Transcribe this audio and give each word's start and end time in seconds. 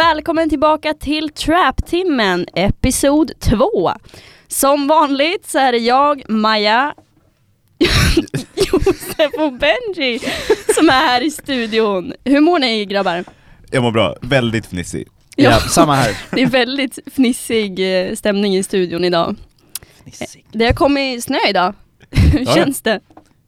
välkommen 0.00 0.48
tillbaka 0.50 0.94
till 0.94 1.28
Trap-timmen, 1.28 2.46
episod 2.54 3.32
2. 3.40 3.92
Som 4.48 4.86
vanligt 4.86 5.46
så 5.46 5.58
är 5.58 5.72
det 5.72 5.78
jag, 5.78 6.30
Maja, 6.30 6.94
Josef 8.54 9.32
och 9.38 9.52
Benji 9.52 10.18
som 10.74 10.88
är 10.88 10.92
här 10.92 11.22
i 11.22 11.30
studion. 11.30 12.12
Hur 12.24 12.40
mår 12.40 12.58
ni 12.58 12.84
grabbar? 12.84 13.24
Jag 13.70 13.82
mår 13.82 13.90
bra, 13.90 14.16
väldigt 14.22 14.66
fnissig. 14.66 15.08
Ja, 15.36 15.58
samma 15.58 15.94
här. 15.94 16.16
Det 16.30 16.42
är 16.42 16.46
väldigt 16.46 16.98
fnissig 17.14 18.06
eh, 18.08 18.14
stämning 18.14 18.56
i 18.56 18.62
studion 18.62 19.04
idag. 19.04 19.36
Det 20.52 20.64
har 20.66 20.72
kommit 20.72 21.24
snö 21.24 21.38
idag. 21.48 21.74
Hur 22.10 22.40
Ja. 22.46 22.54
känns 22.54 22.82
det? 22.82 23.00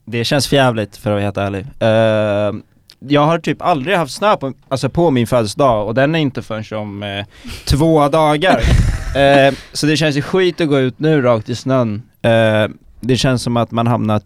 Det 0.05 0.25
känns 0.25 0.49
förjävligt 0.49 0.97
för 0.97 1.11
att 1.11 1.15
vara 1.15 1.23
helt 1.25 1.37
ärlig. 1.37 1.67
Eh, 1.81 2.63
jag 3.09 3.27
har 3.27 3.39
typ 3.39 3.63
aldrig 3.63 3.97
haft 3.97 4.15
snö 4.15 4.37
på, 4.37 4.53
alltså 4.69 4.89
på 4.89 5.11
min 5.11 5.27
födelsedag 5.27 5.87
och 5.87 5.95
den 5.95 6.15
är 6.15 6.19
inte 6.19 6.43
förrän 6.43 6.79
om 6.79 7.03
eh, 7.03 7.25
två 7.65 8.09
dagar. 8.09 8.63
Eh, 9.17 9.55
så 9.73 9.87
det 9.87 9.97
känns 9.97 10.17
ju 10.17 10.23
skit 10.23 10.61
att 10.61 10.69
gå 10.69 10.79
ut 10.79 10.99
nu 10.99 11.23
rakt 11.23 11.49
i 11.49 11.55
snön. 11.55 12.03
Eh, 12.23 12.69
det 13.01 13.17
känns 13.17 13.43
som 13.43 13.57
att 13.57 13.71
man 13.71 13.87
hamnat 13.87 14.25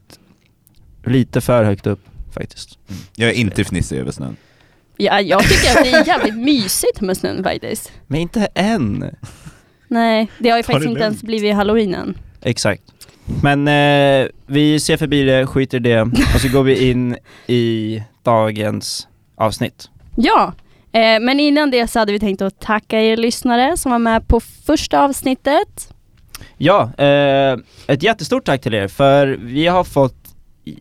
lite 1.04 1.40
för 1.40 1.64
högt 1.64 1.86
upp 1.86 2.00
faktiskt. 2.34 2.78
Jag 3.16 3.30
är 3.30 3.34
inte 3.34 3.64
fnissig 3.64 3.98
över 3.98 4.10
snön. 4.10 4.36
Ja, 4.96 5.20
jag 5.20 5.42
tycker 5.42 5.78
att 5.78 5.84
det 5.84 5.90
är 5.90 6.06
jävligt 6.06 6.36
mysigt 6.36 7.00
med 7.00 7.16
snön 7.16 7.44
faktiskt. 7.44 7.92
Men 8.06 8.20
inte 8.20 8.48
än. 8.54 9.04
Nej, 9.88 10.30
det 10.38 10.50
har 10.50 10.56
ju 10.56 10.62
Ta 10.62 10.72
faktiskt 10.72 10.90
inte 10.90 11.02
ens 11.02 11.22
blivit 11.22 11.54
halloween 11.54 11.94
än. 11.94 12.18
Exakt. 12.42 12.82
Men 13.42 13.68
eh, 13.68 14.28
vi 14.46 14.80
ser 14.80 14.96
förbi 14.96 15.22
det, 15.22 15.46
skiter 15.46 15.76
i 15.76 15.80
det 15.80 16.02
och 16.34 16.40
så 16.40 16.48
går 16.48 16.62
vi 16.62 16.90
in 16.90 17.16
i 17.46 18.02
dagens 18.22 19.08
avsnitt. 19.36 19.90
Ja, 20.16 20.52
eh, 20.92 21.20
men 21.20 21.40
innan 21.40 21.70
det 21.70 21.88
så 21.88 21.98
hade 21.98 22.12
vi 22.12 22.18
tänkt 22.18 22.42
att 22.42 22.60
tacka 22.60 23.00
er 23.00 23.16
lyssnare 23.16 23.76
som 23.76 23.92
var 23.92 23.98
med 23.98 24.28
på 24.28 24.40
första 24.40 25.00
avsnittet. 25.00 25.92
Ja, 26.56 26.90
eh, 26.98 27.58
ett 27.86 28.02
jättestort 28.02 28.44
tack 28.44 28.60
till 28.60 28.74
er 28.74 28.88
för 28.88 29.38
vi 29.40 29.66
har 29.66 29.84
fått 29.84 30.26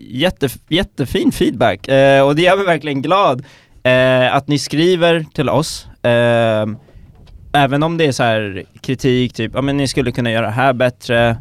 jätte, 0.09 0.49
jättefin 0.67 1.31
feedback 1.31 1.87
eh, 1.87 2.25
och 2.25 2.35
det 2.35 2.41
gör 2.41 2.57
mig 2.57 2.65
verkligen 2.65 3.01
glad 3.01 3.45
eh, 3.83 4.35
att 4.35 4.47
ni 4.47 4.59
skriver 4.59 5.25
till 5.33 5.49
oss. 5.49 5.87
Eh, 6.03 6.65
även 7.53 7.83
om 7.83 7.97
det 7.97 8.05
är 8.05 8.11
så 8.11 8.23
här 8.23 8.63
kritik, 8.81 9.33
typ, 9.33 9.51
ja 9.55 9.61
men 9.61 9.77
ni 9.77 9.87
skulle 9.87 10.11
kunna 10.11 10.31
göra 10.31 10.45
det 10.45 10.51
här 10.51 10.73
bättre, 10.73 11.37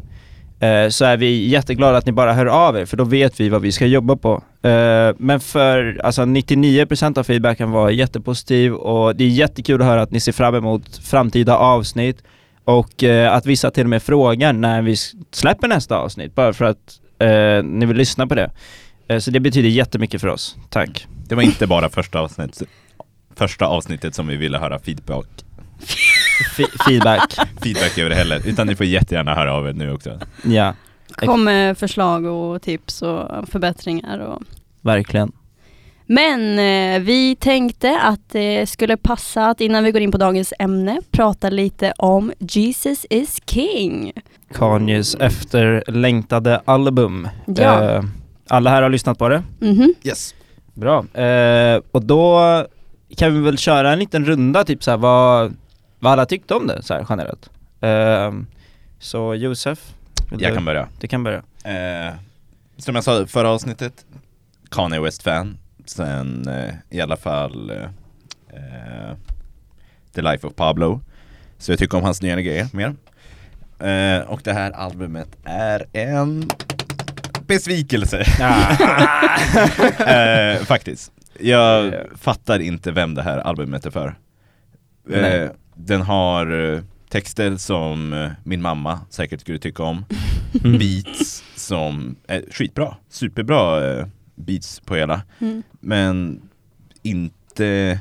Eh, 0.59 0.89
så 0.89 1.05
är 1.05 1.17
vi 1.17 1.47
jätteglada 1.47 1.97
att 1.97 2.05
ni 2.05 2.11
bara 2.11 2.33
hör 2.33 2.45
av 2.45 2.77
er 2.77 2.85
för 2.85 2.97
då 2.97 3.03
vet 3.03 3.39
vi 3.39 3.49
vad 3.49 3.61
vi 3.61 3.71
ska 3.71 3.85
jobba 3.85 4.15
på. 4.15 4.43
Eh, 4.61 5.15
men 5.17 5.39
för, 5.39 6.01
alltså 6.03 6.21
99% 6.21 7.17
av 7.17 7.23
feedbacken 7.23 7.71
var 7.71 7.89
jättepositiv 7.89 8.73
och 8.73 9.15
det 9.15 9.23
är 9.23 9.27
jättekul 9.29 9.81
att 9.81 9.87
höra 9.87 10.01
att 10.01 10.11
ni 10.11 10.19
ser 10.19 10.31
fram 10.31 10.55
emot 10.55 10.97
framtida 10.97 11.57
avsnitt 11.57 12.23
och 12.63 13.03
eh, 13.03 13.33
att 13.33 13.45
vissa 13.45 13.71
till 13.71 13.83
och 13.83 13.89
med 13.89 14.03
frågar 14.03 14.53
när 14.53 14.81
vi 14.81 14.95
släpper 15.31 15.67
nästa 15.67 15.97
avsnitt, 15.97 16.35
bara 16.35 16.53
för 16.53 16.65
att 16.65 16.99
ni 17.63 17.85
vill 17.85 17.97
lyssna 17.97 18.27
på 18.27 18.35
det. 18.35 18.51
Så 19.19 19.31
det 19.31 19.39
betyder 19.39 19.69
jättemycket 19.69 20.21
för 20.21 20.27
oss. 20.27 20.55
Tack. 20.69 21.07
Det 21.27 21.35
var 21.35 21.43
inte 21.43 21.67
bara 21.67 21.89
första 21.89 22.19
avsnittet, 22.19 22.67
första 23.35 23.65
avsnittet 23.65 24.15
som 24.15 24.27
vi 24.27 24.35
ville 24.35 24.57
höra 24.57 24.79
feedback, 24.79 25.44
feedback. 26.87 27.33
feedback 27.63 27.97
över 27.97 28.15
heller, 28.15 28.41
utan 28.45 28.67
ni 28.67 28.75
får 28.75 28.85
jättegärna 28.85 29.35
höra 29.35 29.53
av 29.53 29.67
er 29.67 29.73
nu 29.73 29.91
också. 29.91 30.19
Ja, 30.43 30.73
Kom 31.15 31.43
med 31.43 31.77
förslag 31.77 32.25
och 32.25 32.61
tips 32.61 33.01
och 33.01 33.49
förbättringar. 33.49 34.19
Och... 34.19 34.41
verkligen. 34.81 35.31
Men 36.07 36.59
eh, 36.59 37.01
vi 37.01 37.35
tänkte 37.35 37.99
att 37.99 38.29
det 38.31 38.69
skulle 38.69 38.97
passa 38.97 39.45
att 39.45 39.61
innan 39.61 39.83
vi 39.83 39.91
går 39.91 40.01
in 40.01 40.11
på 40.11 40.17
dagens 40.17 40.53
ämne 40.59 40.99
prata 41.11 41.49
lite 41.49 41.93
om 41.97 42.31
Jesus 42.39 43.05
is 43.09 43.41
King. 43.45 44.11
Kanyes 44.53 45.15
efterlängtade 45.15 46.61
album. 46.65 47.27
Ja. 47.45 47.83
Eh, 47.83 48.03
alla 48.47 48.69
här 48.69 48.81
har 48.81 48.89
lyssnat 48.89 49.17
på 49.17 49.29
det? 49.29 49.43
Mhm. 49.59 49.93
Yes. 50.03 50.35
Bra. 50.73 51.05
Eh, 51.13 51.81
och 51.91 52.05
då 52.05 52.39
kan 53.17 53.33
vi 53.33 53.39
väl 53.39 53.57
köra 53.57 53.93
en 53.93 53.99
liten 53.99 54.25
runda, 54.25 54.63
typ 54.63 54.83
så 54.83 54.91
här, 54.91 54.97
vad, 54.97 55.53
vad 56.05 56.13
alla 56.13 56.25
tyckte 56.25 56.55
om 56.55 56.67
det 56.67 56.83
så 56.83 56.93
här 56.93 57.05
generellt. 57.09 57.49
Eh, 57.81 58.33
så 58.99 59.35
Josef, 59.35 59.93
Jag 60.29 60.39
du, 60.39 60.55
kan 60.55 60.65
börja. 60.65 60.87
du 60.99 61.07
kan 61.07 61.23
börja. 61.23 61.43
Eh, 61.63 62.13
som 62.77 62.95
jag 62.95 63.03
sa 63.03 63.21
i 63.21 63.27
förra 63.27 63.49
avsnittet, 63.49 64.05
Kanye 64.69 64.99
West-fan. 64.99 65.57
Sen 65.85 66.47
eh, 66.47 66.73
i 66.89 67.01
alla 67.01 67.17
fall 67.17 67.69
eh, 67.69 67.83
eh, 68.49 69.15
The 70.15 70.21
Life 70.21 70.47
of 70.47 70.55
Pablo. 70.55 71.01
Så 71.57 71.71
jag 71.71 71.79
tycker 71.79 71.97
om 71.97 72.03
hans 72.03 72.21
nya 72.21 72.41
grejer 72.41 72.67
mer. 72.73 72.95
Eh, 73.89 74.21
och 74.29 74.41
det 74.43 74.53
här 74.53 74.71
albumet 74.71 75.29
är 75.43 75.85
en 75.93 76.49
besvikelse. 77.47 78.19
eh, 80.05 80.63
faktiskt. 80.65 81.11
Jag 81.39 81.93
fattar 82.15 82.59
inte 82.59 82.91
vem 82.91 83.15
det 83.15 83.21
här 83.23 83.37
albumet 83.37 83.85
är 83.85 83.91
för. 83.91 84.15
Eh, 85.13 85.49
den 85.75 86.01
har 86.01 86.73
eh, 86.75 86.81
texter 87.09 87.57
som 87.57 88.13
eh, 88.13 88.31
min 88.43 88.61
mamma 88.61 88.99
säkert 89.09 89.41
skulle 89.41 89.59
tycka 89.59 89.83
om. 89.83 90.05
Mm. 90.63 90.77
Beats 90.79 91.43
som 91.55 92.15
är 92.27 92.43
skitbra. 92.51 92.95
Superbra 93.09 93.91
eh, 93.91 94.07
beats 94.35 94.79
på 94.79 94.95
hela. 94.95 95.21
Mm. 95.39 95.63
Men 95.79 96.41
inte 97.01 97.99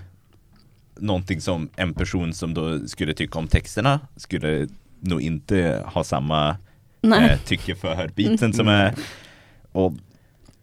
någonting 0.97 1.41
som 1.41 1.69
en 1.77 1.95
person 1.95 2.34
som 2.34 2.55
då 2.55 2.89
skulle 2.89 3.15
tycka 3.15 3.39
om 3.39 3.49
texterna 3.49 4.01
skulle 4.17 4.69
nog 5.01 5.23
inte 5.23 5.83
ha 5.87 6.05
samma 6.05 6.57
eh, 7.03 7.39
tycke 7.45 7.75
för 7.75 8.11
beatsen 8.15 8.53
som 8.53 8.69
är 8.69 8.95
och 9.73 9.93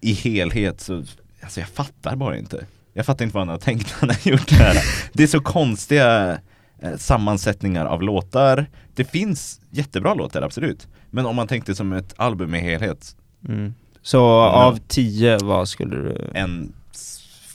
i 0.01 0.13
helhet 0.13 0.81
så, 0.81 1.03
alltså 1.41 1.59
jag 1.59 1.69
fattar 1.69 2.15
bara 2.15 2.37
inte. 2.37 2.65
Jag 2.93 3.05
fattar 3.05 3.25
inte 3.25 3.35
vad 3.35 3.41
han 3.41 3.49
har 3.49 3.57
tänkt 3.57 3.87
när 3.91 3.99
han 3.99 4.09
har 4.09 4.31
gjort 4.31 4.49
det 4.49 4.55
här. 4.55 4.77
Det 5.13 5.23
är 5.23 5.27
så 5.27 5.39
konstiga 5.39 6.39
eh, 6.81 6.97
sammansättningar 6.97 7.85
av 7.85 8.01
låtar. 8.03 8.65
Det 8.95 9.03
finns 9.03 9.61
jättebra 9.69 10.13
låtar, 10.13 10.41
absolut. 10.41 10.87
Men 11.09 11.25
om 11.25 11.35
man 11.35 11.47
tänkte 11.47 11.75
som 11.75 11.93
ett 11.93 12.13
album 12.17 12.55
i 12.55 12.59
helhet, 12.59 13.15
Mm. 13.47 13.73
Så 14.03 14.25
av 14.41 14.79
tio, 14.87 15.37
vad 15.37 15.67
skulle 15.69 15.95
du? 15.95 16.31
en 16.33 16.73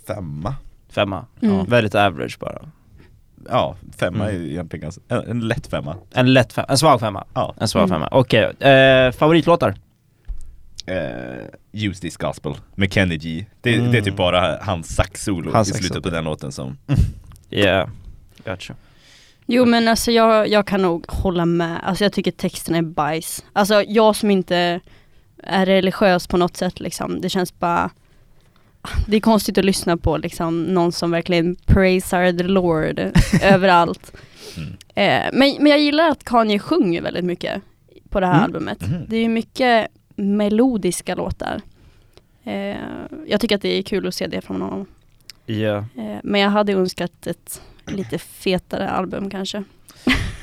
femma. 0.07 0.55
Femma? 0.91 1.27
Mm. 1.43 1.55
Ja, 1.57 1.65
väldigt 1.69 1.95
average 1.95 2.37
bara. 2.41 2.59
Ja, 3.49 3.77
femma 3.99 4.25
Mm. 4.31 4.43
är 4.43 4.47
egentligen 4.51 4.83
ganska, 4.83 5.01
en, 5.09 5.31
en 5.31 5.41
lätt 5.49 5.67
femma. 5.67 5.97
En 6.13 6.33
lätt 6.33 6.53
femma, 6.53 6.67
en 6.69 6.79
svag 6.79 7.01
femma. 7.01 7.25
Ja. 7.35 7.55
En 7.61 7.69
svag 7.69 7.81
Mm. 7.83 7.91
femma, 7.91 8.09
okej. 8.13 8.43
Eh, 8.45 9.13
favoritlåtar? 9.13 9.75
Eh, 10.87 11.45
Use 11.73 12.01
this 12.01 12.17
gospel 12.17 12.55
med 12.75 12.93
Kenny 12.93 13.17
G. 13.17 13.47
Det, 13.61 13.75
Mm. 13.77 13.93
det 13.93 13.99
är 13.99 14.03
typ 14.03 14.17
bara 14.17 14.59
hans 14.63 14.95
saxsolo 14.95 15.61
i 15.61 15.65
slutet 15.65 16.03
på 16.03 16.11
den 16.11 16.25
låten 16.25 16.53
som 16.53 16.79
Yeah, 17.51 17.89
gotcha. 18.45 18.75
Jo 19.47 19.65
men 19.65 19.89
alltså 19.89 20.11
jag, 20.13 20.49
jag 20.49 20.67
kan 20.67 20.83
nog 20.83 21.05
hålla 21.09 21.45
med. 21.45 21.81
Alltså 21.83 22.05
jag 22.05 22.13
tycker 22.13 22.31
texten 22.31 22.75
är 22.75 22.83
bajs. 22.83 23.45
Alltså 23.53 23.83
jag 23.83 24.17
som 24.17 24.31
inte 24.31 24.81
är 25.43 25.67
religiös 25.67 26.27
på 26.27 26.37
något 26.37 26.57
sätt 26.57 26.81
liksom. 26.81 27.21
Det 27.21 27.29
känns 27.29 27.59
bara 27.59 27.91
det 29.09 29.17
är 29.17 29.21
konstigt 29.21 29.59
att 29.59 29.65
lyssna 29.65 29.97
på 29.97 30.17
liksom 30.17 30.63
någon 30.63 30.93
som 30.93 31.11
verkligen 31.11 31.57
praisar 31.67 32.33
the 32.39 32.45
Lord 32.45 33.01
överallt. 33.43 34.13
Mm. 34.57 34.69
Eh, 34.95 35.31
men, 35.33 35.57
men 35.59 35.67
jag 35.67 35.81
gillar 35.81 36.09
att 36.11 36.25
Kanye 36.25 36.59
sjunger 36.59 37.03
väldigt 37.03 37.25
mycket 37.25 37.63
på 38.11 38.21
det 38.21 38.27
här 38.27 38.35
Mm. 38.35 38.45
albumet. 38.45 38.81
Mhm. 38.81 39.05
Det 39.09 39.17
är 39.17 39.29
mycket 39.29 39.87
melodiska 40.17 41.15
låtar. 41.15 41.61
Eh, 42.45 42.77
jag 43.27 43.41
tycker 43.41 43.57
att 43.57 43.63
det 43.63 43.79
är 43.79 43.83
kul 43.83 44.07
att 44.09 44.15
se 44.15 44.27
det 44.27 44.41
från 44.41 44.63
honom. 44.63 44.87
Ja. 45.47 45.77
Eh, 45.77 46.17
men 46.23 46.41
jag 46.41 46.51
hade 46.51 46.73
önskat 46.73 47.27
ett 47.27 47.61
lite 47.87 48.19
fetare 48.19 48.91
album 48.91 49.31
kanske. 49.31 49.65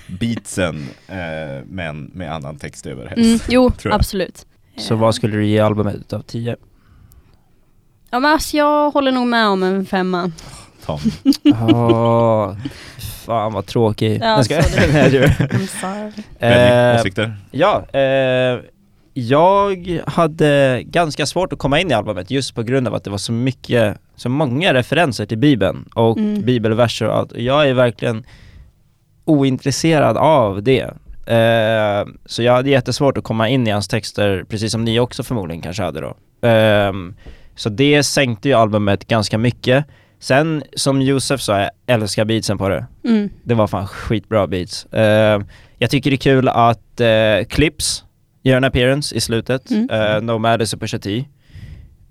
beatsen 0.07 0.87
eh, 1.07 1.65
men 1.65 2.11
med 2.13 2.33
annan 2.33 2.57
text 2.57 2.85
över 2.85 3.05
helst. 3.07 3.19
Mm, 3.25 3.39
jo, 3.49 3.71
absolut. 3.93 4.45
Så 4.77 4.95
vad 4.95 5.15
skulle 5.15 5.35
du 5.37 5.45
ge 5.45 5.59
albumet 5.59 5.95
utav 5.95 6.21
tio? 6.21 6.55
Ja 8.09 8.19
men 8.19 8.31
alltså 8.31 8.57
jag 8.57 8.91
håller 8.91 9.11
nog 9.11 9.27
med 9.27 9.47
om 9.47 9.63
en 9.63 9.85
femma. 9.85 10.31
Tom. 10.85 10.99
Åh, 11.45 12.55
fan 13.25 13.53
vad 13.53 13.65
tråkig. 13.65 14.19
Ja, 14.21 14.25
Jag 14.25 14.45
ska- 14.45 14.63
sorry. 14.63 14.87
Nej. 14.93 15.11
I'm 15.11 15.67
sorry. 15.81 16.23
Benny, 16.39 16.93
Eh, 16.95 16.99
åsikter? 17.01 17.35
Ja, 17.51 17.85
eh, 17.99 18.59
jag 19.13 19.99
hade 20.07 20.81
ganska 20.85 21.25
svårt 21.25 21.53
att 21.53 21.59
komma 21.59 21.79
in 21.79 21.91
i 21.91 21.93
albumet 21.93 22.31
just 22.31 22.55
på 22.55 22.63
grund 22.63 22.87
av 22.87 22.95
att 22.95 23.03
det 23.03 23.09
var 23.09 23.17
så 23.17 23.31
mycket, 23.31 23.97
så 24.15 24.29
många 24.29 24.73
referenser 24.73 25.25
till 25.25 25.37
bibeln 25.37 25.85
och 25.95 26.17
Mm. 26.17 26.41
bibelverser 26.41 27.07
och 27.07 27.15
allt. 27.17 27.37
Jag 27.37 27.69
är 27.69 27.73
verkligen 27.73 28.23
ointresserad 29.25 30.17
av 30.17 30.63
det. 30.63 30.93
Eh, 31.27 32.05
så 32.25 32.43
jag 32.43 32.53
hade 32.53 32.69
jättesvårt 32.69 33.17
att 33.17 33.23
komma 33.23 33.49
in 33.49 33.67
i 33.67 33.71
hans 33.71 33.87
texter, 33.87 34.43
precis 34.49 34.71
som 34.71 34.83
ni 34.85 34.99
också 34.99 35.23
förmodligen 35.23 35.61
kanske 35.61 35.83
hade 35.83 36.01
då. 36.01 36.15
Ehm, 36.47 37.15
så 37.55 37.69
det 37.69 38.03
sänkte 38.03 38.47
ju 38.49 38.53
albumet 38.55 39.07
ganska 39.07 39.37
mycket. 39.37 39.85
Sen 40.19 40.63
som 40.75 41.01
Josef 41.01 41.41
sa, 41.41 41.59
jag 41.61 41.69
älskar 41.87 42.25
beatsen 42.25 42.57
på 42.57 42.69
det. 42.69 42.85
Mm. 43.05 43.29
Det 43.43 43.53
var 43.53 43.67
fan 43.67 43.87
skitbra 43.87 44.47
beats. 44.47 44.85
Eh, 44.85 45.41
jag 45.77 45.89
tycker 45.89 46.09
det 46.09 46.15
är 46.15 46.17
kul 46.17 46.47
att 46.47 47.01
uh, 47.01 47.45
Clips 47.45 48.03
gör 48.43 48.57
en 48.57 48.63
appearance 48.63 49.15
i 49.15 49.19
slutet. 49.21 49.71
Mm. 49.71 49.89
Uh, 49.91 50.21
Nomadis 50.21 50.73
och 50.73 50.79
Pusha 50.79 50.99
T. 50.99 51.25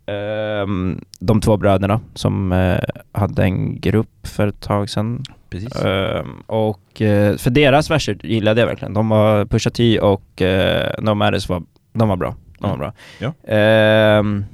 Ehm, 0.06 1.05
de 1.20 1.40
två 1.40 1.56
bröderna 1.56 2.00
som 2.14 2.52
eh, 2.52 2.79
hade 3.12 3.43
en 3.43 3.81
grupp 3.81 4.26
för 4.26 4.46
ett 4.49 4.61
tag 4.61 4.90
sedan. 4.90 5.23
Precis. 5.50 5.76
Ehm, 5.84 6.40
och 6.46 7.02
eh, 7.02 7.37
för 7.37 7.50
deras 7.50 7.90
verser 7.90 8.19
gillade 8.26 8.61
jag 8.61 8.67
verkligen. 8.69 8.94
De 8.94 9.08
var 9.08 9.44
Pusha 9.44 9.70
T 9.70 10.00
och 10.00 10.40
uh, 10.40 10.82
Nomadis 11.05 11.49
var, 11.49 11.62
de 11.93 12.08
var 12.08 12.17
bra. 12.17 12.35
De 12.58 12.69
var 12.70 12.75
Mm. 12.76 12.78
bra. 12.81 12.93
Ja. 13.19 13.55
Ehm, 13.55 14.44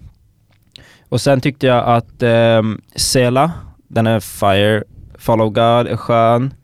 och 1.09 1.21
sen 1.21 1.41
tyckte 1.41 1.67
jag 1.67 1.85
att 1.89 2.23
um, 2.23 2.81
Sela, 2.95 3.53
den 3.89 4.07
är 4.07 4.21
Fire, 4.21 4.85
Follow 5.19 5.49
God 5.51 5.87
är 5.93 5.97
skön. 5.97 6.55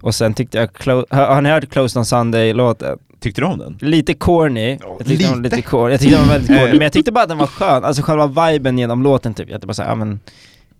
Och 0.00 0.14
sen 0.14 0.34
tyckte 0.34 0.58
jag, 0.58 1.04
har 1.10 1.42
ni 1.42 1.48
hört 1.50 1.70
Closed 1.70 1.98
on 2.00 2.04
Sunday-låten? 2.04 2.98
Tyckte 3.24 3.40
du 3.40 3.44
om 3.46 3.58
den? 3.58 3.78
Lite 3.80 4.14
corny, 4.14 4.78
Ja, 4.80 4.96
jag 4.98 5.06
tyckte 5.06 5.24
den 5.24 5.32
var 5.32 5.42
lite. 5.42 5.56
lite 5.56 5.68
corny, 5.68 5.92
jag 5.92 6.00
tyckte 6.00 6.16
den 6.16 6.26
var 6.26 6.32
väldigt 6.32 6.48
corny, 6.48 6.62
Eh. 6.68 6.72
men 6.72 6.80
jag 6.80 6.92
tyckte 6.92 7.12
bara 7.12 7.22
att 7.22 7.28
den 7.28 7.38
var 7.38 7.46
skön, 7.46 7.84
alltså 7.84 8.02
själva 8.02 8.26
viben 8.50 8.78
genom 8.78 9.02
låten 9.02 9.34
typ, 9.34 9.48
jag 9.50 9.60
bara 9.60 9.74
såhär, 9.74 9.88
ja 9.88 9.94
men 9.94 10.20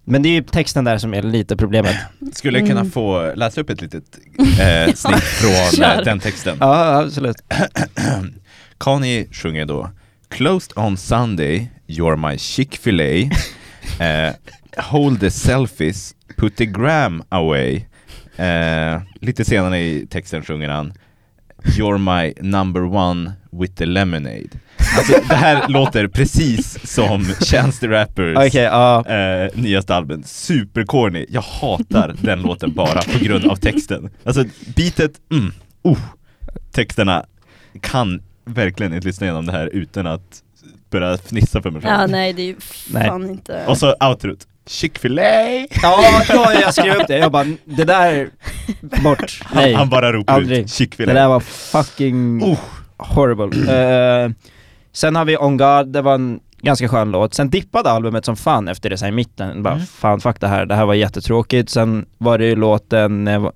Men 0.06 0.22
det 0.22 0.28
är 0.28 0.30
ju 0.30 0.42
texten 0.42 0.84
där 0.84 0.98
som 0.98 1.14
är 1.14 1.22
lite 1.22 1.56
problemet 1.56 1.96
Skulle 2.32 2.58
jag 2.58 2.68
kunna 2.68 2.80
Mm. 2.80 2.92
få 2.92 3.32
läsa 3.36 3.60
upp 3.60 3.70
ett 3.70 3.80
litet 3.82 4.04
eh, 4.60 4.94
snitt 4.94 5.22
från 5.22 5.82
eh, 5.84 5.96
den 6.04 6.20
texten? 6.20 6.56
Ja 6.60 7.00
absolut 7.02 7.36
Kanye 8.78 9.26
sjunger 9.32 9.64
då 9.66 9.90
Closed 10.28 10.72
on 10.78 10.96
Sunday, 10.96 11.70
you're 11.86 12.30
my 12.30 12.38
Chick-fil-A 12.38 13.30
eh, 14.04 14.34
Hold 14.76 15.20
the 15.20 15.30
selfies, 15.30 16.14
put 16.36 16.56
the 16.56 16.66
gram 16.66 17.22
away 17.28 17.84
eh, 18.36 19.00
Lite 19.20 19.44
senare 19.44 19.78
i 19.80 20.06
texten 20.10 20.42
sjunger 20.44 20.68
han 20.68 20.92
You're 21.64 21.98
my 21.98 22.34
number 22.40 22.82
one 22.82 23.32
with 23.52 23.74
the 23.74 23.86
lemonade 23.86 24.48
Alltså 24.96 25.12
det 25.28 25.34
här 25.34 25.68
låter 25.68 26.08
precis 26.08 26.92
som 26.92 27.24
Chance 27.24 27.80
the 27.80 27.88
Rappers 27.88 28.36
Okej, 28.36 28.62
ja, 28.62 29.06
eh, 29.06 29.50
nyaste 29.54 29.94
album, 29.94 30.22
supercorny. 30.26 31.26
Jag 31.28 31.40
hatar 31.40 32.14
den 32.22 32.42
låten 32.42 32.72
bara 32.72 33.02
på 33.02 33.24
grund 33.24 33.46
av 33.46 33.56
texten. 33.56 34.10
Alltså 34.24 34.44
beatet, 34.76 35.12
mm, 35.32 35.52
oh. 35.82 35.98
Texterna 36.72 37.24
kan 37.80 38.22
verkligen 38.44 38.94
inte 38.94 39.06
lyssna 39.06 39.26
igenom 39.26 39.46
det 39.46 39.52
här 39.52 39.66
utan 39.66 40.06
att 40.06 40.42
börja 40.90 41.14
fnissa 41.18 41.62
för 41.62 41.70
mig 41.70 41.82
själv. 41.82 42.00
Ja 42.00 42.06
nej 42.06 42.32
det 42.32 42.42
är 42.42 42.46
ju 42.46 42.56
Nej. 42.90 43.08
fan 43.08 43.30
inte 43.30 43.64
Och 43.66 43.78
så 43.78 43.94
outrot, 44.00 44.46
Chick-fil-A! 44.66 45.66
ja, 45.82 46.22
ja 46.28 46.52
jag 46.60 46.74
skrev 46.74 46.96
upp 46.96 47.06
det, 47.08 47.18
jag 47.18 47.32
bara, 47.32 47.46
det 47.64 47.84
där, 47.84 48.28
bort, 49.04 49.40
nej 49.54 49.72
Han, 49.72 49.78
han 49.80 49.88
bara 49.88 50.12
ropar 50.12 50.40
ut 50.52 50.70
Chick-fil-A. 50.70 51.12
Det 51.12 51.20
där 51.20 51.28
var 51.28 51.40
fucking 51.40 52.42
Oh. 52.42 52.58
horrible. 52.98 53.72
Eh, 54.24 54.30
sen 54.92 55.16
har 55.16 55.24
vi 55.24 55.36
On 55.36 55.56
God, 55.56 55.88
det 55.92 56.02
var 56.02 56.14
en 56.14 56.40
ganska 56.62 56.88
skön 56.88 57.10
låt. 57.10 57.34
Sen 57.34 57.50
dippade 57.50 57.90
albumet 57.90 58.24
som 58.24 58.36
fan 58.36 58.68
efter 58.68 58.90
det 58.90 58.98
så 58.98 59.04
här 59.04 59.12
i 59.12 59.14
mitten. 59.14 59.62
Bara 59.62 59.74
Mm. 59.74 59.86
fan 59.86 60.20
fuck 60.20 60.40
det 60.40 60.48
här, 60.48 60.66
det 60.66 60.74
här 60.74 60.86
var 60.86 60.94
jättetråkigt. 60.94 61.70
Sen 61.70 62.06
var 62.18 62.38
det 62.38 62.46
ju 62.46 62.56
låten 62.56 63.28
uh, 63.28 63.50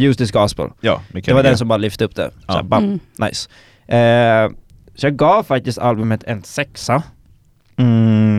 Use 0.00 0.18
This 0.18 0.30
Gospel. 0.30 0.66
Ja, 0.80 1.02
Det 1.12 1.32
var 1.32 1.42
den 1.42 1.58
som 1.58 1.68
bara 1.68 1.76
lyfte 1.76 2.04
upp 2.04 2.16
det. 2.16 2.30
Så 2.30 2.44
Ja. 2.48 2.54
här, 2.54 2.62
bam, 2.62 2.84
Mm. 2.84 3.00
nice. 3.18 3.48
Eh, 3.96 4.50
så 4.94 5.06
jag 5.06 5.16
gav 5.16 5.42
faktiskt 5.42 5.78
albumet 5.78 6.24
en 6.24 6.42
sexa. 6.42 7.02
Mm, 7.76 8.31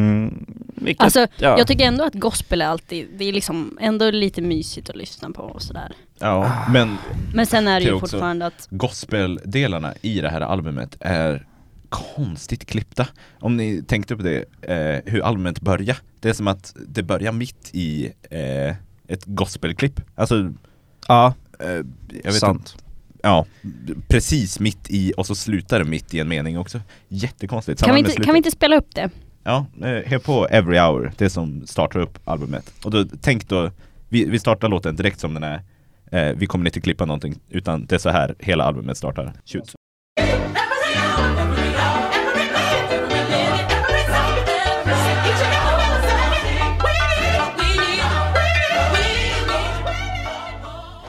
vilket, 0.85 1.03
Alltså 1.03 1.27
ja. 1.37 1.57
jag 1.57 1.67
tycker 1.67 1.85
ändå 1.85 2.03
att 2.03 2.13
gospel 2.13 2.61
är 2.61 2.65
alltid, 2.65 3.07
det 3.17 3.25
är 3.25 3.33
liksom 3.33 3.77
ändå 3.81 4.11
lite 4.11 4.41
mysigt 4.41 4.89
att 4.89 4.95
lyssna 4.95 5.29
på 5.29 5.41
och 5.41 5.61
sådär 5.61 5.91
Ja, 6.19 6.65
men 6.69 6.97
Men 7.33 7.45
sen 7.45 7.67
är 7.67 7.79
det 7.79 7.85
ju 7.85 7.99
fortfarande 7.99 8.45
att, 8.45 8.67
gospeldelarna 8.69 9.93
i 10.01 10.21
det 10.21 10.29
här 10.29 10.41
albumet 10.41 10.97
är 10.99 11.47
konstigt 11.89 12.65
klippta. 12.65 13.07
Om 13.39 13.57
ni 13.57 13.83
tänkte 13.83 14.15
på 14.15 14.23
det, 14.23 14.45
eh, 14.61 15.11
hur 15.13 15.21
albumet 15.21 15.61
börjar. 15.61 15.97
Det 16.19 16.29
är 16.29 16.33
som 16.33 16.47
att 16.47 16.75
det 16.87 17.03
börjar 17.03 17.31
mitt 17.31 17.69
i 17.73 18.11
eh, 18.29 18.75
ett 19.07 19.25
gospelklipp. 19.25 20.01
Alltså, 20.15 20.53
ja, 21.07 21.33
eh, 21.59 21.69
jag 22.23 22.31
vet 22.31 22.35
sant. 22.35 22.59
inte. 22.59 22.83
Ja, 23.21 23.45
precis 24.07 24.59
mitt 24.59 24.89
i 24.89 25.13
och 25.17 25.27
så 25.27 25.35
slutar 25.35 25.79
det 25.79 25.85
mitt 25.85 26.13
i 26.13 26.19
en 26.19 26.27
mening 26.27 26.57
också. 26.57 26.81
Jättekonstigt. 27.07 27.83
kan 27.83 27.95
vi, 27.95 27.99
inte, 27.99 28.23
kan 28.23 28.33
vi 28.33 28.37
inte 28.37 28.51
spela 28.51 28.77
upp 28.77 28.95
det? 28.95 29.09
Ja, 29.43 29.65
eh, 29.81 29.85
hör 30.11 30.19
på 30.19 30.47
Every 30.47 30.77
Hour, 30.79 31.11
det 31.17 31.29
som 31.29 31.67
startar 31.67 31.99
upp 31.99 32.19
albumet. 32.25 32.73
Och 32.85 32.91
då, 32.91 33.05
tänk 33.21 33.47
då, 33.49 33.71
vi, 34.09 34.25
vi 34.25 34.39
startar 34.39 34.67
låten 34.69 34.95
direkt 34.95 35.19
som 35.19 35.33
den 35.33 35.43
är. 35.43 35.61
Eh, 36.11 36.35
vi 36.37 36.45
kommer 36.45 36.65
inte 36.65 36.81
klippa 36.81 37.05
någonting, 37.05 37.35
utan 37.49 37.85
det 37.85 37.95
är 37.95 37.99
så 37.99 38.09
här 38.09 38.35
hela 38.39 38.63
albumet 38.63 38.97
startar. 38.97 39.33
Shoot. 39.45 39.73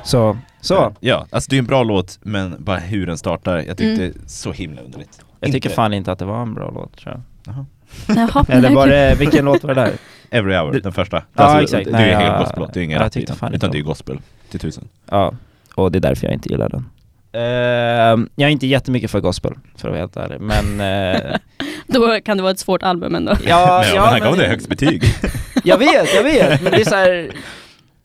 Så, 0.05 0.39
så. 0.61 0.95
Ja, 1.01 1.27
alltså 1.31 1.51
det 1.51 1.57
är 1.57 1.59
en 1.59 1.67
bra 1.67 1.83
låt, 1.83 2.19
men 2.23 2.57
bara 2.65 2.77
hur 2.79 3.07
den 3.07 3.19
startar, 3.19 3.57
jag 3.57 3.67
tyckte 3.67 3.85
Mm. 3.85 3.99
det 3.99 4.07
är 4.07 4.29
så 4.29 4.53
himla 4.53 4.81
underligt. 4.83 5.21
Jag 5.41 5.53
tycker 5.53 5.69
Inte- 5.69 5.77
fan 5.77 5.93
inte 5.93 6.13
att 6.13 6.19
det 6.19 6.25
var 6.25 6.43
en 6.43 6.55
bra 6.55 6.71
låt 6.71 6.97
tror 6.97 7.13
jag. 7.15 7.23
Jaha. 7.55 7.67
Jaha, 8.09 8.45
Eller 8.49 8.71
var 8.71 8.87
det, 8.87 9.15
vilken 9.19 9.45
låt 9.45 9.65
var 9.65 9.75
det 9.75 9.81
där? 9.81 9.93
Every 10.31 10.55
Hour, 10.57 10.73
Det- 10.73 10.81
den 10.81 10.93
första. 10.93 11.23
Ja, 11.35 11.63
exakt. 11.63 11.85
Det 11.85 11.91
är 11.91 11.93
Nej, 11.93 12.07
ju 12.07 12.13
en 12.13 12.21
hel 12.21 12.29
jag- 12.31 12.41
gospellåt, 12.41 12.73
det 12.75 12.79
är 12.79 12.81
ju 12.81 12.85
ingen 12.85 12.99
rap 12.99 13.17
i 13.17 13.21
inte 13.21 13.33
utan 13.53 13.71
det 13.71 13.77
är 13.77 13.79
ju 13.79 13.85
gospel 13.85 14.21
till 14.51 14.61
tusen. 14.61 14.89
Ja, 15.11 15.35
och 15.75 15.93
det 15.93 15.99
är 15.99 16.01
därför 16.01 16.27
jag 16.27 16.35
inte 16.35 16.49
gillar 16.49 16.69
den. 16.69 16.87
Ehm, 17.33 18.29
jag 18.37 18.49
är 18.49 18.53
inte 18.53 18.67
jättemycket 18.67 19.11
för 19.11 19.21
gospel, 19.21 19.53
för 19.77 19.89
att 19.89 19.93
vara 19.93 20.01
helt 20.01 20.17
ärlig, 20.17 20.41
men... 20.41 20.81
eh, 21.15 21.37
Då 21.87 22.21
kan 22.25 22.37
det 22.37 22.43
vara 22.43 22.53
ett 22.53 22.59
svårt 22.59 22.83
album 22.83 23.15
ändå 23.15 23.33
ja, 23.47 23.83
men, 23.87 23.95
ja, 23.95 24.03
men 24.03 24.11
han 24.13 24.21
gav 24.21 24.37
det 24.37 24.47
högst 24.47 24.69
betyg. 24.69 25.05
Jag 25.65 25.79
vet, 25.79 26.15
jag 26.15 26.23
vet, 26.23 26.63
men 26.63 26.73
det 26.73 26.81
är 26.81 26.85
så 26.85 26.95
här, 26.95 27.31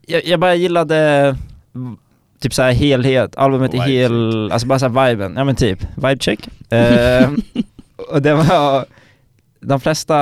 jag, 0.08 0.26
jag 0.26 0.40
bara 0.40 0.56
gillade 0.56 1.36
typ 2.40 2.54
så 2.54 2.62
här 2.62 2.72
helhet, 2.72 3.36
albumet 3.36 3.74
är 3.74 3.78
Vibe 3.78 3.92
hel, 3.92 4.52
alltså 4.52 4.68
bara 4.68 4.80
så 4.80 4.90
här 4.90 5.10
viben, 5.10 5.34
ja 5.38 5.44
men 5.44 5.56
typ, 5.56 5.80
vibe 5.96 6.18
check. 6.20 6.40
Ehm, 6.70 7.42
och 8.12 8.22
det 8.22 8.34
var, 8.34 8.86
de 9.60 9.80
flesta, 9.80 10.16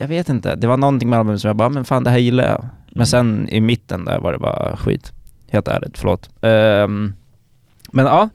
jag 0.00 0.08
vet 0.08 0.28
inte, 0.28 0.56
det 0.56 0.66
var 0.66 0.76
någonting 0.76 1.08
med 1.10 1.18
albumet 1.18 1.40
som 1.40 1.48
jag 1.48 1.56
bara, 1.56 1.68
men 1.68 1.84
fan 1.84 2.04
det 2.04 2.10
här 2.10 2.18
gillar 2.18 2.44
jag. 2.48 2.60
Men 2.86 2.96
Mm. 2.96 3.06
sen 3.06 3.48
i 3.48 3.60
mitten 3.60 4.04
där 4.04 4.18
var 4.18 4.32
det 4.32 4.38
bara 4.38 4.76
skit. 4.76 5.12
Helt 5.50 5.68
ärligt, 5.68 5.98
förlåt. 5.98 6.30
Ehm, 6.42 7.14
men 7.92 8.04
ja, 8.06 8.28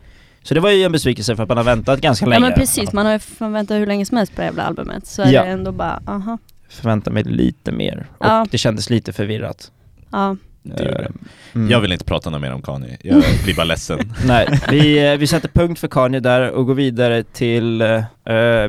så 0.43 0.53
det 0.53 0.59
var 0.59 0.69
ju 0.69 0.83
en 0.83 0.91
besvikelse 0.91 1.35
för 1.35 1.43
att 1.43 1.49
man 1.49 1.57
har 1.57 1.63
väntat 1.63 2.01
ganska 2.01 2.25
Ja 2.25 2.29
länge. 2.29 2.41
men 2.41 2.53
precis, 2.53 2.93
man 2.93 3.05
har 3.05 3.13
ju 3.13 3.19
väntat 3.51 3.77
hur 3.77 3.85
länge 3.87 4.05
som 4.05 4.17
helst 4.17 4.35
på 4.35 4.41
det 4.41 4.45
jävla 4.45 4.63
albumet 4.63 5.07
Så 5.07 5.21
är 5.21 5.31
Ja. 5.31 5.43
det 5.43 5.49
ändå 5.49 5.71
bara, 5.71 5.99
aha, 6.07 6.37
Förväntar 6.69 7.11
mig 7.11 7.23
lite 7.23 7.71
mer. 7.71 8.07
Och 8.17 8.25
Ja. 8.25 8.45
det 8.51 8.57
kändes 8.57 8.89
lite 8.89 9.13
förvirrat. 9.13 9.71
ja 10.11 10.35
Ehm, 10.71 11.13
mm. 11.55 11.71
Jag 11.71 11.79
vill 11.79 11.91
inte 11.91 12.05
prata 12.05 12.29
något 12.29 12.41
mer 12.41 12.53
om 12.53 12.61
Kanye, 12.61 12.97
jag 13.01 13.23
blir 13.43 13.55
bara 13.55 13.63
ledsen. 13.63 14.13
Nej, 14.25 14.59
vi, 14.69 15.11
eh, 15.11 15.17
vi 15.17 15.27
sätter 15.27 15.49
punkt 15.49 15.79
för 15.79 15.87
Kanye 15.87 16.19
där 16.19 16.51
och 16.51 16.65
går 16.65 16.73
vidare 16.73 17.23
till, 17.23 17.81
eh, 17.81 18.03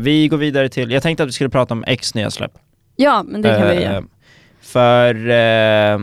vi 0.01 0.29
går 0.29 0.37
vidare 0.37 0.69
till, 0.69 0.91
jag 0.91 1.03
tänkte 1.03 1.23
att 1.23 1.29
vi 1.29 1.33
skulle 1.33 1.51
prata 1.51 1.75
om 1.75 1.85
X 1.87 2.15
nya 2.15 2.31
släpp. 2.31 2.53
Ja 2.97 3.25
men 3.27 3.43
det 3.43 3.49
kan 3.49 3.69
vi 3.69 3.75
Eh, 3.75 3.83
göra 3.83 4.05
För 4.61 5.31
eh, 5.31 6.01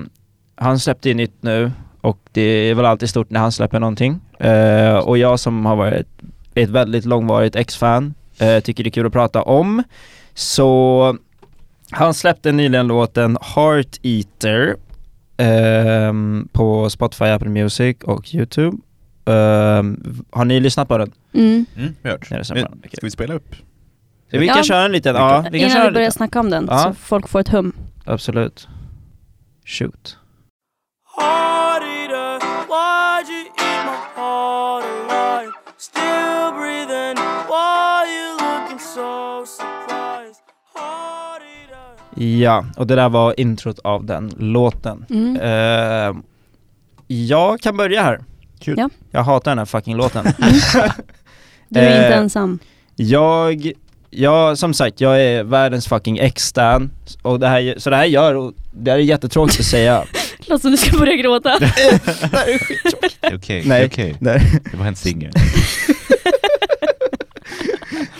han 0.55 0.79
släppte 0.79 1.09
ju 1.09 1.15
nytt 1.15 1.37
nu 1.41 1.71
och 2.01 2.19
det 2.31 2.41
är 2.41 2.75
väl 2.75 2.85
alltid 2.85 3.09
stort 3.09 3.29
när 3.29 3.39
han 3.39 3.51
släpper 3.51 3.79
någonting. 3.79 4.19
Eh, 4.39 4.95
och 4.95 5.17
jag 5.17 5.39
som 5.39 5.65
har 5.65 5.75
varit 5.75 6.07
ett 6.55 6.69
väldigt 6.69 7.05
långvarigt 7.05 7.55
X-fan 7.55 8.13
eh, 8.39 8.59
tycker 8.59 8.83
det 8.83 8.87
är 8.87 8.91
kul 8.91 9.05
att 9.05 9.13
prata 9.13 9.41
om. 9.41 9.83
Så 10.33 11.17
han 11.91 12.13
släppte 12.13 12.51
nyligen 12.51 12.87
låten 12.87 13.37
Heart 13.41 13.99
Eater 14.01 14.75
ehm, 15.37 16.47
på 16.51 16.89
Spotify, 16.89 17.25
Apple 17.25 17.49
Music 17.49 17.97
och 18.03 18.33
Youtube. 18.35 18.77
Ehm, 19.25 20.03
har 20.31 20.45
ni 20.45 20.59
lyssnat 20.59 20.87
på 20.87 20.97
den? 20.97 21.11
mm. 21.33 21.65
Mm, 21.77 21.95
vi 22.01 22.09
har 22.09 22.17
hört. 22.17 22.27
Nej. 22.31 22.45
Ska 22.45 22.99
vi 23.01 23.11
spela 23.11 23.33
upp? 23.33 23.55
Vi 24.31 24.47
Ja. 24.47 24.53
kan 24.53 24.63
köra 24.63 24.85
en 24.85 24.91
liten, 24.91 25.15
ja, 25.15 25.37
vi 25.51 25.59
kan 25.59 25.69
Innan 25.69 25.69
köra 25.71 25.85
vi 25.87 25.93
börjar 25.93 26.07
lite. 26.07 26.17
snacka 26.17 26.39
om 26.39 26.49
den, 26.49 26.67
Ja. 26.69 26.77
så 26.83 26.93
folk 26.93 27.27
får 27.29 27.39
ett 27.39 27.49
hum 27.49 27.73
Absolut. 28.05 28.67
Shoot. 29.65 30.17
Ja, 42.23 42.65
och 42.77 42.87
det 42.87 42.95
där 42.95 43.09
var 43.09 43.39
introt 43.39 43.79
av 43.79 44.05
den 44.05 44.31
låten. 44.37 45.05
mm. 45.09 45.35
Eh, 45.35 46.15
jag 47.07 47.59
kan 47.59 47.77
börja 47.77 48.03
här. 48.03 48.23
Kul. 48.59 48.75
Ja. 48.77 48.89
Jag 49.11 49.23
hatar 49.23 49.51
den 49.51 49.57
här 49.57 49.65
fucking 49.65 49.95
låten. 49.95 50.25
Du 51.69 51.79
är 51.79 51.95
inte 51.95 52.15
eh, 52.15 52.17
ensam 52.17 52.59
Jag 52.95 53.73
jag, 54.15 54.57
som 54.57 54.73
sagt, 54.73 55.01
jag 55.01 55.21
är 55.23 55.43
världens 55.43 55.87
fucking 55.87 56.17
ex-stan 56.17 56.91
och 57.21 57.39
det 57.39 57.47
här, 57.47 57.75
så 57.77 57.89
det 57.89 57.95
här 57.95 58.05
gör, 58.05 58.35
och 58.35 58.53
det 58.71 58.91
här 58.91 58.97
är 58.97 59.01
jättetråkigt 59.03 59.59
att 59.59 59.65
säga. 59.65 60.03
Låter 60.47 60.61
som 60.61 60.71
du 60.71 60.77
ska 60.77 60.97
börja 60.97 61.15
gråta. 61.15 61.59
Okej, 63.35 63.63
Nej. 63.65 63.85
okej. 63.85 64.15
Nej. 64.19 64.61
Det 64.71 64.77
var 64.77 64.85
en 64.85 64.95
singel. 64.95 65.31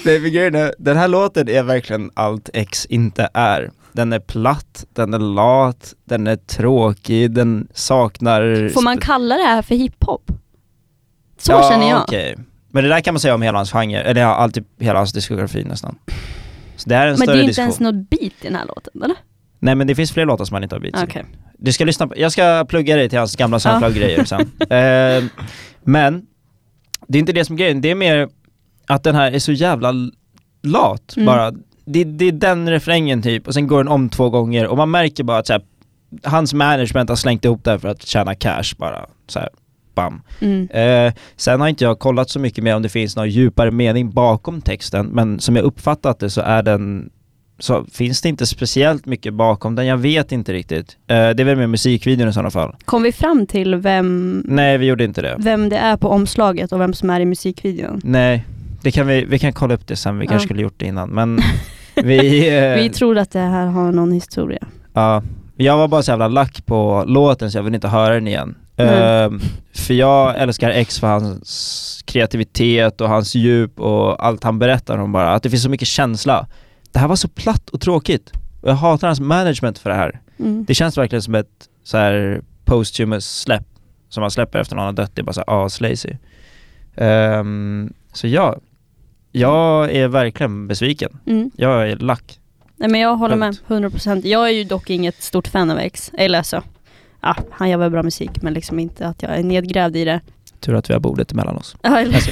Nej 0.06 0.20
grejen 0.30 0.56
är, 0.56 0.74
den 0.78 0.98
här 0.98 1.08
låten 1.08 1.50
är 1.50 1.64
verkligen 1.64 2.12
allt 2.14 2.50
X 2.54 2.86
inte 2.86 3.30
är. 3.34 3.72
Den 3.94 4.14
är 4.14 4.20
platt, 4.20 4.86
den 4.94 5.14
är 5.14 5.20
lat, 5.20 5.94
den 6.06 6.28
är 6.28 6.36
tråkig, 6.36 7.32
den 7.32 7.68
saknar... 7.74 8.70
Får 8.70 8.82
man 8.82 8.98
kalla 8.98 9.36
det 9.38 9.44
här 9.44 9.62
för 9.62 9.76
hiphop? 9.76 10.32
Så 11.38 11.52
ja, 11.52 11.70
känner 11.72 11.90
jag. 11.90 12.02
okej. 12.02 12.36
Men 12.72 12.84
det 12.84 12.90
där 12.90 13.02
kan 13.02 13.14
man 13.14 13.20
säga 13.20 13.36
om 13.36 13.42
hela 13.42 13.58
hans 13.60 13.72
genre, 13.72 14.02
eller 14.02 14.22
ja, 14.22 14.28
alltid 14.36 14.66
hela 14.80 15.00
hans 15.00 15.14
diskografi 15.14 15.64
nästan. 15.64 15.96
Så 16.76 16.90
det 16.90 16.96
här 16.96 17.08
är 17.08 17.12
en 17.12 17.14
Men 17.14 17.20
det 17.20 17.26
större 17.26 17.38
är 17.38 17.40
inte 17.40 17.48
diskussion. 17.50 17.64
ens 17.66 17.80
något 17.80 18.10
beat 18.10 18.24
i 18.42 18.48
den 18.48 18.56
här 18.56 18.66
låten, 18.66 19.04
eller? 19.04 19.16
Nej 19.60 19.76
men 19.76 19.88
det 19.88 19.96
finns 19.96 20.12
fler 20.12 20.26
låtar 20.26 20.46
som 20.46 20.54
han 20.54 20.64
inte 20.64 20.76
har 20.76 20.80
beats 20.80 21.02
i. 21.02 21.06
Okej. 21.06 21.26
Du 21.58 21.74
ska 21.74 21.86
lyssna 21.86 22.08
på, 22.08 22.14
jag 22.18 22.32
ska 22.32 22.66
plugga 22.70 22.96
dig 22.96 23.10
till 23.10 23.20
hans 23.20 23.36
gamla 23.36 23.60
Soundcloud-grejer 23.60 24.26
sen. 24.26 24.52
Eh, 24.70 25.24
men, 25.84 26.26
det 27.08 27.18
är 27.18 27.20
inte 27.20 27.34
det 27.34 27.46
som 27.46 27.56
är 27.56 27.58
grejen, 27.60 27.82
det 27.82 27.92
är 27.92 27.96
mer 27.96 28.30
att 28.88 29.04
den 29.04 29.16
här 29.16 29.32
är 29.32 29.40
så 29.40 29.52
jävla 29.52 29.94
lat 30.64 31.14
Mm. 31.18 31.26
bara. 31.26 31.52
Det, 31.86 32.04
det 32.04 32.26
är 32.26 32.32
den 32.32 32.70
refrängen 32.70 33.22
typ, 33.22 33.48
och 33.48 33.54
sen 33.54 33.68
går 33.68 33.78
den 33.78 33.88
om 33.88 34.10
två 34.10 34.30
gånger 34.30 34.68
och 34.68 34.78
man 34.78 34.92
märker 34.92 35.24
bara 35.24 35.38
att 35.38 35.48
så 35.48 35.54
här, 35.54 35.62
hans 36.24 36.54
management 36.54 37.10
har 37.10 37.16
slängt 37.16 37.46
ihop 37.46 37.64
det 37.64 37.72
här 37.72 37.78
för 37.78 37.88
att 37.88 38.06
tjäna 38.06 38.36
cash 38.36 38.76
bara. 38.78 39.06
Så 39.28 39.40
här, 39.40 39.50
bam. 39.96 40.22
Mm. 40.42 40.70
Eh, 40.70 41.14
sen 41.36 41.62
har 41.62 41.68
inte 41.68 41.84
jag 41.84 42.00
kollat 42.00 42.30
så 42.30 42.40
mycket 42.40 42.64
mer 42.64 42.76
om 42.76 42.82
det 42.82 42.90
finns 42.90 43.16
någon 43.16 43.30
djupare 43.30 43.72
mening 43.72 44.12
bakom 44.12 44.62
texten, 44.62 45.06
men 45.06 45.40
som 45.40 45.56
jag 45.56 45.66
uppfattat 45.66 46.20
det 46.20 46.30
så 46.30 46.42
är 46.42 46.64
den 46.64 47.10
så 47.60 47.86
finns 47.92 48.22
det 48.22 48.30
inte 48.30 48.46
speciellt 48.46 49.06
mycket 49.06 49.34
bakom 49.34 49.76
den, 49.76 49.86
jag 49.86 49.98
vet 49.98 50.32
inte 50.32 50.54
riktigt. 50.54 50.98
Eh, 51.08 51.16
det 51.16 51.40
är 51.40 51.44
väl 51.44 51.58
med 51.58 51.70
musikvideon 51.70 52.30
i 52.30 52.34
sådana 52.34 52.52
fall. 52.52 52.76
Kom 52.86 53.04
vi 53.04 53.12
fram 53.12 53.48
till 53.48 53.76
vem, 53.76 54.44
Nej, 54.48 54.78
vi 54.78 54.86
gjorde 54.86 55.04
inte 55.04 55.22
det. 55.22 55.36
vem 55.40 55.70
det 55.70 55.78
är 55.78 55.98
på 55.98 56.08
omslaget 56.10 56.72
och 56.72 56.80
vem 56.82 56.94
som 56.94 57.10
är 57.10 57.20
i 57.20 57.26
musikvideon? 57.26 58.02
Nej, 58.04 58.46
det 58.84 58.92
kan 58.92 59.08
vi, 59.08 59.26
vi 59.26 59.40
kan 59.40 59.54
kolla 59.54 59.74
upp 59.74 59.88
det 59.88 59.96
sen, 59.96 60.20
vi 60.20 60.26
Ja. 60.26 60.30
kanske 60.30 60.46
skulle 60.48 60.62
gjort 60.62 60.74
det 60.78 60.86
innan, 60.86 61.10
men 61.10 61.40
vi... 61.96 62.48
eh, 62.58 62.76
Vi 62.76 62.90
tror 62.90 63.18
att 63.18 63.32
det 63.32 63.40
här 63.40 63.66
har 63.68 63.92
någon 63.92 64.12
historia. 64.12 64.68
Ja, 64.94 65.24
jag 65.58 65.78
var 65.78 65.88
bara 65.88 66.04
så 66.04 66.12
jävla 66.12 66.28
lack 66.28 66.66
på 66.66 67.04
låten 67.08 67.52
så 67.52 67.58
jag 67.58 67.64
vill 67.64 67.76
inte 67.76 67.88
höra 67.88 68.14
den 68.14 68.28
igen. 68.28 68.56
Mm. 68.78 68.94
Ehm, 69.04 69.40
för 69.76 69.94
jag 69.94 70.38
älskar 70.42 70.70
X 70.70 71.00
för 71.00 71.08
hans 71.08 72.02
kreativitet 72.06 73.02
och 73.02 73.10
hans 73.10 73.36
djup 73.36 73.80
och 73.80 74.26
allt 74.26 74.44
han 74.44 74.60
berättar 74.60 74.98
om 74.98 75.12
bara, 75.12 75.34
att 75.34 75.44
det 75.44 75.50
finns 75.50 75.64
så 75.64 75.70
mycket 75.70 75.88
känsla. 75.88 76.48
Det 76.92 77.00
här 77.00 77.08
var 77.08 77.16
så 77.16 77.28
platt 77.28 77.70
och 77.70 77.82
tråkigt. 77.82 78.32
Och 78.62 78.70
jag 78.70 78.76
hatar 78.76 79.08
hans 79.08 79.20
management 79.20 79.80
för 79.80 79.90
det 79.90 79.96
här. 79.96 80.22
Mm. 80.40 80.66
Det 80.68 80.74
känns 80.74 80.98
verkligen 80.98 81.22
som 81.22 81.36
ett 81.36 81.50
så 81.84 81.98
här 81.98 82.42
posthumous 82.66 83.40
släpp 83.40 83.64
som 84.10 84.22
man 84.22 84.32
släpper 84.32 84.60
efter 84.60 84.76
någon 84.76 84.86
har 84.86 84.94
dött. 84.94 85.12
Det 85.16 85.22
är 85.22 85.24
bara 85.24 85.34
så 85.34 85.44
här 85.48 85.66
aslazy. 85.66 86.10
Ehm, 86.96 87.94
så 88.14 88.28
ja, 88.28 88.58
jag 89.36 89.92
är 89.92 90.08
verkligen 90.08 90.68
besviken. 90.68 91.18
Mm. 91.26 91.52
Jag 91.56 91.90
är 91.90 91.96
lack. 91.96 92.40
Nej 92.76 92.90
men 92.90 93.02
jag 93.02 93.16
håller 93.16 93.36
med, 93.36 93.58
Punkt. 93.68 93.94
100%. 93.96 94.28
Jag 94.28 94.48
är 94.48 94.52
ju 94.54 94.64
dock 94.64 94.90
inget 94.90 95.24
stort 95.24 95.48
fan 95.48 95.72
av 95.72 95.78
X. 95.80 96.12
Eller 96.18 96.38
alltså, 96.38 96.64
ja, 97.22 97.36
han 97.52 97.70
gör 97.70 97.78
väl 97.78 97.92
bra 97.92 98.04
musik 98.04 98.42
men 98.42 98.54
liksom 98.54 98.80
inte 98.80 99.08
att 99.08 99.22
jag 99.24 99.38
är 99.38 99.44
nedgrävd 99.44 99.96
i 99.96 100.06
det. 100.06 100.22
Tur 100.60 100.74
att 100.76 100.90
vi 100.90 100.94
har 100.94 101.00
bordet 101.02 101.32
emellan 101.32 101.56
oss. 101.58 101.76
Eller- 101.84 102.14
Alltså, 102.16 102.32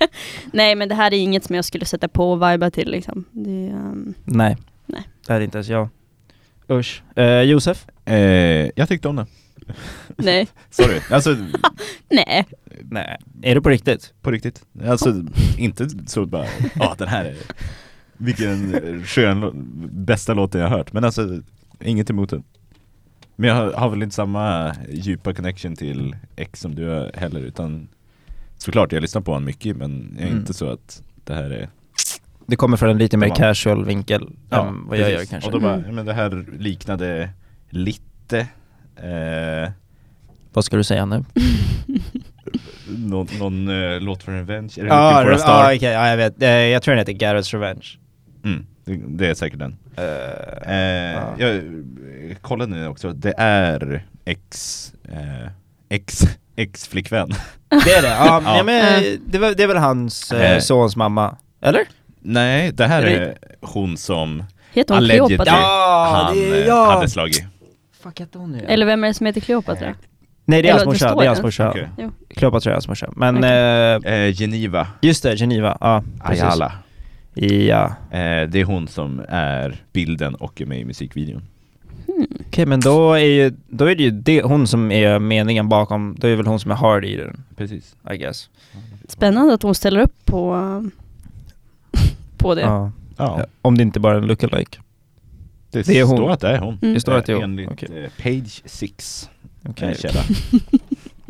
Nej 0.52 0.74
men 0.74 0.88
det 0.88 0.94
här 0.94 1.14
är 1.14 1.18
inget 1.18 1.44
som 1.44 1.54
jag 1.56 1.64
skulle 1.64 1.84
sätta 1.84 2.08
på 2.08 2.32
och 2.32 2.42
viba 2.52 2.70
till 2.70 2.90
liksom. 2.90 3.24
Det, 3.30 3.50
ehm, 3.68 4.14
nej. 4.24 4.56
Nej. 4.86 5.02
Det 5.26 5.32
är 5.32 5.40
inte 5.40 5.58
ens 5.58 5.68
jag. 5.68 5.88
Usch. 6.70 7.02
Eh, 7.16 7.40
Josef? 7.40 7.86
Eh, 8.04 8.14
jag 8.76 8.88
tyckte 8.88 9.08
om 9.08 9.16
den. 9.16 9.26
nej, 10.16 10.48
Sorry. 10.70 11.00
Alltså, 11.10 11.36
nej. 12.10 12.46
Nej. 12.90 13.18
Är 13.42 13.54
det 13.54 13.60
på 13.60 13.68
riktigt? 13.68 14.14
på 14.22 14.30
riktigt. 14.30 14.64
Alltså, 14.86 15.24
inte 15.58 15.88
så 16.06 16.26
bara, 16.26 16.46
ja 16.74 16.94
den 16.98 17.08
här 17.08 17.24
är, 17.24 17.36
vilken 18.16 18.72
skön, 19.04 19.44
lå- 19.44 19.88
bästa 19.92 20.34
låten 20.34 20.60
jag 20.60 20.68
har 20.68 20.76
hört. 20.78 20.92
Men 20.92 21.04
alltså, 21.04 21.40
inget 21.80 22.10
emot 22.10 22.30
den. 22.30 22.42
Men 23.36 23.48
jag 23.48 23.56
har, 23.56 23.72
har 23.72 23.88
väl 23.90 24.02
inte 24.02 24.14
samma 24.14 24.74
djupa 24.88 25.34
connection 25.34 25.76
till 25.76 26.16
X 26.36 26.60
som 26.60 26.74
du 26.74 26.88
har 26.88 27.10
heller, 27.14 27.40
utan 27.40 27.88
såklart, 28.58 28.92
jag 28.92 29.00
lyssnar 29.00 29.22
på 29.22 29.30
honom 29.32 29.44
mycket, 29.44 29.76
men 29.76 30.12
jag 30.14 30.22
är 30.22 30.26
Mm. 30.28 30.38
inte 30.40 30.54
så 30.54 30.70
att 30.70 31.02
det 31.24 31.34
här 31.34 31.50
är 31.50 31.68
Det 32.46 32.56
kommer 32.56 32.76
från 32.76 32.90
en 32.90 32.98
lite 32.98 33.16
mer 33.16 33.28
Ja. 33.28 33.34
casual 33.34 33.84
vinkel 33.84 34.22
än 34.50 34.86
vad 34.88 34.98
jag 34.98 35.10
gör 35.10 35.16
precis. 35.16 35.30
kanske. 35.30 35.46
Och 35.48 35.52
då 35.52 35.60
bara, 35.60 35.74
Mm. 35.74 35.86
ja, 35.86 35.92
men 35.92 36.06
det 36.06 36.12
här 36.12 36.46
liknade 36.58 37.30
lite 37.70 38.46
eh, 38.96 39.70
Vad 40.52 40.64
ska 40.64 40.76
du 40.76 40.84
säga 40.84 41.04
nu? 41.06 41.24
någon, 42.88 43.26
någon 43.38 43.68
eh, 43.68 44.00
låt 44.00 44.22
från 44.22 44.34
Revenge, 44.34 44.72
Ja, 44.76 44.84
a 44.94 45.32
ah, 45.34 45.38
Star? 45.38 45.64
okej, 45.64 45.88
ja, 45.88 46.08
jag 46.08 46.16
vet. 46.16 46.42
Eh, 46.42 46.48
jag 46.50 46.82
tror 46.82 46.94
den 46.94 47.06
heter 47.06 47.26
Garrett's 47.26 47.52
Revenge. 47.52 47.86
Mm, 48.44 48.66
det, 48.84 49.00
det 49.08 49.28
är 49.28 49.34
säkert 49.34 49.58
den. 49.58 49.76
Eh, 49.96 50.74
ja. 50.74 51.46
Jag 52.28 52.42
kollade 52.42 52.70
nu 52.74 52.86
också, 52.88 53.12
det 53.12 53.34
är 53.38 54.04
ex, 54.24 54.92
eh, 55.12 55.50
ex, 55.88 56.20
ex-flickvän. 56.56 57.28
Det 57.84 57.92
är 57.92 58.02
det? 58.02 58.08
Ja, 58.08 58.42
Ja. 58.44 58.56
ja. 58.56 58.62
men 58.64 59.02
det, 59.26 59.38
var, 59.38 59.52
det 59.54 59.62
är 59.62 59.66
väl 59.66 59.76
hans 59.76 60.32
sons 60.60 60.96
mamma? 60.96 61.36
Eller? 61.60 61.82
Nej, 62.20 62.72
det 62.72 62.86
här 62.86 63.02
Är 63.02 63.20
det- 63.20 63.26
är 63.26 63.36
hon 63.60 63.96
som 63.96 64.44
Heter 64.72 64.94
hon 64.94 65.04
Allegedly. 65.04 65.26
Kleopatra? 65.36 65.54
Ja, 65.60 66.24
han 66.26 66.34
det 66.36 66.64
jag. 66.66 66.86
hade 66.86 67.08
slagit. 67.10 67.44
Fuck 68.02 68.20
hette 68.20 68.38
hon 68.38 68.52
nu? 68.52 68.58
Eller 68.68 68.86
vem 68.86 69.04
är 69.04 69.08
det 69.08 69.14
som 69.14 69.26
heter 69.26 69.40
Kleopatra? 69.40 69.94
Nej 70.44 70.62
det 70.62 70.68
är 70.68 70.72
hans 70.72 70.82
det 70.82 70.88
morsa, 70.88 71.14
det 71.14 71.22
är 71.24 71.26
hans 71.26 71.38
det. 71.38 71.44
morsa. 71.44 71.70
Okej. 71.70 71.88
Jo. 71.98 72.10
Kleopatra 72.28 72.70
är 72.70 72.74
hans 72.74 72.88
morsa. 72.88 73.12
Men 73.16 73.44
eh, 73.44 74.12
Eh, 74.14 74.40
Geneva 74.40 74.86
just 75.00 75.22
det, 75.22 75.34
Geneva. 75.34 75.78
Ja, 75.80 76.02
precis. 76.24 76.42
Ayala. 76.44 76.72
Ja. 77.34 77.84
Eh, 78.10 78.48
det 78.48 78.60
är 78.60 78.64
hon 78.64 78.88
som 78.88 79.22
är 79.28 79.82
bilden 79.92 80.34
och 80.34 80.60
är 80.60 80.66
med 80.66 80.80
i 80.80 80.84
musikvideon. 80.84 81.42
Okej 82.48 82.66
men 82.66 82.80
då 82.80 83.12
är 83.12 83.18
ju, 83.18 83.52
då 83.68 83.84
är 83.84 83.94
det 83.94 84.02
ju 84.02 84.10
det, 84.10 84.42
hon 84.42 84.66
som 84.66 84.92
är 84.92 85.18
meningen 85.18 85.68
bakom, 85.68 86.16
då 86.18 86.26
är 86.28 86.36
väl 86.36 86.46
hon 86.46 86.60
som 86.60 86.70
är 86.70 86.74
hard 86.74 87.04
i 87.04 87.16
den, 87.16 87.44
Precis. 87.56 87.96
I 88.12 88.16
guess. 88.16 88.50
Spännande 89.08 89.54
att 89.54 89.62
hon 89.62 89.74
ställer 89.74 90.00
upp 90.00 90.24
på, 90.24 90.54
på 92.36 92.54
det. 92.54 92.60
Ja. 92.60 92.90
Ja, 93.16 93.44
Om 93.62 93.76
det 93.78 93.82
inte 93.82 94.00
bara 94.00 94.14
är 94.14 94.18
en 94.18 94.26
lookalike. 94.26 94.78
Det, 95.72 95.86
det 95.86 95.98
är 95.98 96.04
hon. 96.04 96.16
står 96.16 96.30
att 96.30 96.40
det 96.40 96.48
är 96.48 96.58
hon. 96.58 96.78
Mm. 96.82 96.94
Det 96.94 97.00
står 97.00 97.16
att 97.16 97.26
det 97.26 97.32
är 97.32 97.36
hon. 97.36 97.44
Enligt 97.44 97.70
Okej. 97.70 98.04
eh, 98.04 98.22
page 98.22 98.62
6, 98.64 99.30
Okej. 99.68 99.88
en 99.88 99.94
källa. 99.94 100.20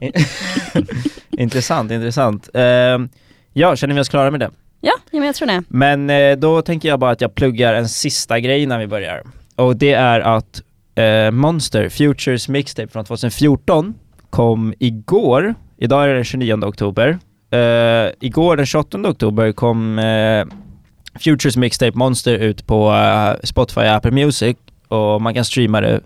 intressant, 1.31 1.91
intressant. 1.91 2.49
Ehm, 2.55 3.09
ja, 3.53 3.77
känner 3.77 3.95
vi 3.95 4.01
oss 4.01 4.09
klara 4.09 4.31
med 4.31 4.41
det? 4.41 4.51
Ja, 4.81 4.93
ja 5.11 5.19
men 5.19 5.27
jag 5.27 5.35
tror 5.35 5.47
det. 5.47 5.63
Men 5.69 6.11
eh, 6.11 6.37
då 6.37 6.63
tänker 6.63 6.89
jag 6.89 6.99
bara 6.99 7.11
att 7.11 7.21
jag 7.21 7.35
pluggar 7.35 7.75
en 7.75 7.89
sista 7.89 8.41
grej 8.41 8.63
innan 8.63 8.81
vi 8.81 8.87
börjar. 8.87 9.23
Och 9.57 9.77
det 9.77 9.93
är 9.93 10.21
att 10.21 10.63
eh, 10.95 11.31
Monster, 11.31 11.89
Futures 11.89 12.49
Mixtape 12.49 12.89
från 12.93 13.05
2014 13.05 13.95
kom 14.31 14.75
igår. 14.79 15.55
Idag 15.79 16.05
är 16.05 16.09
det 16.09 16.15
den 16.15 16.25
29 16.25 16.65
oktober. 16.65 17.19
Igår 18.21 18.57
den 18.57 18.67
28 18.67 18.99
oktober 18.99 19.53
kom 19.53 19.99
Futures 21.21 21.57
Mixtape 21.57 21.99
Monster 21.99 22.39
ut 22.39 22.67
på 22.67 22.91
uh, 22.91 23.35
Spotify 23.43 23.81
och 23.81 23.87
Apple 23.87 24.11
Music 24.11 24.57
och 24.89 25.23
man 25.23 25.35
kan 25.35 25.45
streama 25.45 25.81
det 25.81 26.01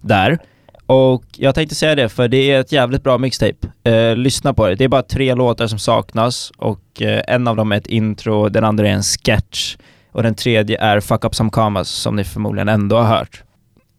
där. 0.00 0.38
Och 0.86 1.24
jag 1.36 1.54
tänkte 1.54 1.74
säga 1.74 1.94
det 1.94 2.08
för 2.08 2.28
det 2.28 2.50
är 2.50 2.60
ett 2.60 2.72
jävligt 2.72 3.02
bra 3.02 3.18
mixtape. 3.18 3.68
Eh, 3.84 4.16
lyssna 4.16 4.54
på 4.54 4.68
det. 4.68 4.74
Det 4.74 4.84
är 4.84 4.88
bara 4.88 5.02
tre 5.02 5.34
låtar 5.34 5.66
som 5.66 5.78
saknas 5.78 6.52
och 6.56 7.02
eh, 7.02 7.22
en 7.28 7.48
av 7.48 7.56
dem 7.56 7.72
är 7.72 7.76
ett 7.76 7.86
intro, 7.86 8.48
den 8.48 8.64
andra 8.64 8.88
är 8.88 8.92
en 8.92 9.02
sketch 9.02 9.76
och 10.12 10.22
den 10.22 10.34
tredje 10.34 10.80
är 10.80 11.00
Fuck 11.00 11.24
Up 11.24 11.34
Some 11.34 11.50
Commas 11.50 11.88
som 11.88 12.16
ni 12.16 12.24
förmodligen 12.24 12.68
ändå 12.68 12.96
har 12.96 13.16
hört. 13.16 13.42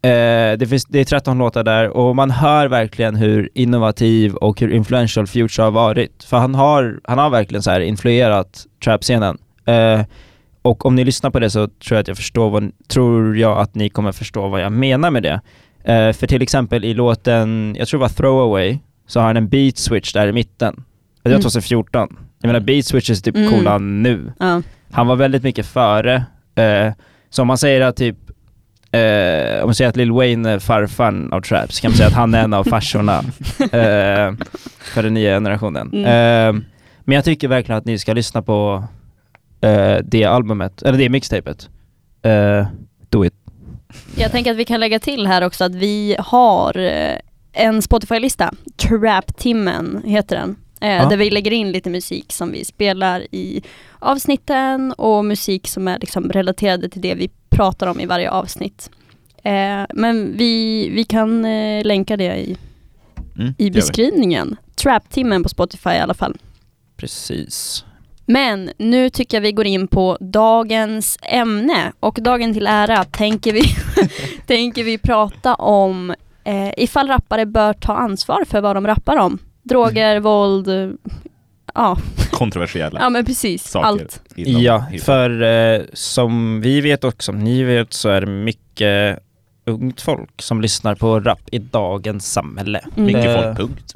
Eh, 0.02 0.58
det, 0.58 0.68
finns, 0.68 0.84
det 0.84 0.98
är 0.98 1.04
13 1.04 1.38
låtar 1.38 1.64
där 1.64 1.88
och 1.88 2.16
man 2.16 2.30
hör 2.30 2.68
verkligen 2.68 3.16
hur 3.16 3.50
innovativ 3.54 4.34
och 4.34 4.60
hur 4.60 4.72
influential 4.72 5.26
Future 5.26 5.64
har 5.64 5.70
varit. 5.70 6.24
För 6.24 6.36
han 6.36 6.54
har, 6.54 7.00
han 7.04 7.18
har 7.18 7.30
verkligen 7.30 7.62
så 7.62 7.70
här 7.70 7.80
influerat 7.80 8.66
trap-scenen. 8.84 9.38
Eh, 9.66 10.00
och 10.62 10.86
om 10.86 10.94
ni 10.94 11.04
lyssnar 11.04 11.30
på 11.30 11.38
det 11.40 11.50
så 11.50 11.66
tror 11.66 11.96
jag 11.96 11.98
att 12.00 12.08
jag 12.08 12.16
förstår 12.16 12.50
vad, 12.50 12.70
tror 12.88 13.36
jag 13.38 13.58
att 13.58 13.74
ni 13.74 13.88
kommer 13.88 14.12
förstå 14.12 14.48
vad 14.48 14.60
jag 14.60 14.72
menar 14.72 15.10
med 15.10 15.22
det. 15.22 15.40
Eh, 15.92 16.12
för 16.12 16.26
till 16.26 16.42
exempel 16.42 16.84
i 16.84 16.94
låten, 16.94 17.74
jag 17.78 17.88
tror 17.88 17.98
det 18.00 18.02
var 18.02 18.08
Throwaway, 18.08 18.78
så 19.06 19.20
har 19.20 19.26
han 19.26 19.36
en 19.36 19.48
beat 19.48 19.76
switch 19.78 20.12
där 20.12 20.26
i 20.28 20.32
mitten. 20.32 20.74
Det 21.22 21.28
var 21.28 21.30
Mm. 21.30 21.42
2014. 21.42 22.16
Jag 22.40 22.48
menar 22.48 22.60
beat 22.60 22.84
switches 22.86 23.18
är 23.18 23.22
typ 23.22 23.36
Mm. 23.36 23.50
coola 23.50 23.78
nu. 23.78 24.32
Ja. 24.38 24.62
Han 24.92 25.06
var 25.06 25.16
väldigt 25.16 25.42
mycket 25.42 25.66
före. 25.66 26.24
Eh, 26.54 26.92
så 27.30 27.42
om 27.42 27.48
man 27.48 27.58
säger 27.58 27.80
att 27.80 27.96
typ, 27.96 28.16
eh, 28.90 29.60
om 29.62 29.66
man 29.68 29.74
säger 29.74 29.88
att 29.88 29.96
Lil 29.96 30.12
Wayne 30.12 30.50
är 30.50 30.58
farfan 30.58 31.32
av 31.32 31.40
trap, 31.40 31.72
så 31.72 31.82
kan 31.82 31.90
man 31.90 31.96
säga 31.96 32.06
att 32.08 32.14
han 32.14 32.34
är 32.34 32.44
en 32.44 32.54
av 32.54 32.64
farsorna 32.64 33.18
eh, 33.58 34.32
för 34.78 35.02
den 35.02 35.14
nya 35.14 35.34
generationen. 35.36 35.90
Mm. 35.92 36.04
Eh, 36.56 36.62
men 37.04 37.14
jag 37.14 37.24
tycker 37.24 37.48
verkligen 37.48 37.78
att 37.78 37.84
ni 37.84 37.98
ska 37.98 38.12
lyssna 38.12 38.42
på 38.42 38.84
eh, 39.62 39.98
det 40.04 40.24
albumet, 40.24 40.82
eller 40.82 40.98
det 40.98 41.08
mixtapet. 41.08 41.68
Eh, 42.22 42.66
do 43.08 43.24
it. 43.24 43.34
Jag 44.16 44.32
tänker 44.32 44.50
att 44.50 44.56
vi 44.56 44.64
kan 44.64 44.80
lägga 44.80 44.98
till 44.98 45.26
här 45.26 45.42
också 45.42 45.64
att 45.64 45.74
vi 45.74 46.16
har 46.18 46.78
eh, 46.78 47.16
en 47.52 47.82
Spotify-lista, 47.82 48.54
Trap-timmen 48.76 50.02
heter 50.04 50.36
den. 50.36 50.56
Eh, 50.80 50.88
Ja. 50.96 51.08
Där 51.08 51.16
vi 51.16 51.30
lägger 51.30 51.50
in 51.50 51.72
lite 51.72 51.90
musik 51.90 52.32
som 52.32 52.52
vi 52.52 52.64
spelar 52.64 53.26
i 53.34 53.62
avsnitten 53.98 54.92
och 54.92 55.24
musik 55.24 55.68
som 55.68 55.88
är 55.88 55.98
liksom 55.98 56.28
relaterade 56.32 56.88
till 56.88 57.00
det 57.02 57.14
vi 57.14 57.30
pratar 57.50 57.86
om 57.86 58.00
i 58.00 58.06
varje 58.06 58.30
avsnitt. 58.30 58.90
Eh, 59.42 59.82
men 59.94 60.36
vi, 60.36 60.88
vi 60.88 61.04
kan 61.04 61.44
eh, 61.44 61.84
länka 61.84 62.16
det 62.16 62.36
i, 62.36 62.56
Mm, 63.38 63.54
i 63.58 63.70
beskrivningen. 63.70 64.56
Trap-timmen 64.74 65.42
på 65.42 65.48
Spotify 65.48 65.90
i 65.90 65.98
alla 65.98 66.14
fall. 66.14 66.36
Precis. 66.96 67.84
Men 68.26 68.70
nu 68.78 69.10
tycker 69.10 69.36
jag 69.36 69.42
vi 69.42 69.52
går 69.52 69.66
in 69.66 69.88
på 69.88 70.18
dagens 70.20 71.18
ämne 71.22 71.92
och 72.00 72.18
dagen 72.20 72.54
till 72.54 72.66
ära 72.66 73.04
tänker 73.04 73.52
vi, 73.52 73.62
tänker 74.46 74.84
vi 74.84 74.98
prata 74.98 75.54
om 75.54 76.14
eh, 76.44 76.70
ifall 76.76 77.08
rappare 77.08 77.46
bör 77.46 77.72
ta 77.72 77.94
ansvar 77.94 78.44
för 78.48 78.60
vad 78.60 78.76
de 78.76 78.86
rappar 78.86 79.16
om. 79.16 79.38
Droger, 79.62 80.20
våld, 80.20 80.68
eh, 80.68 80.90
ja, 81.74 81.98
Kontroversiella 82.30 83.00
ja 83.00 83.10
men 83.10 83.24
precis, 83.24 83.70
saker. 83.70 83.86
allt. 83.86 84.22
Ja, 84.34 84.86
för 85.02 85.42
eh, 85.42 85.82
som 85.92 86.60
vi 86.60 86.80
vet 86.80 87.04
och 87.04 87.22
som 87.22 87.38
ni 87.38 87.62
vet 87.62 87.92
så 87.92 88.08
är 88.08 88.20
det 88.20 88.26
mycket 88.26 89.18
ungt 89.64 90.00
folk 90.00 90.42
som 90.42 90.60
lyssnar 90.60 90.94
på 90.94 91.20
rap 91.20 91.48
i 91.52 91.58
dagens 91.58 92.32
samhälle. 92.32 92.80
Mm. 92.96 93.06
Mycket 93.06 93.26
Eh, 93.26 93.42
folk, 93.42 93.56
punkt. 93.56 93.94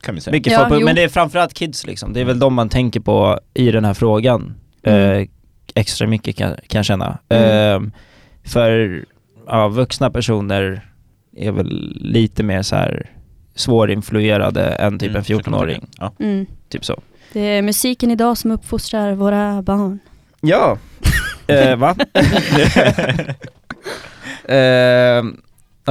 Kan 0.00 0.14
vi 0.14 0.20
säga. 0.20 0.32
Mycket 0.32 0.52
Ja, 0.52 0.68
folk, 0.68 0.84
men 0.84 0.94
det 0.96 1.02
är 1.02 1.08
framförallt 1.08 1.54
kids 1.54 1.86
liksom. 1.86 2.12
Det 2.12 2.20
är 2.20 2.24
väl 2.24 2.38
de 2.38 2.54
man 2.54 2.68
tänker 2.68 3.00
på 3.00 3.40
i 3.54 3.70
den 3.70 3.84
här 3.84 3.94
frågan. 3.94 4.54
Mm. 4.82 5.20
Eh, 5.20 5.26
extra 5.74 6.06
mycket 6.06 6.36
kan, 6.36 6.56
kan 6.66 6.78
jag 6.78 6.84
känna. 6.84 7.18
Mm. 7.28 7.84
Eh, 7.84 7.90
för 8.44 9.04
ja, 9.46 9.68
vuxna 9.68 10.10
personer 10.10 10.86
är 11.36 11.52
väl 11.52 11.96
lite 12.00 12.42
mer 12.42 12.62
så 12.62 12.76
här 12.76 13.10
svårinfluerade 13.54 14.62
än 14.64 14.98
typ 14.98 15.08
Mm, 15.08 15.16
en 15.18 15.24
så 15.24 15.38
kan 15.38 15.50
man 15.52 15.60
14-åring. 15.60 15.80
tycka. 15.80 15.92
Ja. 15.98 16.12
Mm. 16.24 16.46
Typ 16.68 16.84
så. 16.84 17.00
Det 17.32 17.40
är 17.40 17.62
musiken 17.62 18.10
idag 18.10 18.38
som 18.38 18.50
uppfostrar 18.50 19.12
våra 19.12 19.62
barn. 19.62 19.98
Ja. 20.40 20.78
eh, 21.46 21.76
va? 21.76 21.96
eh, 24.54 25.22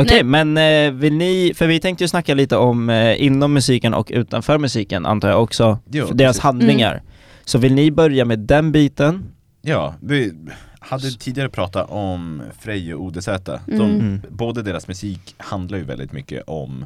Okej, 0.01 0.23
men 0.23 0.57
eh, 0.57 0.91
vill 0.91 1.13
ni, 1.13 1.53
för 1.55 1.67
vi 1.67 1.79
tänkte 1.79 2.03
ju 2.03 2.07
snacka 2.07 2.33
lite 2.33 2.57
om 2.57 2.89
eh, 2.89 3.21
inom 3.23 3.53
musiken 3.53 3.93
och 3.93 4.07
utanför 4.13 4.57
musiken 4.57 5.05
antar 5.05 5.29
jag 5.29 5.43
också, 5.43 5.79
Jo, 5.91 6.05
deras 6.05 6.17
precis. 6.29 6.43
handlingar. 6.43 7.01
Så 7.45 7.57
vill 7.57 7.73
ni 7.73 7.91
börja 7.91 8.25
med 8.25 8.39
den 8.39 8.71
biten? 8.71 9.23
Ja, 9.61 9.95
vi 10.01 10.33
hade 10.79 11.11
tidigare 11.11 11.49
pratat 11.49 11.89
om 11.89 12.41
Frej 12.59 12.93
och 12.93 13.03
ODZ. 13.03 13.25
De, 13.25 13.59
Mm. 13.67 13.81
Mm. 13.99 14.21
Både 14.29 14.61
deras 14.61 14.87
musik 14.87 15.35
handlar 15.37 15.77
ju 15.77 15.83
väldigt 15.83 16.11
mycket 16.11 16.43
om 16.47 16.85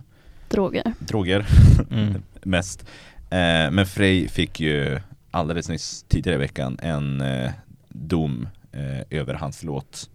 Droger. 0.50 0.94
droger 1.00 1.46
Mm. 1.92 2.14
mest. 2.44 2.82
Eh, 3.30 3.72
men 3.72 3.86
Frej 3.86 4.28
fick 4.30 4.60
ju 4.60 5.00
alldeles 5.32 5.70
nyss 5.70 6.06
tidigare 6.08 6.36
i 6.36 6.40
veckan 6.40 6.80
en 6.82 7.22
eh, 7.22 7.52
dom 7.90 8.48
eh, 8.72 9.20
över 9.20 9.34
hans 9.34 9.64
låt 9.64 10.10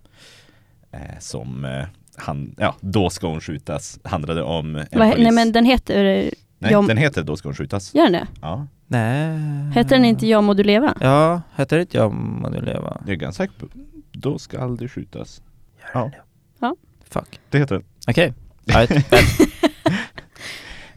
eh, 0.92 1.18
som 1.20 1.64
eh, 1.64 1.84
han, 2.18 2.54
ja, 2.58 2.74
Då 2.80 3.10
ska 3.10 3.26
hon 3.28 3.40
skjutas, 3.40 3.98
handlade 4.04 4.42
om 4.42 4.76
en 4.76 4.86
polis. 4.92 5.14
nej 5.18 5.32
men 5.32 5.52
den 5.52 5.64
heter, 5.64 6.04
eh, 6.04 6.30
Nej, 6.58 6.72
jag- 6.72 6.86
den 6.88 6.96
heter 6.96 7.22
Då 7.22 7.36
ska 7.36 7.48
hon 7.48 7.54
skjutas. 7.56 7.94
gör 7.94 8.02
den 8.02 8.12
det? 8.12 8.26
Ja, 8.40 8.66
Nej. 8.86 9.38
Heter 9.74 9.96
den 9.96 10.04
inte 10.04 10.26
Jag 10.26 10.44
må 10.44 10.54
du 10.54 10.62
leva? 10.62 10.94
Ja, 11.00 11.42
heter 11.56 11.76
det 11.76 11.82
inte 11.82 11.96
Jag 11.96 12.12
må 12.12 12.48
du 12.50 12.60
leva? 12.60 12.96
jag 13.00 13.10
är 13.10 13.14
ganska 13.16 13.42
säker 13.44 13.58
på 13.58 13.66
Då 14.12 14.38
ska 14.38 14.60
aldrig 14.60 14.90
skjutas. 14.90 15.42
Ja, 15.94 16.10
Fuck. 17.10 17.40
det 17.50 17.58
heter 17.58 17.74
den. 17.74 17.84
Okej. 18.08 18.34
Right. 18.64 18.90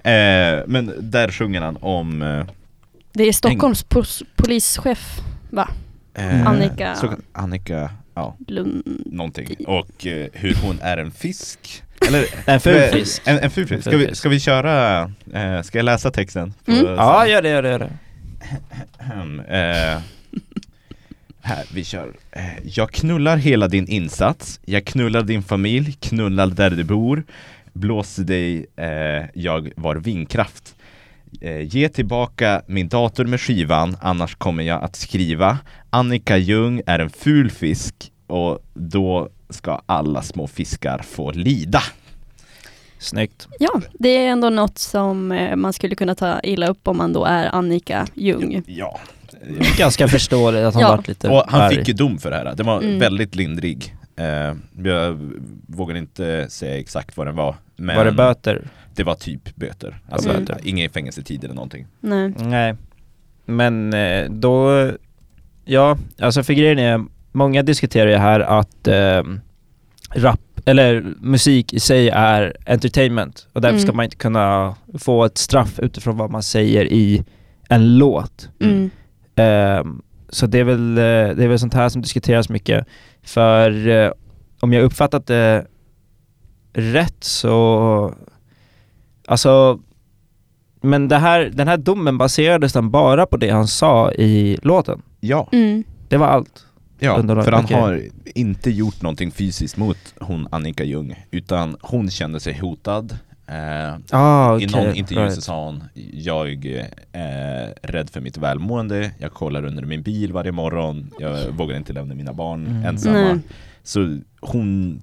Eh, 0.03 0.63
men 0.67 0.93
där 0.99 1.31
sjunger 1.31 1.61
han 1.61 1.77
om 1.81 2.21
eh, 2.21 2.45
Det 3.13 3.23
är 3.23 3.33
Stockholms 3.33 3.85
pos- 3.85 4.23
polischef, 4.35 5.19
va? 5.49 5.69
eh, 6.13 6.47
Annika- 6.47 6.95
så, 6.95 7.13
Annika, 7.33 7.89
ja, 8.13 8.37
Lund... 8.47 9.01
någonting. 9.05 9.55
Och 9.67 10.07
eh, 10.07 10.27
hur 10.33 10.55
hon 10.63 10.79
är 10.81 10.97
en 10.97 11.11
fisk. 11.11 11.83
Eller 12.07 12.25
en 12.49 12.59
ful 12.59 12.81
fisk. 12.91 13.21
En, 13.25 13.39
en 13.39 13.51
ful 13.51 13.67
fisk. 13.67 13.81
Ska 13.87 13.97
vi, 13.97 14.15
ska 14.15 14.29
vi 14.29 14.39
köra, 14.39 15.01
eh, 15.33 15.61
ska 15.61 15.77
jag 15.77 15.85
läsa 15.85 16.11
texten? 16.11 16.53
Mm. 16.67 16.85
Ja, 16.85 17.27
gör 17.27 17.41
det, 17.41 17.49
gör 17.49 17.61
det, 17.61 17.69
gör 17.69 17.79
det. 17.79 17.91
eh, 19.39 20.01
här, 21.41 21.65
vi 21.73 21.83
kör. 21.83 22.13
Eh, 22.31 22.43
jag 22.63 22.91
knullar 22.91 23.37
hela 23.37 23.67
din 23.67 23.87
insats, 23.87 24.59
jag 24.65 24.85
knullar 24.85 25.21
din 25.21 25.43
familj, 25.43 25.93
knullar 25.99 26.47
där 26.47 26.69
du 26.69 26.83
bor, 26.83 27.23
blåser 27.73 28.23
dig, 28.23 28.65
eh, 28.75 29.25
jag 29.33 29.71
var 29.75 29.95
vindkraft. 29.95 30.75
Eh, 31.41 31.61
ge 31.75 31.89
tillbaka 31.89 32.61
min 32.67 32.87
dator 32.87 33.25
med 33.25 33.41
skivan, 33.41 33.97
annars 34.01 34.35
kommer 34.35 34.63
jag 34.63 34.83
att 34.83 34.95
skriva. 34.95 35.57
Annika 35.89 36.37
Ljung 36.37 36.81
är 36.85 36.99
en 36.99 37.09
ful 37.09 37.51
fisk 37.51 37.95
och 38.27 38.59
då 38.73 39.29
ska 39.49 39.81
alla 39.85 40.21
små 40.21 40.47
fiskar 40.47 40.99
få 40.99 41.31
lida. 41.31 41.81
Snyggt. 42.99 43.47
Ja, 43.59 43.81
det 43.99 44.09
är 44.09 44.29
ändå 44.29 44.49
något 44.49 44.77
som 44.77 45.31
eh, 45.31 45.55
man 45.55 45.73
skulle 45.73 45.95
kunna 45.95 46.15
ta 46.15 46.39
illa 46.39 46.67
upp 46.67 46.87
om 46.87 46.97
man 46.97 47.13
då 47.13 47.25
är 47.25 47.55
Annika 47.55 48.07
Ljung. 48.13 48.63
Ja. 48.67 48.99
Ganska 49.77 50.07
förståeligt 50.07 50.63
att 50.63 50.73
han 50.73 50.81
Ja. 50.83 50.89
varit 50.95 51.07
lite 51.07 51.29
Och 51.29 51.43
han 51.47 51.61
arg. 51.61 51.75
fick 51.75 51.87
ju 51.87 51.93
dom 51.93 52.17
för 52.17 52.29
det 52.31 52.35
här. 52.37 52.55
Den 52.55 52.65
var 52.65 52.81
Mm. 52.81 52.99
väldigt 52.99 53.35
lindrig. 53.35 53.95
Eh, 54.21 54.55
jag 54.83 55.31
vågar 55.67 55.95
inte 55.95 56.45
säga 56.49 56.79
exakt 56.79 57.17
vad 57.17 57.27
den 57.27 57.35
var. 57.35 57.55
Men 57.75 57.97
Var 57.97 58.05
det 58.05 58.11
böter? 58.11 58.67
det 58.95 59.03
var 59.03 59.15
typ 59.15 59.55
böter. 59.55 59.99
Alltså 60.09 60.29
Mm. 60.29 60.45
ingen 60.63 60.89
fängelsetid 60.89 61.43
eller 61.43 61.53
någonting. 61.55 61.87
Nej. 61.99 62.33
Nej. 62.37 62.75
Men 63.45 63.93
eh, 63.93 64.29
då, 64.29 64.89
ja, 65.65 65.97
alltså 66.19 66.43
för 66.43 66.53
grejen 66.53 66.79
är, 66.79 67.05
många 67.31 67.63
diskuterar 67.63 68.09
ju 68.09 68.15
här 68.17 68.39
att 68.39 68.87
eh, 68.87 69.23
rap, 70.15 70.39
eller 70.65 71.03
musik 71.19 71.73
i 71.73 71.79
sig 71.79 72.09
är 72.09 72.55
entertainment 72.65 73.47
och 73.53 73.61
därför 73.61 73.75
Mm. 73.77 73.87
ska 73.87 73.93
man 73.93 74.05
inte 74.05 74.15
kunna 74.17 74.75
få 74.99 75.25
ett 75.25 75.37
straff 75.37 75.79
utifrån 75.79 76.17
vad 76.17 76.31
man 76.31 76.43
säger 76.43 76.85
i 76.85 77.23
en 77.69 77.97
låt. 77.97 78.49
Mm. 78.59 78.89
Ehm, 79.35 80.01
så 80.29 80.47
det 80.47 80.59
är, 80.59 80.63
väl, 80.63 80.97
eh, 80.97 81.03
det 81.35 81.43
är 81.43 81.47
väl 81.47 81.59
sånt 81.59 81.73
här 81.73 81.89
som 81.89 82.01
diskuteras 82.01 82.49
mycket. 82.49 82.87
För 83.23 83.87
eh, 83.87 84.11
om 84.59 84.73
jag 84.73 84.83
uppfattat 84.83 85.27
det 85.27 85.67
rätt 86.73 87.23
så, 87.23 88.13
alltså, 89.27 89.79
men 90.81 91.07
det 91.07 91.17
här, 91.17 91.41
den 91.53 91.67
här 91.67 91.77
domen 91.77 92.17
baserades 92.17 92.73
den 92.73 92.91
bara 92.91 93.25
på 93.25 93.37
det 93.37 93.49
han 93.49 93.67
sa 93.67 94.11
i 94.11 94.57
låten? 94.61 95.01
Ja, 95.19 95.49
Mm. 95.51 95.83
Det 96.09 96.17
var 96.17 96.27
allt? 96.27 96.65
ja 96.99 97.17
Underlag, 97.17 97.45
för 97.45 97.51
han 97.51 97.65
okej. 97.65 97.77
har 97.77 98.01
inte 98.35 98.71
gjort 98.71 99.01
någonting 99.01 99.31
fysiskt 99.31 99.77
mot 99.77 99.97
hon 100.19 100.47
Annika 100.51 100.83
Ljung. 100.83 101.25
Utan 101.31 101.77
hon 101.81 102.09
kände 102.09 102.39
sig 102.39 102.57
hotad. 102.59 103.17
Eh, 103.51 103.95
Ah, 104.11 104.59
I 104.59 104.65
någon 104.65 104.95
intervju 104.95 105.23
right. 105.23 105.35
så 105.35 105.41
sa 105.41 105.65
hon 105.65 105.83
Jag 106.13 106.65
är 107.11 107.73
rädd 107.81 108.09
för 108.09 108.21
mitt 108.21 108.37
välmående 108.37 109.11
Jag 109.17 109.33
kollar 109.33 109.65
under 109.65 109.83
min 109.85 110.01
bil 110.01 110.33
varje 110.33 110.51
morgon 110.51 111.11
Jag 111.19 111.51
vågar 111.51 111.77
inte 111.77 111.93
lämna 111.93 112.15
mina 112.15 112.33
barn 112.33 112.67
Mm. 112.67 112.85
ensamma 112.85 113.17
Nej. 113.21 113.39
Så 113.83 114.17
hon 114.39 115.01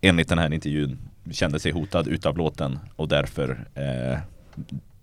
Enligt 0.00 0.28
den 0.28 0.38
här 0.38 0.52
intervjun 0.54 0.98
Kände 1.30 1.60
sig 1.60 1.72
hotad 1.72 2.08
utav 2.08 2.38
låten 2.38 2.78
Och 2.96 3.08
därför 3.08 3.50
eh, 3.74 4.18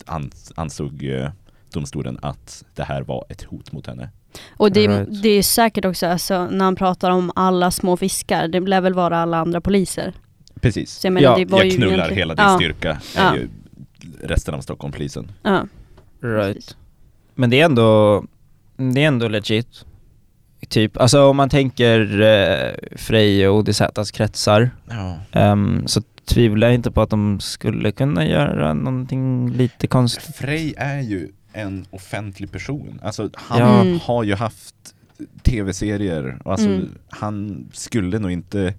ans- 0.05 0.51
ansåg 0.55 1.03
eh, 1.03 1.29
domstolen 1.73 2.19
att 2.21 2.63
det 2.75 2.83
här 2.83 3.01
var 3.01 3.25
ett 3.29 3.43
hot 3.43 3.71
mot 3.71 3.87
henne 3.87 4.09
Och 4.57 4.71
det, 4.71 4.87
Right. 4.87 5.21
det 5.23 5.29
är 5.29 5.43
säkert 5.43 5.85
också, 5.85 6.07
alltså, 6.07 6.47
när 6.51 6.65
han 6.65 6.75
pratar 6.75 7.11
om 7.11 7.31
alla 7.35 7.71
små 7.71 7.97
fiskar, 7.97 8.47
det 8.47 8.59
lär 8.59 8.81
väl 8.81 8.93
vara 8.93 9.17
alla 9.17 9.37
andra 9.37 9.61
poliser. 9.61 10.13
Precis 10.61 10.91
Så 10.91 11.07
jag 11.07 11.13
menar, 11.13 11.29
Ja, 11.31 11.37
det 11.37 11.45
var 11.51 11.59
Jag 11.59 11.67
ju 11.67 11.71
knullar 11.77 11.93
egentligen- 11.93 12.17
hela 12.17 12.35
din 12.35 12.45
ja. 12.45 12.55
styrka 12.55 12.89
är 13.15 13.23
Ja. 13.23 13.35
ju 13.35 13.47
resten 14.23 14.53
av 14.53 14.61
Stockholmpolisen 14.61 15.31
Ja. 15.43 15.67
Right. 16.21 16.75
Men 17.35 17.49
det 17.49 17.61
är 17.61 17.65
ändå, 17.65 18.23
det 18.77 19.03
är 19.03 19.07
ändå 19.07 19.27
legit. 19.27 19.85
Typ, 20.69 20.97
alltså 20.97 21.23
om 21.29 21.37
man 21.37 21.49
tänker 21.49 22.21
eh, 22.21 22.97
Frej 22.97 23.47
och 23.47 23.55
ODZs 23.57 24.11
kretsar 24.11 24.69
Ja 24.89 25.17
ehm, 25.31 25.87
så 25.87 26.01
tvivlar 26.25 26.67
jag 26.67 26.75
inte 26.75 26.91
på 26.91 27.01
att 27.01 27.09
de 27.09 27.39
skulle 27.39 27.91
kunna 27.91 28.27
göra 28.27 28.73
någonting 28.73 29.49
lite 29.53 29.87
konstigt. 29.87 30.35
Frej 30.35 30.73
är 30.77 30.99
ju 31.01 31.29
en 31.53 31.85
offentlig 31.89 32.51
person. 32.51 32.99
Alltså 33.03 33.29
han 33.33 33.59
Ja. 33.59 33.81
Mm. 33.81 33.99
har 33.99 34.23
ju 34.23 34.35
haft 34.35 34.75
tv-serier 35.43 36.37
och 36.45 36.51
alltså 36.51 36.67
Mm. 36.67 36.89
han 37.09 37.65
skulle 37.73 38.19
nog 38.19 38.31
inte 38.31 38.73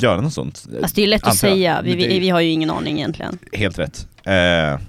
göra 0.00 0.20
något 0.20 0.32
sånt. 0.32 0.66
Alltså 0.82 0.94
det 0.94 1.02
är 1.02 1.06
lätt 1.06 1.26
att 1.26 1.36
säga, 1.36 1.80
vi, 1.84 1.94
vi, 1.96 2.18
vi 2.18 2.28
har 2.30 2.40
ju 2.40 2.50
ingen 2.50 2.70
aning 2.70 2.96
egentligen. 2.98 3.38
Helt 3.52 3.78
rätt. 3.78 4.08
Eh, 4.24 4.80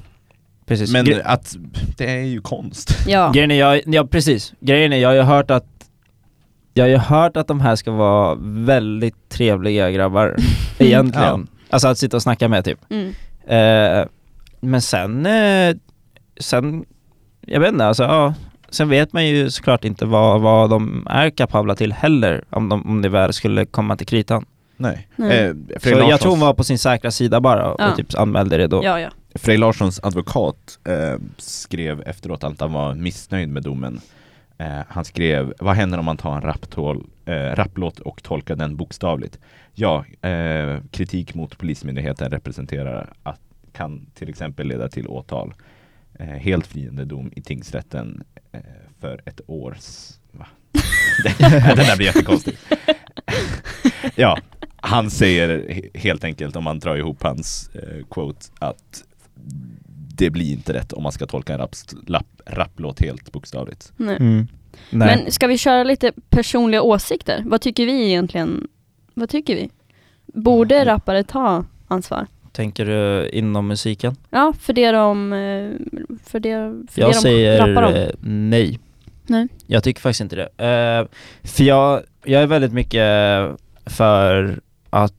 precis. 0.66 0.92
Men 0.94 1.06
Gre- 1.06 1.22
att 1.26 1.56
det 1.98 2.12
är 2.12 2.24
ju 2.24 2.42
konst. 2.42 2.98
Ja. 3.08 3.32
Grejen 3.34 3.52
är, 3.52 3.56
jag, 3.60 3.82
ja 3.86 4.08
precis, 4.08 4.54
grejen 4.60 4.94
är 4.94 4.98
jag 4.98 5.10
har 5.10 5.16
ju 5.16 5.22
hört 5.22 5.52
att 5.52 5.66
Jag 6.74 6.84
har 6.84 6.90
ju 6.90 6.98
hört 6.98 7.38
att 7.38 7.48
de 7.48 7.62
här 7.62 7.76
ska 7.76 7.92
vara 7.92 8.36
väldigt 8.42 9.30
trevliga 9.30 9.92
grabbar 9.92 10.36
Egentligen, 10.80 11.48
alltså 11.70 11.88
att 11.88 11.98
sitta 11.98 12.18
och 12.18 12.24
snacka 12.24 12.48
med 12.48 12.66
typ 12.66 12.80
Mm. 12.90 13.14
eh, 13.48 14.06
Men 14.60 14.82
sen, 14.82 15.26
eh, 15.26 15.76
sen, 16.40 16.86
jag 17.42 17.60
vet 17.60 17.72
inte 17.72 17.86
alltså 17.86 18.04
ja 18.04 18.34
Sen 18.70 18.90
vet 18.90 19.14
man 19.14 19.28
ju 19.28 19.50
såklart 19.50 19.86
inte 19.86 20.06
vad, 20.06 20.42
vad 20.42 20.70
de 20.70 21.08
är 21.10 21.30
kapabla 21.30 21.76
till 21.76 21.94
heller 21.94 22.44
om, 22.50 22.70
de, 22.70 22.86
om 22.90 23.02
det 23.02 23.10
väl 23.10 23.34
skulle 23.34 23.66
komma 23.66 23.96
till 23.96 24.08
kritan 24.08 24.46
Nej. 24.78 25.08
Nej. 25.16 25.40
Eh, 25.48 25.54
Så 25.82 25.90
jag 25.90 26.20
tror 26.20 26.32
hon 26.32 26.40
var 26.40 26.54
på 26.54 26.64
sin 26.64 26.80
säkra 26.80 27.12
sida 27.12 27.42
bara 27.42 27.72
och 27.72 27.82
Ja. 27.82 27.96
typ 27.96 28.16
anmälde 28.18 28.58
det 28.58 28.68
då 28.68 28.84
Ja, 28.84 29.00
ja. 29.00 29.10
Frej 29.36 29.58
Larssons 29.58 30.00
advokat 30.04 30.80
eh, 30.88 31.16
skrev 31.38 32.02
efteråt 32.02 32.44
att 32.44 32.60
han 32.62 32.74
var 32.74 32.94
missnöjd 32.96 33.50
med 33.50 33.64
domen. 33.64 34.02
Eh, 34.58 34.80
han 34.90 35.06
skrev, 35.06 35.54
vad 35.60 35.76
händer 35.76 35.98
om 35.98 36.06
man 36.06 36.18
tar 36.18 36.36
en 36.36 36.42
raptol, 36.42 37.04
eh, 37.26 37.34
rapplåt 37.34 38.00
och 38.00 38.24
tolkar 38.24 38.56
den 38.56 38.76
bokstavligt? 38.76 39.40
Ja, 39.74 40.06
eh, 40.22 40.78
kritik 40.92 41.34
mot 41.34 41.58
Polismyndigheten 41.58 42.32
representerar 42.32 43.14
att 43.24 43.40
kan 43.74 44.06
till 44.14 44.30
exempel 44.30 44.68
leda 44.68 44.90
till 44.90 45.08
åtal. 45.08 45.54
Eh, 46.20 46.26
helt 46.28 46.68
friande 46.68 47.06
dom 47.06 47.32
i 47.36 47.42
tingsrätten 47.42 48.24
eh, 48.52 48.60
för 49.00 49.22
ett 49.26 49.42
års... 49.48 50.10
Va? 50.32 50.48
Den 51.50 51.76
där 51.86 51.98
blir 51.98 52.06
jättekonstig. 52.08 52.58
ja, 54.16 54.38
han 54.82 55.10
säger 55.10 55.50
he- 55.70 55.98
helt 55.98 56.24
enkelt, 56.24 56.56
om 56.56 56.64
man 56.64 56.80
drar 56.80 56.96
ihop 56.96 57.24
hans 57.24 57.70
eh, 57.74 58.06
quote, 58.12 58.46
att 58.60 59.04
det 60.18 60.30
blir 60.30 60.52
inte 60.52 60.74
rätt 60.74 60.94
om 60.94 61.04
man 61.04 61.12
ska 61.12 61.26
tolka 61.26 61.54
en 61.54 61.68
rapplåt 62.46 63.00
helt 63.00 63.32
bokstavligt. 63.32 63.92
Nej. 63.98 64.16
mm. 64.16 64.48
Nej. 64.90 65.22
Men 65.24 65.32
ska 65.32 65.48
vi 65.48 65.58
köra 65.58 65.84
lite 65.84 66.12
personliga 66.30 66.82
åsikter? 66.82 67.44
Vad 67.46 67.62
tycker 67.62 67.86
vi 67.86 68.08
egentligen? 68.08 68.68
Vad 69.14 69.30
tycker 69.30 69.56
vi? 69.56 69.70
Borde 70.26 70.86
rappare 70.86 71.24
ta 71.24 71.66
ansvar? 71.88 72.28
Tänker 72.52 72.86
du 72.86 73.30
inom 73.30 73.68
musiken? 73.68 74.16
Ja, 74.30 74.54
för 74.60 74.74
det 74.74 74.92
de, 74.92 75.34
eh, 75.34 75.72
för 76.26 76.40
det, 76.40 76.84
för 76.92 77.02
Jag 77.02 77.10
det 77.10 77.14
de 77.14 77.20
säger 77.22 77.68
rappar 77.68 77.84
om. 77.84 77.94
eh, 77.94 78.10
nej. 78.22 78.80
Nej. 79.28 79.48
Jag 79.68 79.84
tycker 79.84 80.02
faktiskt 80.02 80.22
inte 80.22 80.36
det. 80.36 80.66
Eh, 80.66 81.08
för 81.48 81.64
jag, 81.64 82.02
jag 82.24 82.44
är 82.44 82.48
väldigt 82.48 82.74
mycket 82.74 83.02
för 83.86 84.60
att 85.04 85.14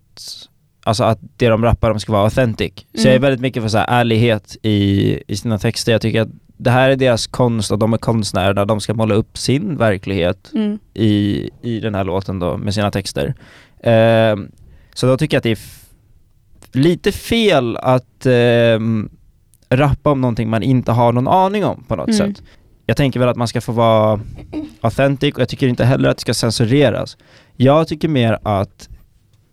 Alltså 0.85 1.05
att 1.05 1.19
det 1.37 1.49
de 1.49 1.63
rappar 1.65 1.91
om 1.91 2.01
ska 2.01 2.13
vara 2.13 2.25
authentic. 2.25 2.73
Så 2.77 2.99
Mm. 3.01 3.07
jag 3.07 3.15
är 3.15 3.19
väldigt 3.19 3.41
mycket 3.41 3.63
för 3.63 3.69
så 3.69 3.79
ärlighet 3.89 4.57
i, 4.63 5.23
i 5.27 5.37
sina 5.37 5.59
texter. 5.59 5.93
Jag 5.93 6.01
tycker 6.01 6.21
att 6.23 6.29
det 6.57 6.71
här 6.71 6.91
är 6.91 6.97
deras 6.97 7.27
konst 7.27 7.71
och 7.73 7.79
de 7.79 7.93
är 7.93 7.99
konstnärer. 7.99 8.65
De 8.65 8.81
ska 8.81 8.95
måla 8.95 9.15
upp 9.15 9.39
sin 9.39 9.77
verklighet 9.77 10.51
Mm. 10.55 10.79
i, 10.95 11.51
i 11.63 11.81
den 11.81 11.95
här 11.95 12.05
låten 12.05 12.39
då 12.39 12.57
med 12.57 12.75
sina 12.75 12.91
texter. 12.91 13.35
Ehm, 13.83 14.51
så 14.95 15.07
då 15.07 15.17
tycker 15.17 15.35
jag 15.37 15.39
att 15.39 15.43
det 15.45 15.51
är 15.51 15.59
lite 16.79 17.13
fel 17.13 17.77
att 17.77 18.27
ehm, 18.27 19.09
rappa 19.71 20.11
om 20.11 20.21
någonting 20.21 20.51
man 20.51 20.63
inte 20.63 20.93
har 20.93 21.13
någon 21.13 21.29
aning 21.29 21.65
om 21.65 21.85
på 21.89 21.97
något 21.97 22.09
Mm. 22.09 22.35
sätt. 22.35 22.43
Jag 22.87 22.97
tänker 22.97 23.21
väl 23.21 23.29
att 23.29 23.37
man 23.37 23.49
ska 23.49 23.61
få 23.61 23.73
vara 23.73 24.21
authentic 24.81 25.35
och 25.35 25.41
jag 25.41 25.49
tycker 25.49 25.69
inte 25.69 25.85
heller 25.85 26.09
att 26.09 26.17
det 26.17 26.21
ska 26.21 26.35
censureras. 26.35 27.17
Jag 27.57 27.89
tycker 27.89 28.09
mer 28.09 28.39
att 28.43 28.89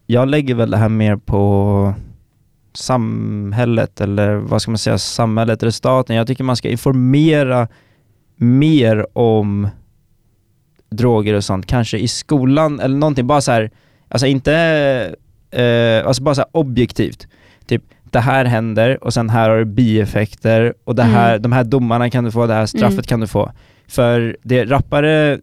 jag 0.06 0.28
lägger 0.28 0.56
väl 0.56 0.72
det 0.72 0.78
här 0.78 0.90
mer 0.90 1.16
på 1.16 1.94
samhället 2.74 4.02
eller 4.02 4.36
vad 4.36 4.62
ska 4.62 4.72
man 4.72 4.78
säga, 4.78 4.98
samhället 4.98 5.62
eller 5.64 5.72
staten. 5.72 6.16
Jag 6.16 6.28
tycker 6.28 6.44
man 6.44 6.56
ska 6.56 6.70
informera 6.70 7.68
mer 8.36 9.18
om 9.18 9.68
droger 10.90 11.34
och 11.34 11.44
sånt, 11.44 11.66
kanske 11.66 11.98
i 11.98 12.08
skolan 12.08 12.80
eller 12.80 12.98
någonting, 12.98 13.28
bara 13.28 13.42
så 13.42 13.52
här, 13.52 13.72
alltså 14.10 14.28
inte, 14.28 14.54
eh, 15.52 16.08
alltså 16.08 16.24
bara 16.24 16.36
så 16.36 16.46
objektivt. 16.52 17.28
Typ, 17.66 17.84
det 18.04 18.20
här 18.20 18.46
händer 18.46 19.04
och 19.04 19.14
sen 19.14 19.30
här 19.30 19.50
har 19.50 19.58
du 19.58 19.66
bieffekter 19.66 20.74
och 20.84 20.96
det 20.96 21.04
här, 21.04 21.30
Mm. 21.30 21.42
de 21.42 21.52
här 21.52 21.64
domarna 21.64 22.10
kan 22.10 22.24
du 22.24 22.32
få, 22.32 22.48
det 22.48 22.54
här 22.54 22.66
straffet 22.66 22.94
Mm. 22.94 23.04
kan 23.04 23.20
du 23.20 23.28
få. 23.28 23.52
För 23.88 24.38
det 24.44 24.66
rappare 24.66 25.40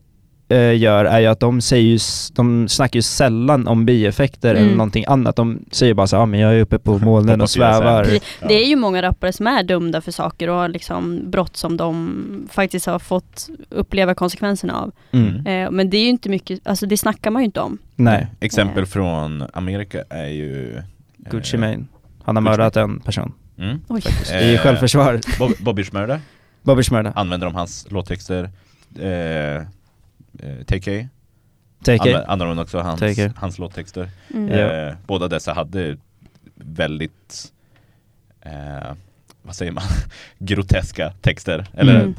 eh, 0.53 0.77
gör 0.77 1.05
är 1.05 1.21
ju 1.21 1.27
att 1.27 1.41
de 1.41 1.61
säger 1.61 1.83
ju, 1.89 1.99
de 2.35 2.69
snackar 2.69 2.99
ju 2.99 3.03
sällan 3.03 3.67
om 3.69 3.87
bieffekter 3.87 4.51
eller 4.51 4.61
Mm. 4.63 4.75
någonting 4.77 5.05
annat. 5.09 5.37
De 5.37 5.65
säger 5.71 5.95
bara 5.95 6.07
så 6.07 6.17
ja 6.17 6.27
men 6.27 6.41
jag 6.41 6.55
är 6.55 6.61
uppe 6.61 6.79
på 6.79 6.99
molnen 6.99 7.41
och 7.41 7.51
svävar. 7.51 8.05
Det, 8.49 8.55
är 8.55 8.67
ju 8.69 8.77
många 8.77 9.03
rappare 9.03 9.33
som 9.33 9.47
är 9.47 9.63
dömda 9.63 10.01
för 10.01 10.13
saker 10.13 10.49
och 10.51 10.71
liksom 10.71 11.31
brott 11.31 11.57
som 11.57 11.77
de 11.77 12.49
faktiskt 12.51 12.87
har 12.87 12.99
fått 12.99 13.49
uppleva 13.71 14.15
konsekvenserna 14.15 14.81
av. 14.81 14.93
Mm. 15.13 15.47
Eh, 15.47 15.71
men 15.71 15.91
det 15.91 15.97
är 15.97 16.03
ju 16.03 16.09
inte 16.09 16.29
mycket, 16.29 16.61
alltså 16.67 16.87
det 16.87 16.97
snackar 16.97 17.31
man 17.31 17.43
ju 17.43 17.47
inte 17.47 17.61
om. 17.61 17.79
Nej, 17.97 18.27
Exempel 18.41 18.87
från 18.87 19.45
Amerika 19.53 20.05
är 20.11 20.27
ju... 20.29 20.77
eh, 20.77 20.83
Gucci 21.31 21.57
Mane. 21.57 21.85
Han 22.25 22.37
har 22.37 22.43
Gucci 22.43 22.51
mördat 22.51 22.77
en 22.77 23.01
person. 23.01 23.33
Mm. 23.59 23.79
Oj. 23.89 24.03
I 24.43 24.55
Eh, 24.55 24.61
självförsvar. 24.61 25.21
Bob, 25.39 25.53
Bobby 25.61 25.85
Shmurda 25.85 26.21
Bobby 26.63 26.83
Shmurda. 26.83 27.13
använder 27.17 27.47
de 27.47 27.55
hans 27.55 27.87
låttexter. 27.91 28.51
Eh, 29.01 29.09
eh, 29.09 29.63
TK 30.67 31.09
Take 31.85 32.25
använder, 32.27 32.47
de 32.55 32.59
också 32.63 32.79
hans, 32.79 33.01
TK. 33.01 33.33
hans 33.37 33.59
låttexter. 33.59 34.11
Mm. 34.35 34.49
Eh, 34.89 34.95
båda 35.07 35.29
dessa 35.29 35.53
hade 35.53 35.97
väldigt, 36.55 37.53
eh, 38.41 38.93
vad 39.43 39.55
säger 39.55 39.73
man, 39.73 39.83
groteska 40.39 41.13
texter. 41.21 41.67
Eller 41.75 42.01
Mm. 42.01 42.15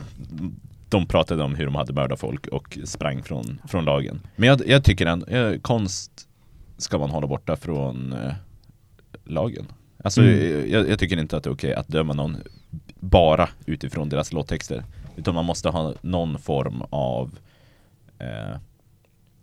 de 0.90 1.06
pratade 1.06 1.44
om 1.44 1.56
hur 1.56 1.66
de 1.66 1.76
hade 1.76 1.94
mördat 1.94 2.20
folk 2.20 2.48
och 2.48 2.78
sprang 2.86 3.24
från, 3.24 3.60
från 3.68 3.86
lagen. 3.86 4.22
Men 4.36 4.50
jag, 4.50 4.68
jag 4.68 4.84
tycker 4.84 5.06
ändå, 5.06 5.26
eh, 5.28 5.60
konst 5.60 6.12
ska 6.78 6.98
man 6.98 7.10
hålla 7.10 7.28
borta 7.28 7.56
från 7.56 8.14
eh, 8.14 8.34
lagen. 9.24 9.66
Alltså 10.04 10.22
Mm. 10.22 10.72
jag, 10.72 10.90
jag 10.90 11.00
tycker 11.00 11.18
inte 11.20 11.38
att 11.38 11.44
det 11.44 11.50
är 11.50 11.54
okej 11.54 11.74
att 11.74 11.88
döma 11.88 12.14
någon 12.14 12.38
bara 13.00 13.50
utifrån 13.66 14.10
deras 14.10 14.34
låttexter. 14.34 14.84
Utan 15.16 15.36
man 15.36 15.46
måste 15.46 15.70
ha 15.70 15.94
någon 16.02 16.40
form 16.40 16.84
av 16.90 17.32
eh, 18.24 18.58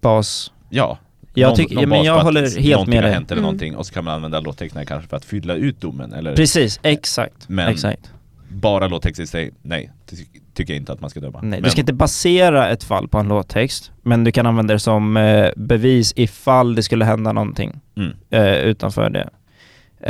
Bas. 0.00 0.52
Ja, 0.70 0.98
Jag 1.34 1.48
någon- 1.48 1.56
tycker- 1.56 1.74
någon 1.74 1.82
ja, 1.82 1.88
men 1.88 2.02
jag 2.04 2.20
håller 2.22 2.40
helt 2.40 2.56
någonting 2.64 2.90
med 2.90 2.96
har 2.98 3.02
dig. 3.02 3.12
hänt 3.12 3.30
eller 3.30 3.40
Mm. 3.40 3.42
någonting 3.42 3.76
och 3.76 3.86
så 3.86 3.94
kan 3.94 4.04
man 4.04 4.14
använda 4.14 4.40
låttexterna 4.40 4.84
kanske 4.84 5.08
för 5.08 5.16
att 5.16 5.24
fylla 5.24 5.54
ut 5.54 5.80
domen 5.80 6.12
eller 6.12 6.36
Precis, 6.36 6.80
exakt. 6.82 7.48
Men- 7.48 7.68
exakt. 7.68 8.12
bara 8.48 8.88
låttexter 8.88 9.22
i 9.22 9.26
sig, 9.26 9.50
nej, 9.62 9.90
ty- 10.06 10.16
tycker 10.54 10.72
jag 10.72 10.80
inte 10.80 10.92
att 10.92 11.00
man 11.00 11.10
ska 11.10 11.20
döma. 11.20 11.38
Nej, 11.42 11.50
men, 11.50 11.62
du 11.62 11.70
ska 11.70 11.80
inte 11.80 11.92
basera 11.92 12.68
ett 12.68 12.84
fall 12.84 13.08
på 13.08 13.18
en 13.18 13.28
låttext, 13.28 13.92
men 14.02 14.24
du 14.24 14.32
kan 14.32 14.46
använda 14.46 14.74
det 14.74 14.80
som 14.80 15.16
eh, 15.16 15.50
bevis 15.56 16.12
ifall 16.16 16.74
det 16.74 16.82
skulle 16.82 17.04
hända 17.04 17.32
någonting 17.32 17.80
mm, 17.96 18.12
eh, 18.30 18.54
utanför 18.54 19.10
det. 19.10 19.28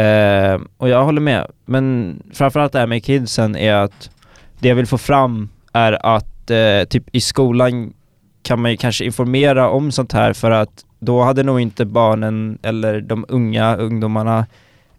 Eh, 0.02 0.60
och 0.76 0.88
jag 0.88 1.04
håller 1.04 1.20
med, 1.20 1.46
men 1.64 2.16
framförallt 2.32 2.72
det 2.72 2.78
här 2.78 2.86
med 2.86 3.04
kidsen 3.04 3.56
är 3.56 3.74
att 3.74 4.10
det 4.58 4.68
jag 4.68 4.74
vill 4.76 4.86
få 4.86 4.98
fram 4.98 5.48
är 5.72 6.06
att 6.16 6.50
eh, 6.50 6.84
typ 6.88 7.04
i 7.12 7.20
skolan 7.20 7.92
kan 8.42 8.60
man 8.62 8.70
ju 8.70 8.76
kanske 8.76 9.04
informera 9.04 9.70
om 9.70 9.92
sånt 9.92 10.12
här 10.12 10.32
för 10.32 10.50
att 10.50 10.84
då 10.98 11.22
hade 11.22 11.42
nog 11.42 11.60
inte 11.60 11.84
barnen 11.84 12.58
eller 12.62 13.00
de 13.00 13.24
unga 13.28 13.76
ungdomarna 13.76 14.46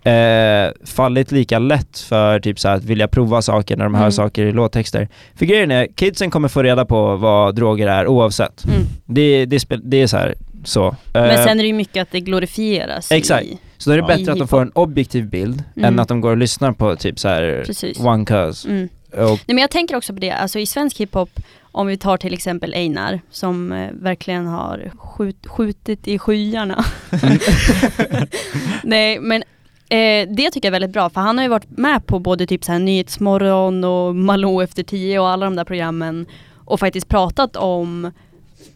eh, 0.03 0.71
fallit 0.85 1.31
lika 1.31 1.59
lätt 1.59 1.99
för 1.99 2.39
typ 2.39 2.59
så 2.59 2.67
att 2.69 2.83
vilja 2.83 3.07
prova 3.07 3.41
saker 3.41 3.77
när 3.77 3.83
de 3.83 3.93
hör 3.93 4.01
Mm. 4.01 4.11
saker 4.11 4.45
i 4.45 4.51
låttexter. 4.51 5.07
För 5.35 5.45
grejen 5.45 5.71
är, 5.71 5.87
kidsen 5.95 6.31
kommer 6.31 6.47
få 6.47 6.63
reda 6.63 6.85
på 6.85 7.15
vad 7.15 7.55
droger 7.55 7.87
är 7.87 8.07
oavsett. 8.07 8.65
Mm. 8.65 8.81
Det, 9.05 9.45
det, 9.45 9.65
det 9.83 9.97
är 10.01 10.07
så 10.07 10.17
här, 10.17 10.35
så. 10.63 10.95
Men 11.13 11.29
Eh, 11.29 11.43
sen 11.43 11.59
är 11.59 11.63
det 11.63 11.67
ju 11.67 11.73
mycket 11.73 12.01
att 12.01 12.11
det 12.11 12.19
glorifieras 12.19 13.11
Exakt. 13.11 13.45
i, 13.45 13.57
så 13.77 13.89
då 13.89 13.93
är 13.93 13.97
det 14.01 14.03
Ja. 14.11 14.17
bättre 14.17 14.31
att 14.31 14.39
de 14.39 14.47
får 14.47 14.61
en 14.61 14.71
objektiv 14.75 15.29
bild 15.29 15.63
Mm. 15.75 15.87
än 15.93 15.99
att 15.99 16.07
de 16.07 16.21
går 16.21 16.31
och 16.31 16.37
lyssnar 16.37 16.71
på 16.71 16.95
typ 16.95 17.19
så 17.19 17.27
här 17.27 17.63
precis. 17.65 17.99
One 17.99 18.25
Cuz. 18.25 18.65
Mm. 18.65 18.89
Och, 19.11 19.17
Nej 19.19 19.39
men 19.47 19.57
jag 19.57 19.71
tänker 19.71 19.95
också 19.95 20.13
på 20.13 20.19
det, 20.19 20.31
alltså 20.31 20.59
i 20.59 20.65
svensk 20.65 20.97
hiphop, 20.99 21.29
om 21.71 21.87
vi 21.87 21.97
tar 21.97 22.17
till 22.17 22.33
exempel 22.33 22.73
Einar, 22.73 23.21
som 23.29 23.71
eh, 23.71 23.91
verkligen 23.93 24.47
har 24.47 24.91
skjut, 24.97 25.47
skjutit 25.47 26.07
i 26.07 26.19
skyarna. 26.19 26.85
Nej 28.83 29.19
men 29.19 29.43
eh, 29.89 30.29
det 30.35 30.51
tycker 30.51 30.59
jag 30.61 30.65
är 30.65 30.71
väldigt 30.79 30.93
bra, 30.93 31.09
för 31.09 31.21
han 31.21 31.37
har 31.37 31.45
ju 31.45 31.49
varit 31.49 31.77
med 31.77 32.05
på 32.05 32.19
både 32.19 32.47
typ 32.47 32.63
så 32.63 32.71
här 32.71 32.79
Nyhetsmorgon 32.79 33.83
och 33.83 34.15
Malou 34.15 34.63
efter 34.63 34.83
tio 34.83 35.19
och 35.19 35.29
alla 35.29 35.45
de 35.45 35.55
där 35.55 35.65
programmen 35.65 36.25
och 36.65 36.79
faktiskt 36.79 37.09
pratat 37.09 37.55
om 37.55 38.11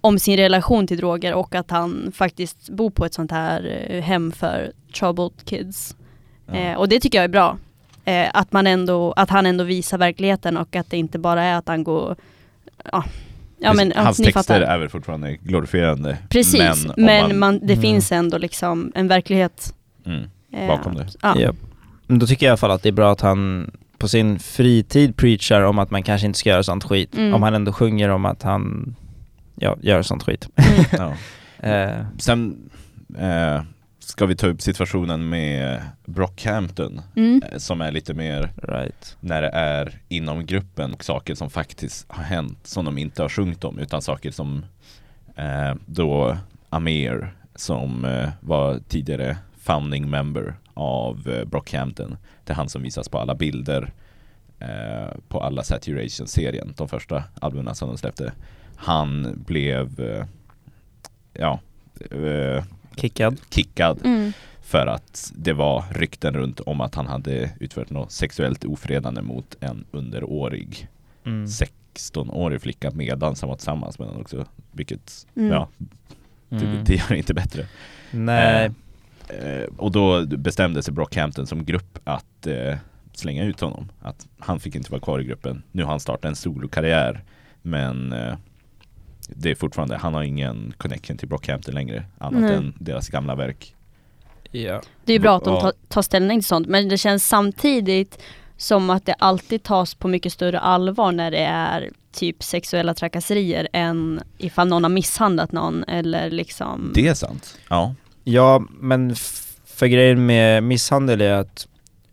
om 0.01 0.19
sin 0.19 0.37
relation 0.37 0.87
till 0.87 0.97
droger 0.97 1.33
och 1.33 1.55
att 1.55 1.71
han 1.71 2.11
faktiskt 2.15 2.69
bor 2.69 2.89
på 2.89 3.05
ett 3.05 3.13
sånt 3.13 3.31
här 3.31 3.87
eh, 3.89 4.01
hem 4.01 4.31
för 4.31 4.71
troubled 4.97 5.31
kids. 5.45 5.95
ja. 6.47 6.55
Eh, 6.55 6.77
och 6.77 6.89
det 6.89 6.99
tycker 6.99 7.17
jag 7.17 7.23
är 7.25 7.29
bra. 7.29 7.57
Eh, 8.05 8.29
att, 8.33 8.51
man 8.51 8.67
ändå, 8.67 9.11
att 9.11 9.29
han 9.29 9.45
ändå 9.45 9.63
visar 9.63 9.97
verkligheten 9.97 10.57
och 10.57 10.75
att 10.75 10.89
det 10.89 10.97
inte 10.97 11.19
bara 11.19 11.43
är 11.43 11.55
att 11.55 11.67
han 11.67 11.83
går... 11.83 12.15
Ja, 12.91 13.03
ja 13.59 13.73
men 13.73 13.91
ja, 13.95 14.01
Hans 14.01 14.19
ni 14.19 14.25
texter 14.25 14.41
fattar. 14.41 14.61
är 14.61 14.77
väl 14.77 14.89
fortfarande 14.89 15.35
glorifierande. 15.35 16.17
Precis, 16.29 16.85
om 16.85 16.93
men, 16.97 17.29
man- 17.29 17.39
man, 17.39 17.59
det 17.67 17.73
Mm. 17.73 17.81
finns 17.81 18.11
ändå 18.11 18.37
liksom 18.37 18.91
en 18.95 19.07
verklighet 19.07 19.73
Mm, 20.05 20.23
eh, 20.53 20.67
bakom 20.67 20.95
det. 20.95 21.07
Ja. 21.21 21.35
ja. 21.39 21.51
Men 22.07 22.19
då 22.19 22.27
tycker 22.27 22.45
jag 22.45 22.49
i 22.49 22.51
alla 22.51 22.57
fall 22.57 22.71
att 22.71 22.83
det 22.83 22.89
är 22.89 22.93
bra 22.93 23.11
att 23.11 23.21
han 23.21 23.71
på 23.97 24.07
sin 24.07 24.39
fritid 24.39 25.15
preachar 25.17 25.61
om 25.61 25.79
att 25.79 25.91
man 25.91 26.03
kanske 26.03 26.27
inte 26.27 26.39
ska 26.39 26.49
göra 26.49 26.63
sånt 26.63 26.83
skit, 26.83 27.15
Mm. 27.17 27.33
om 27.33 27.43
han 27.43 27.53
ändå 27.53 27.73
sjunger 27.73 28.09
om 28.09 28.25
att 28.25 28.43
han 28.43 28.95
ja, 29.55 29.77
gör 29.81 30.01
sånt 30.01 30.23
skit. 30.23 30.49
Mm. 30.55 30.85
Ja. 30.91 31.13
Eh, 31.69 32.05
Sen 32.17 32.69
eh, 33.19 33.61
ska 34.05 34.25
vi 34.25 34.35
ta 34.35 34.47
upp 34.47 34.61
situationen 34.61 35.29
med 35.29 35.81
Brockhampton 36.05 37.01
Mm. 37.15 37.41
eh, 37.51 37.57
som 37.57 37.81
är 37.81 37.91
lite 37.91 38.13
mer 38.13 38.51
right. 38.63 39.17
när 39.19 39.41
det 39.41 39.49
är 39.49 39.99
inom 40.09 40.45
gruppen 40.45 40.93
och 40.93 41.03
saker 41.03 41.35
som 41.35 41.49
faktiskt 41.49 42.05
har 42.11 42.23
hänt 42.23 42.67
som 42.67 42.85
de 42.85 42.97
inte 42.97 43.21
har 43.21 43.29
sjungit 43.29 43.63
om 43.63 43.79
utan 43.79 44.01
saker 44.01 44.31
som 44.31 44.65
eh, 45.35 45.73
då 45.85 46.37
Amir 46.69 47.33
som 47.55 48.05
eh, 48.05 48.29
var 48.41 48.79
tidigare 48.87 49.37
founding 49.57 50.09
member 50.09 50.55
av 50.73 51.27
eh, 51.29 51.45
Brockhampton 51.45 52.17
det 52.43 52.53
är 52.53 52.55
han 52.57 52.69
som 52.69 52.81
visas 52.83 53.09
på 53.09 53.19
alla 53.19 53.35
bilder 53.35 53.93
eh, 54.59 55.17
på 55.27 55.41
alla 55.41 55.63
Saturation-serien 55.63 56.73
de 56.77 56.87
första 56.87 57.23
albumen 57.41 57.75
som 57.75 57.87
de 57.89 57.97
släppte 57.97 58.33
han 58.75 59.43
blev 59.47 59.99
eh, 59.99 60.25
ja 61.33 61.59
eh, 62.11 62.63
Kickad. 62.97 63.37
kickad 63.49 63.99
Mm. 64.05 64.33
för 64.61 64.87
att 64.87 65.31
det 65.35 65.53
var 65.53 65.83
rykten 65.91 66.33
runt 66.33 66.59
om 66.59 66.81
att 66.81 66.95
han 66.95 67.07
hade 67.07 67.51
utfört 67.59 67.89
något 67.89 68.11
sexuellt 68.11 68.63
ofredande 68.65 69.21
mot 69.21 69.55
en 69.59 69.85
underårig 69.91 70.87
Mm. 71.25 71.45
16-årig 71.47 72.61
flicka 72.61 72.91
medan 72.91 73.35
han 73.41 73.49
var 73.49 73.55
tillsammans 73.55 73.99
med 73.99 74.07
den 74.07 74.21
också. 74.21 74.45
Vilket, 74.71 75.27
Mm. 75.35 75.51
ja, 75.51 75.67
det, 76.49 76.55
Mm. 76.65 76.83
det 76.83 76.93
gör 76.95 77.07
det 77.09 77.17
inte 77.17 77.33
bättre. 77.33 77.67
Nej. 78.11 78.71
Eh, 79.29 79.63
och 79.77 79.91
då 79.91 80.25
bestämde 80.25 80.83
sig 80.83 80.93
Brockhampton 80.93 81.47
som 81.47 81.65
grupp 81.65 81.99
att 82.03 82.47
eh, 82.47 82.77
slänga 83.13 83.43
ut 83.43 83.59
honom. 83.59 83.91
Att 84.01 84.27
han 84.39 84.59
fick 84.59 84.75
inte 84.75 84.91
vara 84.91 85.01
kvar 85.01 85.19
i 85.19 85.23
gruppen. 85.23 85.63
Nu 85.71 85.83
har 85.83 85.89
han 85.91 85.99
startat 85.99 86.25
en 86.25 86.35
solokarriär 86.35 87.23
men 87.61 88.13
eh, 88.13 88.37
det 89.29 89.51
är 89.51 89.55
fortfarande, 89.55 89.97
han 89.97 90.13
har 90.13 90.23
ingen 90.23 90.73
connection 90.77 91.17
till 91.17 91.27
Brockhampton 91.27 91.73
längre 91.73 92.05
annat 92.17 92.41
Nej. 92.41 92.55
än 92.55 92.73
deras 92.79 93.09
gamla 93.09 93.35
verk. 93.35 93.75
Ja. 94.51 94.81
Det 95.05 95.11
är 95.11 95.17
ju 95.17 95.21
bra 95.21 95.37
att 95.37 95.43
de 95.43 95.61
tar, 95.61 95.73
tar 95.87 96.01
ställning 96.01 96.39
till 96.39 96.47
sånt 96.47 96.67
men 96.67 96.89
det 96.89 96.97
känns 96.97 97.27
samtidigt 97.27 98.21
som 98.57 98.89
att 98.89 99.05
det 99.05 99.13
alltid 99.13 99.63
tas 99.63 99.95
på 99.95 100.07
mycket 100.07 100.33
större 100.33 100.59
allvar 100.59 101.11
när 101.11 101.31
det 101.31 101.43
är 101.43 101.89
typ 102.11 102.43
sexuella 102.43 102.93
trakasserier 102.93 103.67
än 103.73 104.21
ifall 104.37 104.67
någon 104.67 104.83
har 104.83 104.89
misshandlat 104.89 105.51
någon 105.51 105.83
eller 105.83 106.29
liksom 106.29 106.91
Det 106.95 107.07
är 107.07 107.13
sant. 107.13 107.57
Ja. 107.69 107.95
Ja, 108.23 108.63
men 108.69 109.15
för 109.65 109.87
grejen 109.87 110.25
med 110.25 110.63
misshandel 110.63 111.21
är 111.21 111.33
att 111.33 111.67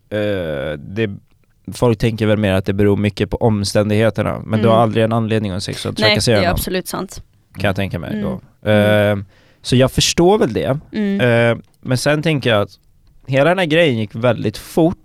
eh, 0.09 0.79
det, 0.79 1.17
folk 1.73 1.97
tänker 1.99 2.25
väl 2.25 2.37
mer 2.37 2.53
att 2.53 2.65
det 2.65 2.73
beror 2.73 2.97
mycket 2.97 3.29
på 3.29 3.37
omständigheterna, 3.37 4.41
men 4.45 4.61
du 4.61 4.67
har 4.67 4.75
Mm. 4.75 4.83
aldrig 4.83 5.03
en 5.03 5.13
anledning 5.13 5.51
att 5.51 5.63
sexuellt 5.63 5.97
Nej, 5.99 6.03
det 6.03 6.09
trakassera 6.09 6.37
är 6.37 6.41
någon, 6.41 6.51
absolut 6.51 6.87
sant. 6.87 7.23
kan 7.53 7.63
jag 7.63 7.75
tänka 7.75 7.99
mig 7.99 8.13
Mm. 8.13 8.23
då. 8.61 8.69
Eh, 8.69 9.17
så 9.61 9.75
jag 9.75 9.91
förstår 9.91 10.37
väl 10.37 10.53
det, 10.53 10.79
Mm. 10.91 11.21
Eh, 11.51 11.63
men 11.81 11.97
sen 11.97 12.21
tänker 12.23 12.49
jag 12.49 12.61
att 12.61 12.79
hela 13.27 13.49
den 13.49 13.59
här 13.59 13.65
grejen 13.65 13.97
gick 13.97 14.15
väldigt 14.15 14.57
fort. 14.57 14.97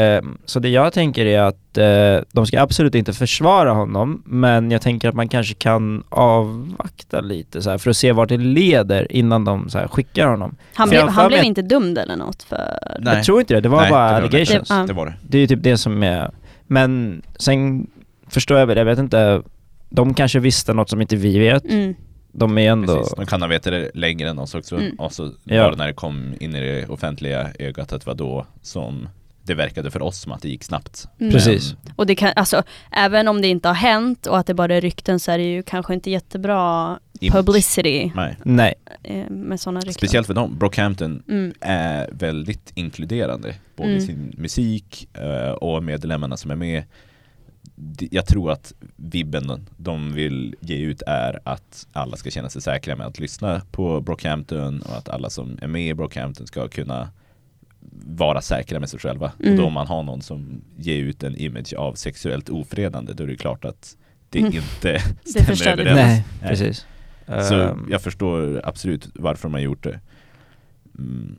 Eh, 0.00 0.22
så 0.44 0.60
det 0.60 0.68
jag 0.68 0.92
tänker 0.92 1.26
är 1.26 1.40
att 1.40 1.78
eh, 1.78 2.24
de 2.32 2.46
ska 2.46 2.60
absolut 2.60 2.94
inte 2.94 3.12
försvara 3.12 3.70
honom, 3.72 4.22
men 4.26 4.70
jag 4.70 4.82
tänker 4.82 5.08
att 5.08 5.14
man 5.14 5.28
kanske 5.28 5.54
kan 5.54 6.04
avvakta 6.08 7.20
lite 7.20 7.62
så 7.62 7.70
här, 7.70 7.78
för 7.78 7.90
att 7.90 7.96
se 7.96 8.12
vart 8.12 8.28
det 8.28 8.36
leder 8.36 9.12
innan 9.12 9.44
de 9.44 9.68
så 9.68 9.78
här, 9.78 9.88
skickar 9.88 10.26
honom. 10.26 10.56
Han, 10.74 10.88
blev, 10.88 11.08
han 11.08 11.28
blev 11.28 11.44
inte 11.44 11.62
dömd 11.62 11.98
eller 11.98 12.16
något 12.16 12.42
för... 12.42 12.78
Nej. 12.98 13.14
Jag 13.16 13.24
tror 13.24 13.40
inte 13.40 13.54
det, 13.54 13.60
det 13.60 13.68
var 13.68 13.80
Nej, 13.80 13.90
bara 13.90 14.06
det 14.06 14.12
var 14.12 14.20
det. 14.20 14.26
allegations. 14.36 14.68
Det- 14.68 14.74
ja. 14.74 14.86
Det 14.86 14.92
var 14.92 15.06
det. 15.06 15.14
Det 15.22 15.36
är 15.38 15.40
ju 15.40 15.46
typ 15.46 15.62
det 15.62 15.78
som 15.78 16.02
är, 16.02 16.30
men 16.66 17.22
sen 17.36 17.86
förstår 18.28 18.58
jag 18.58 18.66
väl, 18.66 18.78
jag 18.78 18.84
vet 18.84 18.98
inte, 18.98 19.42
de 19.90 20.14
kanske 20.14 20.38
visste 20.38 20.72
något 20.74 20.90
som 20.90 21.00
inte 21.00 21.16
vi 21.16 21.38
vet. 21.38 21.64
Mm. 21.64 21.94
De 22.32 22.58
är 22.58 22.70
ändå, 22.72 22.96
Precis. 22.96 23.14
De 23.16 23.26
kan 23.26 23.40
ha 23.42 23.48
vetat 23.48 23.72
det 23.72 23.90
längre 23.94 24.28
än 24.30 24.38
oss 24.38 24.54
också. 24.54 24.76
Mm. 24.76 24.94
Och 24.98 25.12
så 25.12 25.30
Ja. 25.44 25.62
var 25.62 25.70
det 25.70 25.76
när 25.76 25.86
det 25.86 25.92
kom 25.92 26.34
in 26.40 26.54
i 26.54 26.60
det 26.60 26.86
offentliga 26.88 27.48
ögat 27.58 27.92
att 27.92 28.00
det 28.00 28.06
var 28.06 28.14
då 28.14 28.46
som 28.62 29.08
det 29.42 29.54
verkade 29.54 29.90
för 29.90 30.02
oss 30.02 30.18
som 30.20 30.32
att 30.32 30.42
det 30.42 30.48
gick 30.48 30.64
snabbt. 30.64 31.08
Mm. 31.20 31.32
Precis. 31.32 31.74
Och 31.96 32.06
det 32.06 32.14
kan, 32.14 32.32
alltså, 32.36 32.62
även 32.92 33.28
om 33.28 33.42
det 33.42 33.48
inte 33.48 33.68
har 33.68 33.74
hänt 33.74 34.26
och 34.26 34.38
att 34.38 34.46
det 34.46 34.54
bara 34.54 34.74
är 34.74 34.80
rykten 34.80 35.20
så 35.20 35.30
är 35.32 35.38
det 35.38 35.44
ju 35.44 35.62
kanske 35.62 35.94
inte 35.94 36.10
jättebra 36.10 36.98
Image. 37.20 37.36
publicity 37.36 38.12
Nej. 38.14 38.36
nej. 38.44 38.74
eh, 39.02 39.30
med 39.30 39.60
sådana 39.60 39.80
rykten. 39.80 39.94
Speciellt 39.94 40.26
för 40.26 40.34
dem. 40.34 40.58
Brockhampton 40.58 41.22
Mm. 41.28 41.52
är 41.60 42.08
väldigt 42.12 42.72
inkluderande. 42.74 43.54
Både 43.76 43.88
i 43.90 43.92
Mm. 43.94 44.06
sin 44.06 44.34
musik 44.38 45.08
eh, 45.14 45.50
och 45.50 45.82
medlemmarna 45.84 46.36
som 46.36 46.50
är 46.50 46.56
med. 46.56 46.84
Jag 48.10 48.26
tror 48.26 48.50
att 48.52 48.72
vibben 48.96 49.66
de 49.76 50.12
vill 50.12 50.54
ge 50.60 50.76
ut 50.76 51.02
är 51.06 51.40
att 51.44 51.86
alla 51.92 52.16
ska 52.16 52.30
känna 52.30 52.48
sig 52.50 52.62
säkra 52.62 52.96
med 52.96 53.06
att 53.06 53.18
lyssna 53.18 53.62
på 53.70 54.00
Brockhampton 54.00 54.82
och 54.82 54.96
att 54.96 55.08
alla 55.08 55.30
som 55.30 55.58
är 55.62 55.66
med 55.68 55.88
i 55.88 55.94
Brockhampton 55.94 56.46
ska 56.46 56.68
kunna 56.68 57.08
vara 58.06 58.40
säkra 58.40 58.80
med 58.80 58.88
sig 58.90 59.00
själva. 59.00 59.32
Mm. 59.40 59.52
Och 59.52 59.58
då 59.58 59.66
om 59.66 59.72
man 59.72 59.86
har 59.86 60.02
någon 60.02 60.22
som 60.22 60.60
ger 60.76 60.96
ut 60.96 61.22
en 61.22 61.36
image 61.36 61.74
av 61.74 61.94
sexuellt 61.94 62.48
ofredande 62.48 63.12
då 63.12 63.24
är 63.24 63.28
det 63.28 63.36
klart 63.36 63.64
att 63.64 63.96
det 64.30 64.38
Mm. 64.38 64.52
inte 64.54 64.98
stämmer 65.24 65.68
överens. 65.68 65.96
Nej, 65.96 66.24
Nej. 66.40 66.50
precis. 66.50 66.86
Så 67.48 67.54
Ehm, 67.60 67.86
jag 67.90 68.02
förstår 68.02 68.60
absolut 68.64 69.08
varför 69.14 69.48
man 69.48 69.62
gjort 69.62 69.82
det. 69.84 70.00
Mm. 70.98 71.36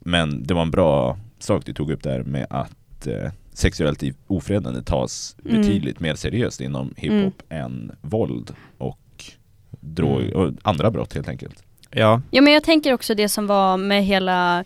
Men 0.00 0.42
det 0.46 0.54
var 0.54 0.62
en 0.62 0.70
bra 0.70 1.18
sak 1.38 1.64
du 1.66 1.72
tog 1.72 1.90
upp 1.90 2.02
där 2.02 2.22
med 2.22 2.46
att 2.50 3.06
eh, 3.06 3.30
sexuellt 3.52 4.02
ofredande 4.26 4.82
tas 4.82 5.36
Mm. 5.44 5.60
betydligt 5.60 6.00
mer 6.00 6.14
seriöst 6.14 6.60
inom 6.60 6.94
hiphop 6.96 7.42
än 7.48 7.92
våld 8.02 8.54
och 8.78 9.24
drog 9.80 10.20
Mm. 10.22 10.32
och 10.36 10.52
andra 10.62 10.90
brott 10.90 11.14
helt 11.14 11.28
enkelt. 11.28 11.62
ja. 11.90 12.22
Ja 12.30 12.42
men 12.42 12.52
jag 12.52 12.64
tänker 12.64 12.92
också 12.94 13.14
det 13.14 13.28
som 13.28 13.46
var 13.46 13.76
med 13.76 14.04
hela 14.04 14.64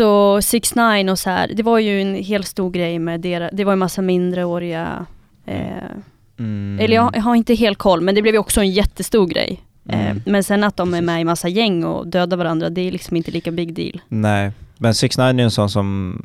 Och 0.00 0.44
6 0.44 0.74
9 0.74 1.10
och 1.10 1.18
så 1.18 1.30
här. 1.30 1.50
Det 1.54 1.62
var 1.62 1.78
ju 1.78 2.02
en 2.02 2.14
helt 2.14 2.46
stor 2.46 2.70
grej 2.70 2.98
med 2.98 3.20
deras, 3.20 3.50
det 3.52 3.64
var 3.64 3.72
en 3.72 3.78
massa 3.78 4.02
mindreåriga 4.02 5.06
eh, 5.46 5.96
Mm. 6.38 6.78
Eller 6.80 6.94
jag, 6.94 7.10
jag 7.16 7.22
har 7.22 7.34
inte 7.34 7.54
helt 7.54 7.78
koll 7.78 8.00
men 8.00 8.14
det 8.14 8.22
blev 8.22 8.34
ju 8.34 8.38
också 8.38 8.60
en 8.60 8.70
jättestor 8.70 9.26
grej. 9.26 9.60
Mm. 9.88 10.06
Eh, 10.06 10.22
men 10.26 10.44
sen 10.44 10.64
att 10.64 10.76
de 10.76 10.94
är 10.94 11.02
med 11.02 11.20
i 11.20 11.24
massa 11.24 11.48
gäng 11.48 11.84
och 11.84 12.06
dödar 12.06 12.36
varandra 12.36 12.70
det 12.70 12.80
är 12.80 12.92
liksom 12.92 13.16
inte 13.16 13.30
lika 13.30 13.50
big 13.50 13.74
deal. 13.74 14.00
Nej, 14.08 14.52
men 14.78 14.94
6 14.94 15.18
9 15.18 15.26
är 15.26 15.40
en 15.40 15.50
sån 15.50 15.70
som 15.70 16.22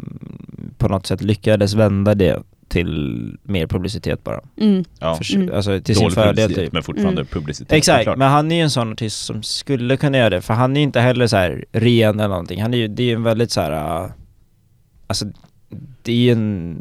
på 0.77 0.87
något 0.87 1.07
sätt 1.07 1.21
lyckades 1.21 1.73
vända 1.73 2.15
det 2.15 2.43
till 2.69 3.37
mer 3.43 3.67
publicitet 3.67 4.23
bara. 4.23 4.41
Mm. 4.61 4.83
Ja. 4.99 5.15
För, 5.15 5.35
Mm. 5.35 5.55
Alltså 5.55 5.79
till 5.81 5.95
sin 5.95 6.03
Dålig 6.03 6.15
fördel 6.15 6.35
publicitet 6.35 6.65
typ. 6.65 6.73
men 6.73 6.83
fortfarande 6.83 7.21
Mm. 7.21 7.27
publicitet. 7.31 7.71
Exakt, 7.77 8.17
men 8.17 8.31
han 8.31 8.51
är 8.51 8.55
ju 8.55 8.61
en 8.61 8.69
sån 8.69 8.91
artist 8.91 9.25
som 9.25 9.43
skulle 9.43 9.97
kunna 9.97 10.17
göra 10.17 10.29
det, 10.29 10.41
för 10.41 10.53
han 10.53 10.71
är 10.75 10.79
ju 10.79 10.83
inte 10.83 10.99
heller 10.99 11.27
så 11.27 11.37
här 11.37 11.65
ren 11.71 12.19
eller 12.19 12.27
någonting. 12.29 12.61
Han 12.61 12.73
är 12.73 12.77
ju, 12.77 12.87
det 12.87 13.03
är 13.03 13.07
ju 13.07 13.13
en 13.15 13.23
väldigt 13.23 13.51
så 13.51 13.61
här. 13.61 14.03
äh, 14.03 14.11
alltså 15.07 15.25
det 16.03 16.11
är 16.11 16.15
ju 16.15 16.31
en 16.31 16.77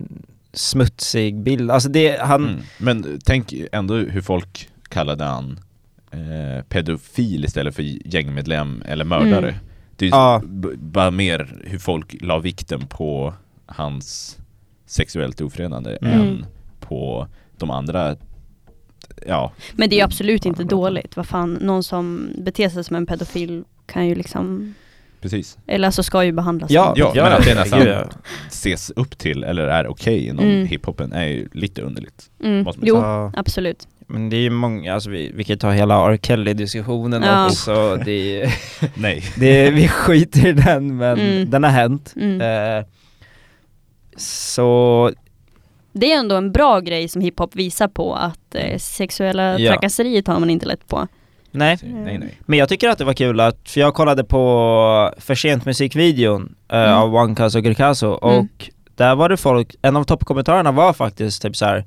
smutsig 0.52 1.40
bild, 1.40 1.70
alltså 1.70 1.88
det, 1.88 2.20
han, 2.20 2.42
Mm. 2.48 2.60
Men 2.78 3.18
tänk 3.24 3.54
ändå 3.72 3.94
hur 3.94 4.20
folk 4.20 4.68
kallade 4.88 5.24
han 5.24 5.60
eh, 6.10 6.64
pedofil 6.68 7.44
istället 7.44 7.74
för 7.74 7.82
gängmedlem 8.14 8.82
eller 8.86 9.04
mördare. 9.04 9.48
Mm. 9.48 9.60
Det 9.96 10.04
är 10.04 10.06
ju 10.06 10.14
Ja. 10.16 10.42
bara 10.76 11.10
mer 11.10 11.56
hur 11.64 11.78
folk 11.78 12.16
la 12.20 12.38
vikten 12.38 12.86
på 12.86 13.34
hans 13.66 14.38
sexuellt 14.88 15.40
ofredande 15.40 15.98
Mm. 16.02 16.20
än 16.20 16.46
på 16.80 17.26
de 17.58 17.70
andra 17.70 18.16
Ja, 19.26 19.52
Men 19.72 19.88
det 19.88 19.94
är 19.94 19.98
ju 19.98 20.04
absolut 20.04 20.44
Ja, 20.44 20.48
inte 20.48 20.64
dåligt. 20.64 21.16
Vad 21.16 21.26
fan, 21.26 21.52
någon 21.52 21.82
som 21.82 22.30
beter 22.38 22.68
sig 22.68 22.84
som 22.84 22.96
en 22.96 23.06
pedofil 23.06 23.64
kan 23.86 24.06
ju 24.06 24.14
liksom, 24.14 24.74
precis. 25.20 25.58
eller 25.66 25.88
alltså 25.88 26.02
ska 26.02 26.24
ju 26.24 26.32
behandlas 26.32 26.70
ja, 26.70 26.94
som. 26.96 27.12
Ja, 27.14 27.24
men 27.24 27.32
att 27.32 27.44
det 27.44 27.54
nästan- 27.54 27.86
ja. 27.86 28.04
Ses 28.48 28.90
upp 28.90 29.18
till 29.18 29.44
eller 29.44 29.68
är 29.68 29.86
okej 29.86 30.26
inom 30.26 30.44
Mm. 30.44 30.66
hiphopen 30.66 31.12
är 31.12 31.24
ju 31.24 31.48
lite 31.52 31.82
underligt. 31.82 32.30
Mm. 32.44 32.66
Jo, 32.82 32.96
Ja. 32.96 33.32
absolut. 33.36 33.88
Men 34.06 34.30
det 34.30 34.36
är 34.36 34.40
ju 34.40 34.50
många, 34.50 34.94
alltså 34.94 35.10
vi, 35.10 35.32
vi 35.34 35.44
kan 35.44 35.54
ju 35.54 35.58
ta 35.58 35.70
hela 35.70 36.10
R. 36.12 36.18
Kelly-diskussionen 36.22 37.22
Ja. 37.22 37.46
också, 37.46 37.96
det, 38.04 38.40
är- 38.42 38.54
Nej. 38.94 39.24
det, 39.36 39.70
vi 39.70 39.88
skiter 39.88 40.46
i 40.46 40.52
den 40.52 40.96
men 40.96 41.18
Mm. 41.20 41.50
den 41.50 41.64
har 41.64 41.70
hänt. 41.70 42.14
Mm. 42.16 42.40
Eh, 42.40 42.84
så, 44.18 45.10
Det 45.92 46.12
är 46.12 46.18
ändå 46.18 46.36
en 46.36 46.52
bra 46.52 46.80
grej 46.80 47.08
som 47.08 47.22
hiphop 47.22 47.56
visar 47.56 47.88
på 47.88 48.14
att 48.14 48.54
eh, 48.54 48.78
sexuella 48.78 49.58
Ja. 49.58 49.70
trakasserier 49.72 50.22
tar 50.22 50.38
man 50.38 50.50
inte 50.50 50.66
lätt 50.66 50.86
på. 50.88 51.06
nej. 51.50 51.78
Nej, 51.82 52.18
nej. 52.18 52.38
Men 52.46 52.58
jag 52.58 52.68
tycker 52.68 52.88
att 52.88 52.98
det 52.98 53.04
var 53.04 53.12
kul 53.14 53.40
att, 53.40 53.68
för 53.68 53.80
jag 53.80 53.94
kollade 53.94 54.24
på 54.24 55.12
för 55.18 55.34
sent 55.34 55.64
musikvideon 55.64 56.54
eh, 56.72 56.78
Mm. 56.82 56.94
av 56.98 57.14
One 57.14 57.34
Caso 57.34 57.60
Grecaso 57.60 58.06
och 58.06 58.70
där 58.96 59.14
var 59.14 59.28
det 59.28 59.36
folk, 59.36 59.74
en 59.82 59.96
av 59.96 60.04
toppkommentarerna 60.04 60.72
var 60.72 60.92
faktiskt 60.92 61.42
typ 61.42 61.56
så 61.56 61.64
här. 61.64 61.84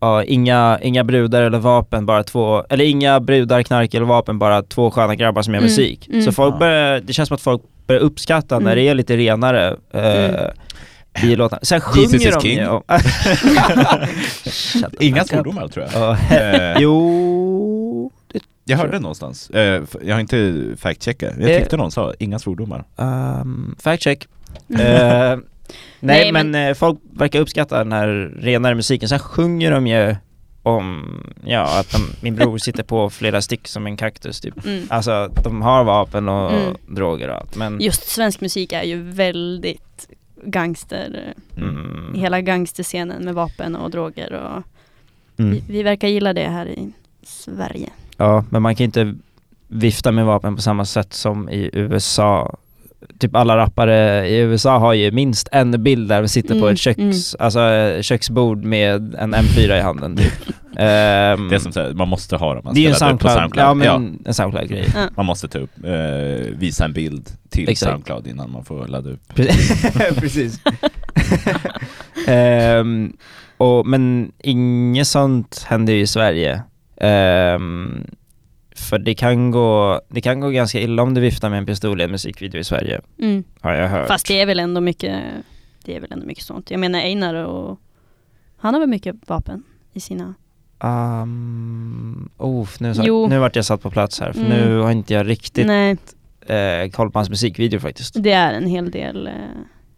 Ja, 0.00 0.24
inga, 0.24 0.78
inga 0.82 1.04
brudar 1.04 1.42
eller 1.42 1.58
vapen, 1.58 2.06
bara 2.06 2.22
två, 2.22 2.64
eller 2.70 2.84
inga 2.84 3.20
brudar, 3.20 3.62
knark 3.62 3.94
eller 3.94 4.06
vapen, 4.06 4.38
bara 4.38 4.62
två 4.62 4.90
sköna 4.90 5.14
grabbar 5.14 5.42
som 5.42 5.54
gör 5.54 5.58
Mm, 5.60 5.70
musik. 5.70 6.08
mm. 6.08 6.22
Så 6.22 6.32
folk 6.32 6.54
Ja. 6.54 6.58
börjar, 6.58 7.00
det 7.00 7.12
känns 7.12 7.28
som 7.28 7.34
att 7.34 7.40
folk 7.40 7.62
börjar 7.86 8.00
uppskatta 8.02 8.58
när 8.58 8.72
Mm. 8.72 8.76
det 8.84 8.88
är 8.90 8.94
lite 8.94 9.16
renare. 9.16 9.76
Eh, 9.92 10.50
Mm. 11.16 11.30
i 11.30 11.36
låtarna. 11.36 11.60
Sen 11.62 11.80
Jesus 11.96 12.12
sjunger 12.12 12.28
is 12.28 12.34
de 12.34 12.40
king. 12.40 12.58
ju 12.58 12.68
om... 12.68 12.82
Inga 15.00 15.24
svordomar 15.24 15.68
tror 15.68 15.86
jag. 15.92 16.02
Ja, 16.02 16.16
Eh, 16.36 16.76
jo... 16.80 18.10
Jag 18.66 18.78
tror 18.78 18.78
hörde 18.78 18.98
någonstans, 19.00 19.50
eh, 19.50 19.82
jag 20.04 20.14
har 20.14 20.20
inte 20.20 20.62
fact-checkat, 20.76 21.32
jag 21.40 21.50
Eh. 21.50 21.58
tyckte 21.58 21.76
någon 21.76 21.92
sa 21.92 22.14
inga 22.18 22.38
svordomar. 22.38 22.84
Um, 22.96 23.76
fact 23.78 24.02
check. 24.02 24.26
Eh, 24.68 24.76
nej, 24.78 25.38
Nej, 26.00 26.32
men, 26.32 26.54
eh, 26.54 26.74
folk 26.74 26.98
verkar 27.12 27.40
uppskatta 27.40 27.78
den 27.78 27.92
här 27.92 28.06
renare 28.40 28.74
musiken. 28.74 29.08
Sen 29.08 29.18
sjunger 29.18 29.70
de 29.70 29.86
ju 29.86 30.16
om, 30.62 31.04
ja, 31.44 31.78
att 31.80 31.92
de, 31.92 31.98
min 32.20 32.34
bror 32.34 32.58
sitter 32.58 32.82
på 32.82 33.10
flera 33.10 33.42
stick 33.42 33.68
som 33.68 33.86
en 33.86 33.96
kaktus 33.96 34.40
typ. 34.40 34.64
Mm. 34.66 34.86
Alltså 34.90 35.28
de 35.44 35.62
har 35.62 35.84
vapen 35.84 36.28
och 36.28 36.52
Mm. 36.52 36.74
droger 36.88 37.28
och 37.28 37.36
allt 37.36 37.56
men 37.56 37.80
Just 37.80 38.08
svensk 38.08 38.40
musik 38.40 38.72
är 38.72 38.82
ju 38.82 39.02
väldigt 39.02 40.08
gangster, 40.44 41.34
mm, 41.56 42.14
hela 42.14 42.40
gangsterscenen 42.40 43.24
med 43.24 43.34
vapen 43.34 43.76
och 43.76 43.90
droger 43.90 44.32
och 44.32 44.62
mm. 45.40 45.52
vi, 45.52 45.64
vi 45.68 45.82
verkar 45.82 46.08
gilla 46.08 46.32
det 46.32 46.48
här 46.48 46.66
i 46.66 46.92
Sverige. 47.22 47.90
Ja, 48.16 48.44
men 48.50 48.62
man 48.62 48.74
kan 48.74 48.84
inte 48.84 49.14
vifta 49.68 50.12
med 50.12 50.26
vapen 50.26 50.56
på 50.56 50.62
samma 50.62 50.84
sätt 50.84 51.12
som 51.12 51.48
i 51.48 51.70
USA. 51.72 52.56
Typ 53.18 53.36
alla 53.36 53.56
rappare 53.56 54.28
i 54.28 54.36
USA 54.38 54.78
har 54.78 54.92
ju 54.92 55.10
minst 55.12 55.48
en 55.52 55.82
bild 55.82 56.08
där 56.08 56.22
de 56.22 56.28
sitter 56.28 56.48
på 56.54 56.60
Mm, 56.60 56.72
ett 56.72 56.78
köks, 56.80 57.34
alltså 57.34 57.60
eh, 57.60 58.02
köksbord 58.02 58.64
med 58.64 59.14
en 59.14 59.34
M4 59.34 59.78
i 59.78 59.80
handen 59.80 60.16
typ. 60.16 60.32
Ehm, 60.76 61.48
Det 61.48 61.54
är 61.54 61.58
som 61.58 61.72
säger, 61.72 61.94
man 61.94 62.08
måste 62.08 62.36
ha 62.36 62.54
dem, 62.54 62.62
man 62.64 62.74
det 62.74 62.86
är 62.86 63.04
en 63.10 63.18
på 63.18 63.28
Soundcloud, 63.28 63.66
ja 63.66 63.74
men 63.74 63.86
Ja, 63.86 64.28
en 64.28 64.34
Soundcloud-grej. 64.34 64.86
Ja. 64.94 65.08
man 65.16 65.26
måste 65.26 65.48
ta 65.48 65.58
upp, 65.58 65.70
eh, 65.84 66.56
visa 66.58 66.84
en 66.84 66.92
bild 66.92 67.30
till 67.50 67.68
Exakt. 67.68 67.90
Soundcloud 67.92 68.26
innan 68.26 68.50
man 68.50 68.64
får 68.64 68.86
ladda 68.86 69.10
upp. 69.10 69.34
Precis. 70.16 70.60
Ehm, 72.26 73.12
och, 73.56 73.86
men 73.86 74.32
inget 74.42 75.06
sånt 75.06 75.64
händer 75.68 75.92
ju 75.92 76.00
i 76.00 76.06
Sverige. 76.06 76.62
Ehm, 77.00 78.04
för 78.76 78.98
det 78.98 79.14
kan, 79.14 79.50
gå, 79.50 80.00
det 80.08 80.20
kan 80.20 80.40
gå 80.40 80.50
ganska 80.50 80.80
illa 80.80 81.02
om 81.02 81.14
du 81.14 81.20
viftar 81.20 81.50
med 81.50 81.58
en 81.58 81.66
pistol 81.66 82.00
i 82.00 82.04
en 82.04 82.10
musikvideo 82.10 82.60
i 82.60 82.64
Sverige, 82.64 83.00
Mm. 83.18 83.44
har 83.60 83.72
jag 83.72 83.88
hört. 83.88 84.08
Fast 84.08 84.28
det 84.28 84.40
är 84.40 84.46
väl 84.46 84.60
ändå 84.60 84.80
mycket, 84.80 85.22
det 85.84 85.96
är 85.96 86.00
väl 86.00 86.12
ändå 86.12 86.26
mycket 86.26 86.44
sånt. 86.44 86.70
Jag 86.70 86.80
menar 86.80 86.98
Einar 86.98 87.34
och 87.34 87.80
han 88.56 88.74
har 88.74 88.80
väl 88.80 88.88
mycket 88.88 89.16
vapen 89.26 89.62
i 89.92 90.00
sina... 90.00 90.34
Um, 90.80 92.28
oh, 92.38 92.68
nu, 92.80 92.92
Jo. 92.96 93.26
nu 93.28 93.38
vart 93.38 93.56
jag 93.56 93.64
satt 93.64 93.82
på 93.82 93.90
plats 93.90 94.20
här, 94.20 94.32
för 94.32 94.40
Mm. 94.40 94.50
nu 94.50 94.78
har 94.78 94.90
inte 94.90 95.14
jag 95.14 95.28
riktigt 95.28 95.66
eh, 96.46 96.90
koll 96.92 97.10
på 97.10 97.18
hans 97.18 97.30
musikvideo 97.30 97.80
faktiskt. 97.80 98.14
det 98.22 98.32
är 98.32 98.52
en 98.52 98.66
hel 98.66 98.90
del, 98.90 99.26
eh, 99.26 99.32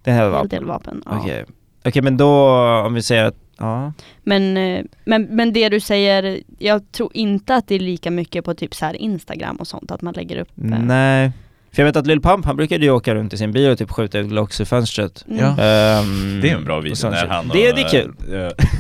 Det 0.02 0.10
här 0.10 0.22
hel 0.22 0.30
var 0.30 0.44
del 0.44 0.64
vapen. 0.64 1.02
Ja. 1.06 1.18
Okej, 1.20 1.44
Okej, 1.84 2.02
men 2.02 2.16
då 2.16 2.48
om 2.86 2.94
vi 2.94 3.02
säger 3.02 3.24
att, 3.24 3.36
ja. 3.58 3.92
Men, 4.22 4.56
eh, 4.56 4.84
men, 5.04 5.22
men 5.22 5.52
det 5.52 5.68
du 5.68 5.80
säger, 5.80 6.40
jag 6.58 6.92
tror 6.92 7.10
inte 7.14 7.54
att 7.54 7.68
det 7.68 7.74
är 7.74 7.80
lika 7.80 8.10
mycket 8.10 8.44
på 8.44 8.54
typ 8.54 8.74
så 8.74 8.84
här 8.84 8.94
Instagram 8.96 9.56
och 9.56 9.66
sånt, 9.66 9.90
att 9.90 10.02
man 10.02 10.14
lägger 10.14 10.36
upp... 10.36 10.48
eh, 10.58 10.64
Nej. 10.78 11.32
För 11.72 11.82
jag 11.82 11.86
vet 11.86 11.96
att 11.96 12.06
Lil 12.06 12.20
Pump, 12.20 12.44
han 12.44 12.56
brukade 12.56 12.84
ju 12.84 12.90
åka 12.90 13.14
runt 13.14 13.32
i 13.32 13.36
sin 13.38 13.52
bil 13.52 13.70
och 13.70 13.78
typ 13.78 13.90
skjuta 13.90 14.18
ut 14.18 14.28
Glocks 14.28 14.60
i 14.60 14.64
fönstret. 14.64 15.24
Mm. 15.28 15.40
Ja. 15.40 15.48
Ehm, 15.50 16.40
Det 16.40 16.50
är 16.50 16.54
en 16.56 16.64
bra 16.64 16.76
och 16.76 16.84
video 16.86 17.10
när 17.10 17.26
han 17.26 17.50
och, 17.50 17.56
det, 17.56 17.72
det 17.72 17.80
är 17.80 17.88
kul. 17.88 18.12
eh, 18.32 18.36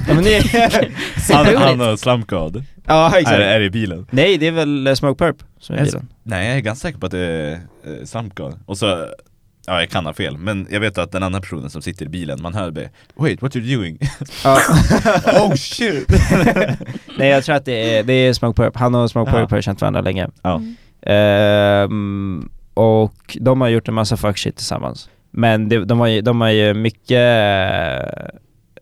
Ja, 0.08 0.14
men 0.14 0.24
det 0.24 0.36
är, 0.36 1.34
han, 1.34 1.56
han 1.78 1.92
och 1.92 1.98
Slumpgod 2.00 2.64
ja 2.86 3.12
är, 3.14 3.18
exakt. 3.20 3.38
är 3.38 3.60
i 3.60 3.70
bilen. 3.70 4.06
Nej, 4.10 4.38
det 4.38 4.46
är 4.46 4.52
väl 4.52 4.96
Smoke 4.96 5.18
Perp 5.24 5.36
som 5.60 5.74
är 5.74 5.78
Jag- 5.78 5.86
bilen. 5.86 6.08
Nej 6.22 6.48
jag 6.48 6.56
är 6.56 6.60
ganska 6.60 6.88
säker 6.88 6.98
på 6.98 7.06
att 7.06 7.12
det 7.12 7.18
är 7.18 7.60
Slumpgod. 8.04 8.54
Och 8.66 8.78
så, 8.78 9.06
ja 9.66 9.80
jag 9.80 9.90
kan 9.90 10.06
ha 10.06 10.12
fel, 10.12 10.36
men 10.38 10.66
jag 10.70 10.80
vet 10.80 10.98
att 10.98 11.12
den 11.12 11.22
andra 11.22 11.40
personen 11.40 11.70
som 11.70 11.82
sitter 11.82 12.06
i 12.06 12.08
bilen, 12.08 12.42
man 12.42 12.54
hör 12.54 12.70
det 12.70 12.90
Wait, 13.14 13.42
what 13.42 13.56
are 13.56 13.60
you 13.62 13.76
doing? 13.80 13.98
Ja. 14.44 14.58
oh 15.40 15.54
shit! 15.54 16.08
Nej 17.18 17.28
jag 17.28 17.44
tror 17.44 17.54
att 17.56 17.64
det 17.64 17.98
är, 17.98 18.02
det 18.02 18.12
är 18.12 18.32
Smoke 18.32 18.62
Perp, 18.62 18.76
han 18.76 18.94
och 18.94 19.10
Smoke 19.10 19.30
Ja. 19.30 19.36
Perp 19.36 19.50
har 19.50 19.60
känt 19.60 19.80
varandra 19.80 20.00
länge. 20.00 20.28
Ja. 20.42 20.60
Ehm, 21.12 22.48
och 22.74 23.36
de 23.40 23.60
har 23.60 23.68
gjort 23.68 23.88
en 23.88 23.94
massa 23.94 24.16
fuck 24.16 24.38
shit 24.38 24.56
tillsammans. 24.56 25.08
Men 25.30 25.68
det, 25.68 25.84
de, 25.84 26.00
har 26.00 26.06
ju, 26.06 26.20
de 26.20 26.40
har 26.40 26.48
ju 26.50 26.74
mycket 26.74 27.10
eh, 27.10 28.28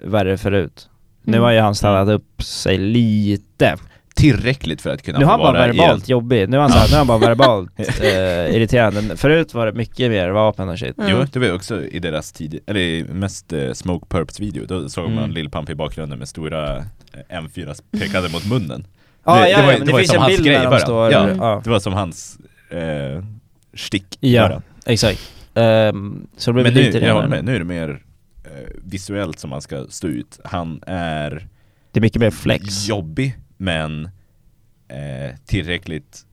värre 0.01 0.39
förut. 0.39 0.89
Nu 1.23 1.33
Mm. 1.37 1.45
har 1.45 1.51
ju 1.53 1.61
han 1.61 1.75
stannat 1.75 2.09
upp 2.09 2.43
sig 2.43 2.79
lite. 2.79 3.77
Tillräckligt 4.15 4.83
för 4.83 4.91
att 4.91 5.03
kunna 5.03 5.19
Nu 5.19 5.25
har 5.25 5.31
han 5.33 5.41
bara 5.41 5.67
verbalt 5.67 6.09
jobbig, 6.09 6.49
nu 6.49 6.57
är 6.57 6.61
han, 6.61 6.71
så 6.71 6.79
här, 6.79 6.85
Ja. 6.85 6.89
nu 6.91 6.95
är 6.95 6.99
han 6.99 7.07
bara 7.07 7.19
verbalt 7.29 7.71
eh, 8.01 8.57
irriterande. 8.57 9.17
Förut 9.17 9.55
var 9.55 9.67
det 9.67 9.73
mycket 9.73 10.11
mer 10.11 10.29
vapen 10.29 10.69
och 10.69 10.79
shit. 10.79 10.99
Mm. 10.99 11.11
Jo, 11.11 11.27
det 11.33 11.39
var 11.39 11.47
ju 11.47 11.53
också 11.53 11.85
i 11.85 11.99
deras 11.99 12.33
tid, 12.33 12.59
eller 12.67 12.81
i 12.81 13.05
mest 13.05 13.53
eh, 13.53 13.73
Smoke 13.73 14.07
Purps 14.09 14.41
video, 14.41 14.65
då 14.67 14.89
såg 14.89 15.05
Mm. 15.05 15.17
man 15.17 15.33
Lil 15.33 15.51
Pump 15.51 15.71
i 15.71 15.75
bakgrunden 15.75 16.19
med 16.19 16.29
stora 16.29 16.77
eh, 16.77 16.85
M4 17.41 17.83
pekade 17.99 18.29
mot 18.29 18.47
munnen. 18.47 18.87
Ja, 19.25 19.35
Det- 19.35 19.41
ja, 19.41 19.57
det 19.57 19.63
ja, 19.63 19.67
var 19.67 19.73
det 19.73 19.85
det, 19.85 19.93
var 19.93 20.01
ju 20.01 20.07
som 20.07 20.19
hans 20.23 20.39
grej 20.39 20.59
början. 20.59 20.81
står... 20.81 21.13
Ja. 21.13 21.29
Ja, 21.39 21.61
Det 21.65 21.71
var 21.71 21.79
som 21.81 21.93
hans 21.93 22.39
eh, 22.71 23.25
stick 23.75 24.07
Ja. 24.21 24.49
bara. 24.49 24.63
exakt. 24.87 25.31
Ehm, 25.55 26.27
så 26.37 26.51
det 26.51 26.55
blev 26.55 26.65
Men 26.65 26.75
nu, 26.75 26.83
lite 26.83 26.99
jag 26.99 27.15
håller 27.15 27.29
med, 27.29 27.45
nu 27.45 27.55
är 27.55 27.59
det 27.59 27.65
mer 27.65 27.89
eh, 28.45 28.51
visuellt 28.85 29.39
som 29.39 29.51
man 29.51 29.61
ska 29.61 29.87
stå 29.89 30.07
ut. 30.09 30.41
Han 30.45 30.81
är 30.87 31.47
Det 31.93 31.99
är 31.99 32.03
mycket 32.03 32.21
mer 32.21 32.31
flex. 32.31 32.89
jobbig 32.89 33.37
men 33.57 34.05
eh, 34.89 35.37
tillräckligt 35.47 36.25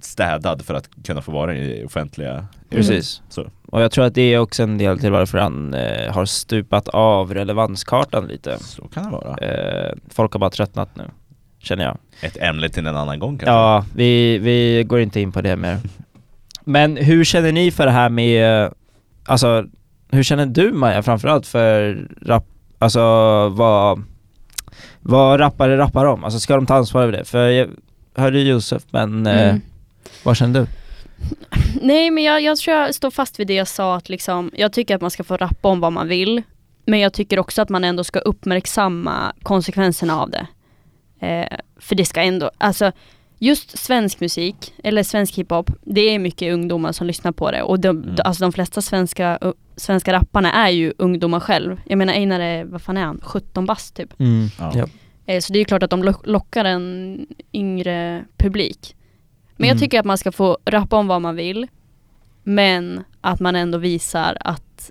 städad 0.00 0.62
för 0.62 0.74
att 0.74 0.88
kunna 1.04 1.22
få 1.22 1.32
vara 1.32 1.56
i 1.56 1.84
offentliga 1.84 2.46
Precis. 2.70 3.22
Så. 3.28 3.50
Och 3.66 3.82
jag 3.82 3.92
tror 3.92 4.04
att 4.04 4.14
det 4.14 4.34
är 4.34 4.38
också 4.38 4.62
en 4.62 4.78
del 4.78 4.98
till 4.98 5.10
varför 5.10 5.38
han 5.38 5.74
eh, 5.74 6.12
har 6.12 6.24
stupat 6.24 6.88
av 6.88 7.34
relevanskartan 7.34 8.26
lite. 8.26 8.58
Så 8.58 8.88
kan 8.88 9.04
det 9.04 9.10
vara. 9.10 9.36
Eh, 9.36 9.92
folk 10.08 10.32
har 10.32 10.40
bara 10.40 10.50
tröttnat 10.50 10.96
nu, 10.96 11.04
känner 11.58 11.84
jag. 11.84 11.98
Ett 12.20 12.36
ämne 12.36 12.68
till 12.68 12.86
en 12.86 12.96
annan 12.96 13.18
gång 13.18 13.38
kanske. 13.38 13.52
Ja, 13.52 13.84
vi, 13.94 14.38
vi 14.38 14.84
går 14.84 15.00
inte 15.00 15.20
in 15.20 15.32
på 15.32 15.40
det 15.40 15.56
mer. 15.56 15.78
Men 16.64 16.96
hur 16.96 17.24
känner 17.24 17.52
ni 17.52 17.70
för 17.70 17.86
det 17.86 17.92
här 17.92 18.08
med, 18.08 18.70
alltså 19.24 19.64
hur 20.10 20.22
känner 20.22 20.46
du 20.46 20.72
Maja 20.72 21.02
framförallt 21.02 21.46
för 21.46 22.06
rap, 22.22 22.46
alltså 22.78 23.00
vad, 23.48 24.02
vad 25.00 25.40
rappare 25.40 25.78
rappar 25.78 26.04
om? 26.06 26.24
Alltså 26.24 26.40
ska 26.40 26.54
de 26.56 26.66
ta 26.66 26.74
ansvar 26.74 27.02
över 27.02 27.12
det? 27.12 27.24
För 27.24 27.48
jag 27.48 27.68
hörde 28.14 28.40
Josef, 28.40 28.82
men 28.90 29.26
eh, 29.26 29.42
Mm. 29.48 29.60
vad 30.22 30.36
känner 30.36 30.60
du? 30.60 30.66
Nej 31.82 32.10
men 32.10 32.24
jag, 32.24 32.42
jag 32.42 32.58
tror 32.58 32.76
jag 32.76 32.94
står 32.94 33.10
fast 33.10 33.40
vid 33.40 33.46
det 33.46 33.54
jag 33.54 33.68
sa 33.68 33.96
att 33.96 34.08
liksom, 34.08 34.50
jag 34.54 34.72
tycker 34.72 34.94
att 34.94 35.00
man 35.00 35.10
ska 35.10 35.24
få 35.24 35.36
rappa 35.36 35.68
om 35.68 35.80
vad 35.80 35.92
man 35.92 36.08
vill. 36.08 36.42
Men 36.86 37.00
jag 37.00 37.12
tycker 37.12 37.38
också 37.38 37.62
att 37.62 37.68
man 37.68 37.84
ändå 37.84 38.04
ska 38.04 38.18
uppmärksamma 38.18 39.32
konsekvenserna 39.42 40.20
av 40.20 40.30
det. 40.30 40.46
Eh, 41.26 41.58
för 41.80 41.94
det 41.94 42.04
ska 42.04 42.22
ändå, 42.22 42.50
alltså 42.58 42.92
just 43.38 43.78
svensk 43.78 44.20
musik, 44.20 44.74
eller 44.84 45.02
svensk 45.02 45.34
hiphop, 45.34 45.70
det 45.84 46.00
är 46.00 46.18
mycket 46.18 46.52
ungdomar 46.54 46.92
som 46.92 47.06
lyssnar 47.06 47.32
på 47.32 47.50
det. 47.50 47.62
Och 47.62 47.80
de, 47.80 47.88
Mm. 48.02 48.14
alltså 48.24 48.44
de 48.44 48.52
flesta 48.52 48.82
svenska, 48.82 49.38
svenska 49.80 50.12
rapparna 50.12 50.52
är 50.52 50.68
ju 50.70 50.92
ungdomar 50.98 51.40
själv. 51.40 51.80
Jag 51.84 51.98
menar 51.98 52.12
Einar 52.12 52.40
är, 52.40 52.64
vad 52.64 52.82
fan 52.82 52.96
är 52.96 53.02
han, 53.04 53.20
17 53.22 53.66
bast 53.66 53.96
typ. 53.96 54.14
Ja. 54.58 54.72
Ja. 54.74 54.86
Eh, 55.26 55.40
Så 55.40 55.52
det 55.52 55.58
är 55.58 55.60
ju 55.60 55.64
klart 55.64 55.82
att 55.82 55.90
de 55.90 56.02
lock- 56.04 56.26
lockar 56.26 56.64
en 56.64 57.26
yngre 57.52 58.24
publik. 58.36 58.96
Men 59.56 59.64
Mm. 59.64 59.68
jag 59.76 59.78
tycker 59.82 60.00
att 60.00 60.06
man 60.06 60.18
ska 60.18 60.32
få 60.32 60.58
rappa 60.64 60.96
om 60.96 61.06
vad 61.06 61.22
man 61.22 61.36
vill. 61.36 61.66
Men 62.42 63.04
att 63.20 63.40
man 63.40 63.56
ändå 63.56 63.78
visar 63.78 64.36
att 64.40 64.90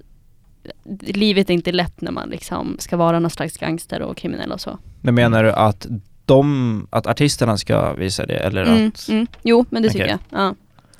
livet 1.00 1.50
är 1.50 1.54
inte 1.54 1.72
lätt 1.72 2.02
när 2.02 2.12
man 2.12 2.30
liksom 2.30 2.76
ska 2.80 2.98
vara 2.98 3.20
någon 3.20 3.32
slags 3.32 3.58
gangster 3.58 4.02
och 4.02 4.18
kriminell 4.18 4.52
och 4.52 4.62
så. 4.62 4.78
Men 5.02 5.16
menar 5.16 5.44
du 5.44 5.52
att 5.52 5.88
de, 6.26 6.88
att 6.90 7.08
artisterna 7.08 7.58
ska 7.58 7.94
visa 7.94 8.26
det 8.26 8.38
eller 8.38 8.64
Mm, 8.64 8.88
att... 8.88 9.10
mm. 9.10 9.28
Jo, 9.44 9.66
men 9.70 9.84
det 9.84 9.90
tycker 9.90 10.06
Okej. 10.06 10.18
jag. 10.30 10.40
Ja. 10.42 10.56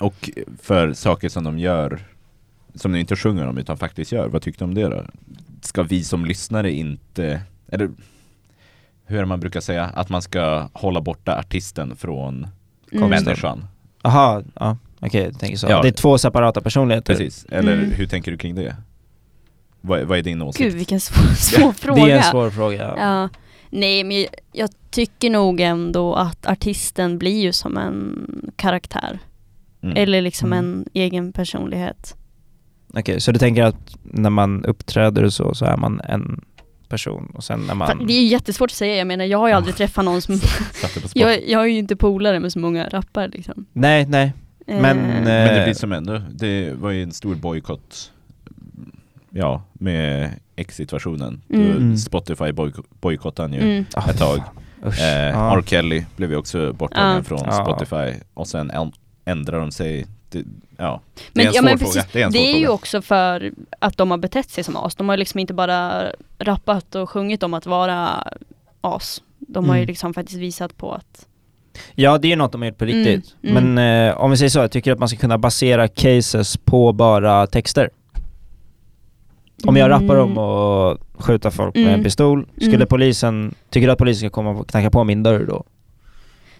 Och 0.06 0.30
för 0.62 0.94
saker 0.94 1.30
som 1.30 1.44
de 1.44 1.60
gör, 1.60 2.00
som 2.76 2.92
de 2.92 3.00
inte 3.00 3.16
sjunger 3.16 3.48
om 3.48 3.58
utan 3.58 3.78
faktiskt 3.78 4.12
gör, 4.12 4.28
vad 4.28 4.42
tyckte 4.42 4.64
du 4.64 4.68
om 4.68 4.74
det 4.74 4.88
då? 4.88 5.04
Ska 5.62 5.84
vi 5.84 6.04
som 6.04 6.26
lyssnare 6.26 6.72
inte, 6.72 7.42
eller 7.72 7.90
hur 9.06 9.18
är 9.18 9.22
det 9.22 9.26
man 9.26 9.40
brukar 9.40 9.60
säga, 9.62 9.86
att 9.86 10.10
man 10.10 10.22
ska 10.22 10.70
hålla 10.74 11.02
borta 11.02 11.36
artisten 11.40 11.96
från 11.96 12.48
Mm. 12.92 13.10
människan? 13.10 13.68
Aha, 14.02 14.42
ja, 14.56 14.78
okej, 15.00 15.24
jag 15.24 15.40
tänker 15.40 15.58
så. 15.58 15.68
Ja. 15.70 15.82
Det 15.82 15.88
är 15.88 15.92
två 15.92 16.18
separata 16.18 16.62
personligheter. 16.62 17.14
Precis, 17.14 17.46
eller 17.50 17.74
Mm. 17.74 17.92
hur 17.92 18.06
tänker 18.08 18.32
du 18.32 18.38
kring 18.38 18.56
det? 18.56 18.76
Vad, 19.82 20.02
vad 20.04 20.18
är 20.18 20.22
din 20.24 20.42
åsikt? 20.42 20.64
Gud 20.64 20.74
vilken 20.74 21.00
svår, 21.00 21.34
svår 21.36 21.72
fråga. 21.74 22.06
Det 22.06 22.12
är 22.12 22.18
en 22.18 22.24
svår 22.24 22.50
fråga. 22.50 22.94
Ja. 22.98 23.30
Nej 23.70 24.04
men 24.04 24.18
jag, 24.18 24.28
jag 24.52 24.70
tycker 24.90 25.30
nog 25.30 25.60
ändå 25.60 26.16
att 26.16 26.46
artisten 26.48 27.18
blir 27.18 27.42
ju 27.42 27.54
som 27.54 27.78
en 27.78 28.26
karaktär. 28.56 29.20
Mm. 29.82 29.98
Eller 29.98 30.22
liksom 30.22 30.54
Mm. 30.54 30.66
en 30.66 30.86
egen 30.94 31.34
personlighet. 31.34 32.16
Okej, 32.94 33.22
så 33.22 33.32
du 33.32 33.40
tänker 33.40 33.64
att 33.64 33.98
när 34.04 34.30
man 34.30 34.66
uppträder 34.66 35.24
och 35.24 35.34
så, 35.34 35.54
så 35.56 35.66
är 35.66 35.78
man 35.78 36.02
en 36.02 36.46
person 36.88 37.32
och 37.36 37.44
sen 37.44 37.60
när 37.68 37.76
man... 37.76 38.06
Det 38.08 38.14
är 38.14 38.22
ju 38.22 38.28
jättesvårt 38.28 38.72
att 38.72 38.76
säga, 38.76 38.96
jag 38.96 39.08
menar 39.08 39.26
jag 39.26 39.38
har 39.38 39.48
ju 39.48 39.54
aldrig 39.54 39.76
träffat 39.76 40.06
någon 40.06 40.22
som... 40.22 40.36
Jag, 41.14 41.48
jag 41.50 41.62
är 41.62 41.66
ju 41.66 41.78
inte 41.78 41.96
polare 41.96 42.40
med 42.40 42.52
så 42.54 42.60
många 42.60 42.90
rappare 42.90 43.28
liksom. 43.28 43.66
Nej, 43.74 44.06
nej. 44.06 44.34
Men, 44.68 45.00
Eh, 45.00 45.18
eh, 45.18 45.24
Men 45.24 45.56
det 45.56 45.64
blir 45.64 45.74
som 45.74 45.92
ändå, 45.92 46.22
det 46.32 46.74
var 46.74 46.92
ju 46.92 47.04
en 47.04 47.12
stor 47.12 47.36
bojkott 47.36 48.12
ja, 49.30 49.64
med 49.74 50.30
X-situationen. 50.56 51.42
Mm. 51.50 51.92
Då 51.92 51.98
Spotify 51.98 52.44
bojk- 52.52 52.84
bojkottade 53.02 53.48
han 53.50 53.54
ju 53.54 53.72
Mm. 53.72 53.86
Ah, 53.94 54.10
ett 54.10 54.18
tag. 54.18 54.42
Usch. 54.86 55.00
Eh, 55.02 55.30
Ja. 55.30 55.58
R. 55.58 55.64
Kelly 55.66 56.06
blev 56.16 56.32
ju 56.32 56.36
också 56.38 56.74
borttagen 56.74 57.16
Ja. 57.16 57.24
från 57.24 57.40
Ja. 57.46 57.52
Spotify 57.66 58.20
och 58.34 58.48
sen 58.48 58.72
ändrar 59.26 59.60
de 59.60 59.72
sig. 59.72 60.06
Det, 60.30 60.44
ja, 60.78 61.02
det 61.16 61.22
Men, 61.34 61.46
är 61.46 61.50
en 61.50 61.54
ja, 61.56 61.62
svår 61.62 61.70
men 61.70 61.80
fråga. 61.80 61.92
precis, 61.94 62.12
Det 62.14 62.22
är 62.22 62.26
en 62.26 62.32
det 62.32 62.40
är 62.40 62.58
ju 62.58 62.66
fråga. 62.66 62.72
också 62.72 63.02
för 63.02 63.52
att 63.80 63.98
de 63.98 64.12
har 64.12 64.18
betett 64.18 64.50
sig 64.50 64.64
som 64.64 64.76
as. 64.78 64.96
De 64.96 65.10
har 65.10 65.16
ju 65.16 65.20
liksom 65.20 65.40
inte 65.40 65.54
bara 65.54 66.06
rappat 66.40 66.96
och 66.96 67.10
sjungit 67.10 67.44
om 67.44 67.54
att 67.54 67.66
vara 67.66 68.28
as. 68.82 69.22
De 69.40 69.70
har 69.70 69.76
ju 69.76 69.80
Mm. 69.82 69.88
liksom 69.88 70.14
faktiskt 70.14 70.40
visat 70.40 70.78
på 70.78 70.92
att 70.94 71.26
Ja 71.96 72.18
det 72.18 72.32
är 72.32 72.36
något 72.36 72.52
de 72.52 72.62
har 72.62 72.68
gjort 72.70 72.78
på 72.78 72.86
Mm, 72.86 72.96
riktigt. 72.98 73.36
mm. 73.44 73.64
Men 73.74 74.08
eh, 74.10 74.18
om 74.18 74.32
vi 74.32 74.38
säger 74.38 74.50
så, 74.50 74.60
jag 74.60 74.72
tycker 74.72 74.92
att 74.92 75.00
man 75.00 75.10
ska 75.10 75.18
kunna 75.18 75.38
basera 75.38 75.88
cases 75.88 76.58
på 76.58 76.94
bara 76.94 77.48
texter. 77.48 77.90
Om 79.66 79.78
jag 79.78 79.90
rappar 79.90 80.16
om 80.16 80.38
att 80.38 80.98
skjuta 81.24 81.52
folk 81.52 81.76
med 81.76 81.84
en 81.84 81.90
Mm. 81.90 82.04
pistol, 82.04 82.48
skulle 82.58 82.76
Mm. 82.76 82.88
polisen, 82.88 83.56
tycker 83.70 83.88
du 83.88 83.92
att 83.94 83.98
polisen 84.00 84.20
ska 84.20 84.30
komma 84.36 84.50
och 84.50 84.68
knacka 84.70 84.90
på 84.92 85.04
min 85.04 85.24
dörr 85.24 85.46
då? 85.48 85.64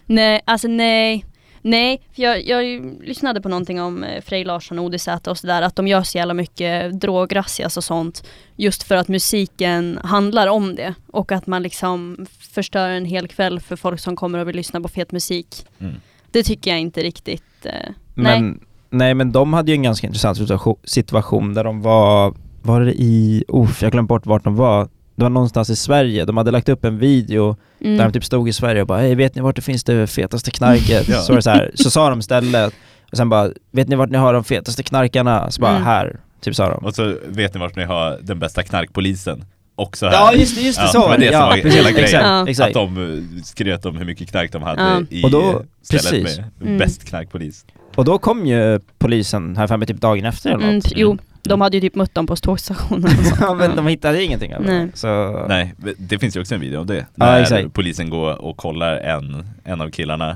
Nej, 0.06 0.40
alltså 0.44 0.68
nej. 0.68 1.24
Nej, 1.62 2.02
för 2.12 2.22
jag, 2.22 2.46
jag 2.46 2.64
lyssnade 3.02 3.40
på 3.40 3.48
någonting 3.48 3.80
om 3.80 4.04
eh, 4.04 4.22
Frej 4.22 4.44
Larsson 4.44 4.78
och 4.78 4.84
ODZ 4.84 5.08
och 5.26 5.38
sådär, 5.38 5.62
att 5.62 5.76
de 5.76 5.88
gör 5.88 6.02
så 6.02 6.18
jävla 6.18 6.34
mycket 6.34 7.00
drograssias 7.00 7.76
och 7.76 7.84
sånt 7.84 8.26
just 8.56 8.82
för 8.82 8.96
att 8.96 9.08
musiken 9.08 9.98
handlar 10.04 10.46
om 10.46 10.74
det 10.74 10.94
och 11.06 11.32
att 11.32 11.46
man 11.46 11.62
liksom 11.62 12.26
förstör 12.38 12.88
en 12.88 13.04
hel 13.04 13.28
kväll 13.28 13.60
för 13.60 13.76
folk 13.76 14.00
som 14.00 14.16
kommer 14.16 14.38
och 14.38 14.48
vill 14.48 14.56
lyssna 14.56 14.80
på 14.80 14.88
fet 14.88 15.12
musik. 15.12 15.66
Mm. 15.78 15.94
Det 16.30 16.42
tycker 16.42 16.70
jag 16.70 16.80
inte 16.80 17.02
riktigt. 17.02 17.66
Eh, 17.66 17.72
nej. 18.14 18.40
Men, 18.40 18.60
nej 18.90 19.14
men 19.14 19.32
de 19.32 19.52
hade 19.52 19.70
ju 19.70 19.74
en 19.74 19.82
ganska 19.82 20.06
intressant 20.06 20.38
situation, 20.38 20.76
situation 20.84 21.54
där 21.54 21.64
de 21.64 21.82
var, 21.82 22.34
var 22.62 22.80
det 22.80 22.92
i, 22.92 23.44
uff 23.48 23.82
jag 23.82 23.92
glömde 23.92 24.08
bort 24.08 24.26
vart 24.26 24.44
de 24.44 24.56
var. 24.56 24.88
Det 25.20 25.24
var 25.24 25.30
någonstans 25.30 25.70
i 25.70 25.76
Sverige, 25.76 26.24
de 26.24 26.36
hade 26.36 26.50
lagt 26.50 26.68
upp 26.68 26.84
en 26.84 26.98
video 26.98 27.56
Mm. 27.80 27.96
där 27.96 28.04
de 28.04 28.12
typ 28.12 28.24
stod 28.24 28.48
i 28.48 28.52
Sverige 28.52 28.80
och 28.80 28.86
bara 28.86 28.98
hej 28.98 29.14
vet 29.14 29.34
ni 29.34 29.40
vart 29.40 29.56
det 29.56 29.62
finns 29.62 29.84
det 29.84 30.06
fetaste 30.06 30.50
knarket? 30.50 31.08
Ja. 31.08 31.20
så, 31.20 31.32
var 31.32 31.36
det 31.36 31.42
så, 31.42 31.50
här, 31.50 31.70
så 31.74 31.90
sa 31.90 32.10
de 32.10 32.22
stället 32.22 32.74
och 33.10 33.16
sen 33.16 33.28
bara 33.28 33.50
vet 33.72 33.88
ni 33.88 33.96
vart 33.96 34.10
ni 34.10 34.18
har 34.18 34.32
de 34.32 34.44
fetaste 34.44 34.82
knarkarna? 34.82 35.50
Så 35.50 35.60
bara 35.60 35.70
Mm. 35.70 35.82
här, 35.82 36.20
typ 36.40 36.54
sa 36.56 36.68
de. 36.70 36.84
Och 36.84 36.94
så 36.94 37.16
vet 37.28 37.54
ni 37.54 37.60
vart 37.60 37.76
ni 37.76 37.84
har 37.84 38.18
den 38.22 38.38
bästa 38.38 38.62
knarkpolisen. 38.62 39.44
Också 39.76 40.06
här. 40.06 40.12
Ja 40.12 40.32
just 40.34 40.56
det, 40.56 40.62
just 40.62 40.78
det, 40.78 40.84
Ja, 40.84 40.88
så 40.92 40.98
det 41.02 41.08
var 41.08 41.18
det 41.18 41.24
som 41.26 41.32
ja, 41.32 41.46
var 41.46 41.52
precis, 41.56 41.74
hela 41.74 41.90
grejen. 41.90 42.48
Exakt. 42.48 42.68
Att 42.68 42.74
de 42.74 43.14
eh, 43.36 43.42
skröt 43.44 43.86
om 43.86 43.96
hur 43.96 44.04
mycket 44.04 44.30
knark 44.30 44.52
de 44.52 44.62
hade 44.62 44.82
Ja. 44.82 45.00
i 45.10 45.24
Och 45.24 45.30
då- 45.30 45.62
stället 45.82 46.10
precis. 46.10 46.38
med 46.38 46.44
Mm. 46.62 46.78
bäst 46.78 47.04
knarkpolis. 47.04 47.64
Och 47.96 48.04
då 48.04 48.18
kom 48.18 48.46
ju 48.46 48.80
polisen 48.98 49.56
här 49.56 49.66
framme 49.66 49.86
typ 49.86 50.00
dagen 50.00 50.24
efter 50.24 50.50
eller 50.50 50.62
Mm, 50.64 50.74
något. 50.74 50.92
jo, 50.96 51.18
de 51.42 51.60
hade 51.60 51.76
ju 51.76 51.80
typ 51.80 51.94
mött 51.94 52.14
dem 52.14 52.26
på 52.26 52.36
tågstationen 52.36 53.10
ja 53.40 53.54
men 53.54 53.76
de 53.76 53.86
hittade 53.86 54.24
ingenting 54.24 54.54
av. 54.54 54.62
Nej. 54.62 54.88
Så... 54.94 55.44
Nej, 55.48 55.74
det 55.98 56.18
finns 56.18 56.36
ju 56.36 56.40
också 56.40 56.54
en 56.54 56.60
video 56.60 56.80
om 56.80 56.86
det. 56.86 56.96
Ja, 56.96 57.04
När 57.14 57.40
exakt. 57.40 57.72
polisen 57.72 58.10
går 58.10 58.42
och 58.42 58.56
kollar 58.56 58.96
en, 58.96 59.46
en 59.64 59.80
av 59.80 59.90
killarna 59.90 60.30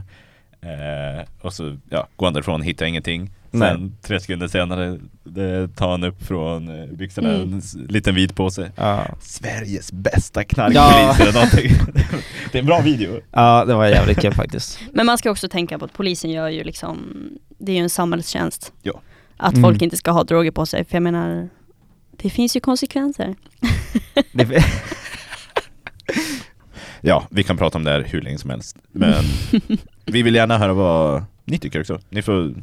eh, 0.60 1.24
och 1.40 1.52
så 1.52 1.76
ja, 1.90 2.06
går 2.16 2.26
han 2.26 2.34
därifrån, 2.34 2.62
hittar 2.62 2.86
ingenting. 2.86 3.30
Sen 3.50 3.60
Nej. 3.60 3.90
tre 4.02 4.20
sekunder 4.20 4.48
senare 4.48 4.98
det 5.24 5.68
tar 5.76 5.90
han 5.90 6.04
upp 6.04 6.22
från 6.26 6.80
eh, 6.80 6.86
byxorna 6.86 7.28
Mm. 7.34 7.52
en 7.52 7.62
liten 7.88 8.14
vit 8.14 8.34
påse. 8.34 8.72
Ja. 8.76 9.06
Sveriges 9.20 9.92
bästa 9.92 10.44
knarkpolis 10.44 11.20
eller 11.20 11.32
någonting. 11.32 11.70
det 12.52 12.58
är 12.58 12.60
en 12.60 12.66
bra 12.66 12.80
video. 12.80 13.20
ja, 13.30 13.64
det 13.64 13.74
var 13.74 13.86
jävligt 13.86 14.20
kul 14.20 14.34
faktiskt. 14.34 14.78
Men 14.92 15.06
man 15.06 15.18
ska 15.18 15.30
också 15.30 15.48
tänka 15.48 15.78
på 15.78 15.84
att 15.84 15.92
polisen 15.92 16.30
gör 16.30 16.48
ju 16.48 16.64
liksom, 16.64 16.98
det 17.58 17.72
är 17.72 17.76
ju 17.76 17.82
en 17.82 17.90
samhällstjänst. 17.90 18.72
Ja. 18.82 19.00
Att 19.44 19.52
Mm. 19.54 19.62
folk 19.62 19.82
inte 19.82 19.96
ska 19.96 20.10
ha 20.10 20.24
droger 20.24 20.50
på 20.50 20.66
sig, 20.66 20.84
för 20.84 20.96
jag 20.96 21.02
menar, 21.02 21.48
det 22.16 22.30
finns 22.30 22.56
ju 22.56 22.60
konsekvenser. 22.60 23.34
Ja, 27.00 27.26
vi 27.30 27.42
kan 27.42 27.56
prata 27.56 27.78
om 27.78 27.84
det 27.84 27.90
här 27.90 28.04
hur 28.08 28.20
länge 28.22 28.38
som 28.38 28.50
helst. 28.50 28.76
Men 28.92 29.24
vi 30.06 30.22
vill 30.22 30.34
gärna 30.34 30.58
höra 30.58 30.72
vad 30.72 31.24
ni 31.44 31.58
tycker 31.58 31.80
också. 31.80 32.00
Ni 32.08 32.22
får 32.22 32.54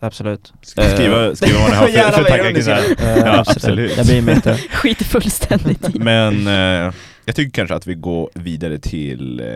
absolut. 0.00 0.52
sk- 0.62 0.94
skriva, 0.94 1.36
skriva 1.36 1.58
vad 1.58 1.70
ni 1.70 1.76
har 1.76 1.86
för, 1.86 1.92
Gärna 1.94 2.10
för 2.12 2.24
tankar 2.24 2.44
kring 2.52 2.64
det 2.64 2.74
här. 2.74 3.16
Eh, 3.18 3.18
Ja, 3.18 3.38
absolut. 3.46 3.96
Jag 3.96 4.24
mig 4.24 4.34
inte. 4.34 4.56
Skiter 4.56 5.04
fullständigt 5.04 5.94
i. 5.94 5.98
Men 5.98 6.46
eh, 6.46 6.94
jag 7.24 7.36
tycker 7.36 7.50
kanske 7.50 7.74
att 7.74 7.86
vi 7.86 7.94
går 7.94 8.30
vidare 8.34 8.78
till 8.78 9.40
eh, 9.40 9.46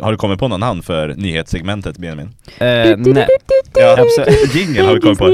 Har 0.00 0.10
du 0.12 0.18
kommit 0.18 0.38
på 0.38 0.48
någon 0.48 0.60
namn 0.60 0.82
för 0.82 1.08
nyhetssegmentet 1.08 1.98
Benjamin? 1.98 2.28
Eh, 2.58 2.96
nej. 2.96 3.26
Ja, 3.74 3.96
Absolut. 3.98 4.54
Jingle 4.54 4.82
har 4.82 4.94
vi 4.94 5.00
kommit 5.00 5.18
på. 5.18 5.32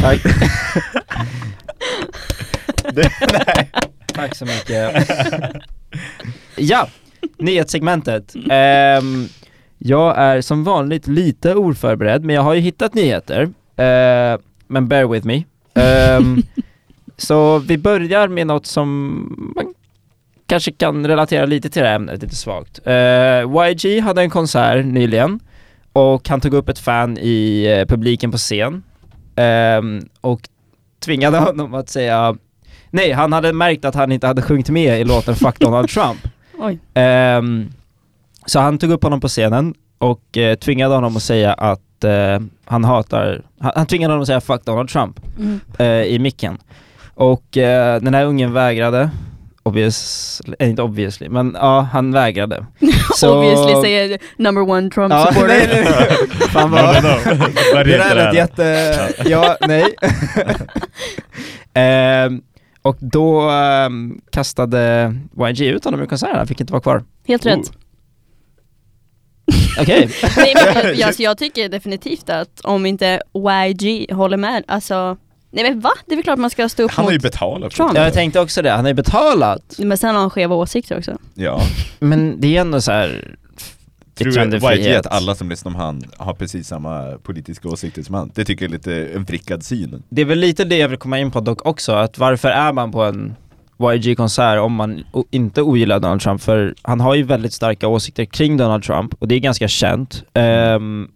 Tack. 0.00 0.22
Det, 2.94 3.10
nej. 3.46 3.70
Tack 4.14 4.36
så 4.36 4.44
mycket. 4.44 5.08
ja, 6.56 6.88
nyhetssegmentet. 7.38 8.34
Ehm, 8.50 9.26
jag 9.78 10.18
är 10.18 10.40
som 10.40 10.64
vanligt 10.64 11.06
lite 11.06 11.54
oförberedd, 11.54 12.24
men 12.24 12.34
jag 12.34 12.42
har 12.42 12.54
ju 12.54 12.60
hittat 12.60 12.94
nyheter. 12.94 13.42
Eh, 13.76 14.38
men 14.66 14.88
bear 14.88 15.06
with 15.06 15.26
me. 15.26 15.44
Ehm, 15.74 16.42
så 17.16 17.58
vi 17.58 17.78
börjar 17.78 18.28
med 18.28 18.46
något 18.46 18.66
som 18.66 19.52
man 19.56 19.74
kanske 20.52 20.72
kan 20.72 21.06
relatera 21.06 21.46
lite 21.46 21.70
till 21.70 21.82
det 21.82 21.88
här 21.88 21.94
ämnet, 21.96 22.22
lite 22.22 22.36
svagt. 22.36 22.80
Eh, 22.84 23.68
YG 23.70 24.00
hade 24.00 24.22
en 24.22 24.30
konsert 24.30 24.84
nyligen 24.84 25.40
och 25.92 26.28
han 26.28 26.40
tog 26.40 26.54
upp 26.54 26.68
ett 26.68 26.78
fan 26.78 27.18
i 27.18 27.64
eh, 27.78 27.86
publiken 27.88 28.30
på 28.30 28.36
scen 28.38 28.82
ehm, 29.36 30.00
och 30.20 30.40
tvingade 31.04 31.38
honom 31.38 31.74
att 31.74 31.88
säga 31.88 32.36
Nej, 32.90 33.12
han 33.12 33.32
hade 33.32 33.52
märkt 33.52 33.84
att 33.84 33.94
han 33.94 34.12
inte 34.12 34.26
hade 34.26 34.42
sjungit 34.42 34.70
med 34.70 35.00
i 35.00 35.04
låten 35.04 35.34
Fuck 35.34 35.58
Donald 35.58 35.88
Trump. 35.94 36.18
Oj. 36.58 36.78
Ehm, 36.94 37.72
så 38.46 38.60
han 38.60 38.78
tog 38.78 38.90
upp 38.90 39.02
honom 39.02 39.20
på 39.20 39.28
scenen 39.28 39.74
och 39.98 40.38
eh, 40.38 40.54
tvingade 40.54 40.94
honom 40.94 41.16
att 41.16 41.22
säga 41.22 41.52
att 41.52 41.80
han 42.64 42.84
hatar, 42.84 43.42
han, 43.60 43.72
han 43.76 43.86
tvingade 43.86 44.12
honom 44.12 44.22
att 44.22 44.26
säga 44.26 44.40
Fuck 44.40 44.64
Donald 44.64 44.88
Trump 44.88 45.20
Mm. 45.38 46.04
i 46.06 46.18
micken. 46.18 46.58
Och 47.14 47.44
den 48.00 48.14
här 48.14 48.24
ungen 48.24 48.52
vägrade, 48.52 49.10
obviously, 49.62 50.54
eh, 50.58 50.68
inte 50.70 50.82
obviously, 50.82 51.28
men 51.28 51.56
ja, 51.60 51.80
han 51.92 52.12
vägrade. 52.12 52.66
Så- 53.16 53.36
Obviously 53.38 53.82
säger 53.82 54.18
number 54.36 54.62
one 54.70 54.90
Trump 54.90 55.12
Ja, 55.12 55.26
supporter. 55.26 55.48
nej, 55.48 55.68
nej, 55.72 55.84
nej. 55.84 56.28
Fan 56.48 56.70
No, 56.70 56.76
vad... 56.76 57.02
no, 57.02 57.08
no. 57.08 57.46
Vad 57.74 57.86
Det 57.86 57.96
där 57.96 58.14
lät 58.14 58.34
jätte... 58.34 58.98
Ja, 59.26 59.56
nej. 59.60 59.84
Ehm, 61.74 62.40
och 62.82 62.96
då 63.00 63.40
ehm, 63.50 64.20
kastade 64.32 65.14
YG 65.48 65.60
ut 65.60 65.84
honom 65.84 66.00
ur 66.00 66.06
konserten, 66.06 66.36
han 66.36 66.46
fick 66.46 66.60
inte 66.60 66.72
vara 66.72 66.82
kvar. 66.82 67.04
Helt 67.28 67.46
Oh. 67.46 67.48
rätt. 67.48 67.72
Okej. 69.80 70.10
Nej, 70.36 70.54
men 70.74 70.84
jag, 70.98 71.02
alltså, 71.02 71.22
jag 71.22 71.38
tycker 71.38 71.68
definitivt 71.68 72.30
att 72.30 72.60
om 72.64 72.86
inte 72.86 73.20
YG 73.68 74.12
håller 74.12 74.36
med, 74.36 74.64
alltså 74.68 75.16
Nej 75.52 75.64
men 75.64 75.80
va? 75.80 75.90
Det 76.06 76.12
är 76.14 76.16
väl 76.16 76.24
klart 76.24 76.38
man 76.38 76.50
ska 76.50 76.68
stå 76.68 76.82
upp 76.82 76.90
Han 76.90 77.04
har 77.04 77.12
ju 77.12 77.18
betalat 77.18 77.72
för 77.72 77.76
Trump. 77.76 77.96
Ja, 77.96 78.04
jag 78.04 78.12
tänkte 78.12 78.40
också 78.40 78.62
det, 78.62 78.70
han 78.70 78.80
har 78.80 78.88
ju 78.88 78.94
betalat. 78.94 79.74
Men 79.78 79.98
sen 79.98 80.14
har 80.14 80.20
han 80.20 80.30
skeva 80.30 80.54
åsikter 80.54 80.98
också. 80.98 81.16
Ja. 81.34 81.60
Men 81.98 82.40
det 82.40 82.56
är 82.56 82.60
ändå 82.60 82.80
så 82.80 82.92
här 82.92 83.36
Tror 84.14 84.46
du. 84.46 84.76
YG 84.76 84.94
att 84.96 85.06
alla 85.06 85.34
som 85.34 85.48
lyssnar 85.48 85.70
om 85.70 85.76
han 85.76 86.02
har 86.16 86.34
precis 86.34 86.68
samma 86.68 87.18
politiska 87.22 87.68
åsikter 87.68 88.02
som 88.02 88.14
han? 88.14 88.30
Det 88.34 88.44
tycker 88.44 88.64
jag 88.64 88.70
är 88.70 88.72
lite 88.72 89.14
en 89.14 89.24
vrickad 89.24 89.64
syn. 89.64 90.02
Det 90.08 90.20
är 90.20 90.26
väl 90.26 90.38
lite 90.38 90.64
det 90.64 90.76
jag 90.76 90.88
vill 90.88 90.98
komma 90.98 91.18
in 91.18 91.30
på 91.30 91.40
dock 91.40 91.66
också, 91.66 91.92
att 91.92 92.18
varför 92.18 92.48
är 92.48 92.72
man 92.72 92.92
på 92.92 93.02
en 93.02 93.34
YG-konsert 93.92 94.58
om 94.58 94.74
man 94.74 95.04
inte 95.30 95.62
ogillar 95.62 96.00
Donald 96.00 96.20
Trump? 96.20 96.42
För 96.42 96.74
han 96.82 97.00
har 97.00 97.14
ju 97.14 97.22
väldigt 97.22 97.52
starka 97.52 97.88
åsikter 97.88 98.24
kring 98.24 98.56
Donald 98.56 98.82
Trump 98.82 99.14
och 99.18 99.28
det 99.28 99.34
är 99.34 99.38
ganska 99.40 99.68
känt. 99.68 100.24
Ehm, 100.34 101.08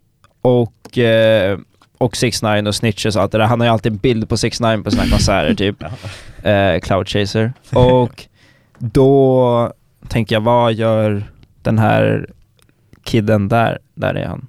och, 0.43 0.99
eh, 0.99 1.59
och 1.99 2.17
6 2.17 2.43
9 2.43 2.63
och 2.63 2.75
snitches 2.75 3.17
och 3.17 3.23
allt 3.23 3.33
det 3.33 3.39
där. 3.39 3.45
Han 3.45 3.61
har 3.61 3.67
ju 3.67 3.73
alltid 3.73 3.93
en 3.93 3.99
bild 3.99 4.29
på 4.29 4.37
6 4.37 4.61
9 4.61 4.79
på 4.83 4.91
sina 4.91 5.07
konserter 5.11 5.55
typ. 5.55 5.83
Eh, 6.43 6.81
Cloud 6.81 7.09
Chaser. 7.09 7.53
Och 7.73 8.27
då 8.79 9.73
tänker 10.09 10.37
jag, 10.37 10.41
vad 10.41 10.73
gör 10.73 11.25
den 11.63 11.79
här 11.79 12.31
kidden 13.03 13.49
där? 13.49 13.79
Där 13.95 14.15
är 14.15 14.27
han. 14.27 14.47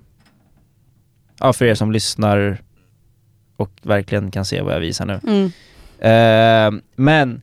Ja, 1.40 1.54
för 1.54 1.66
er 1.66 1.76
som 1.76 1.92
lyssnar 1.92 2.58
och 3.56 3.72
verkligen 3.82 4.32
kan 4.32 4.46
se 4.46 4.62
vad 4.62 4.74
jag 4.74 4.80
visar 4.80 5.06
nu. 5.06 5.20
Mm. 5.24 5.52
Eh, 6.00 6.82
men, 6.96 7.42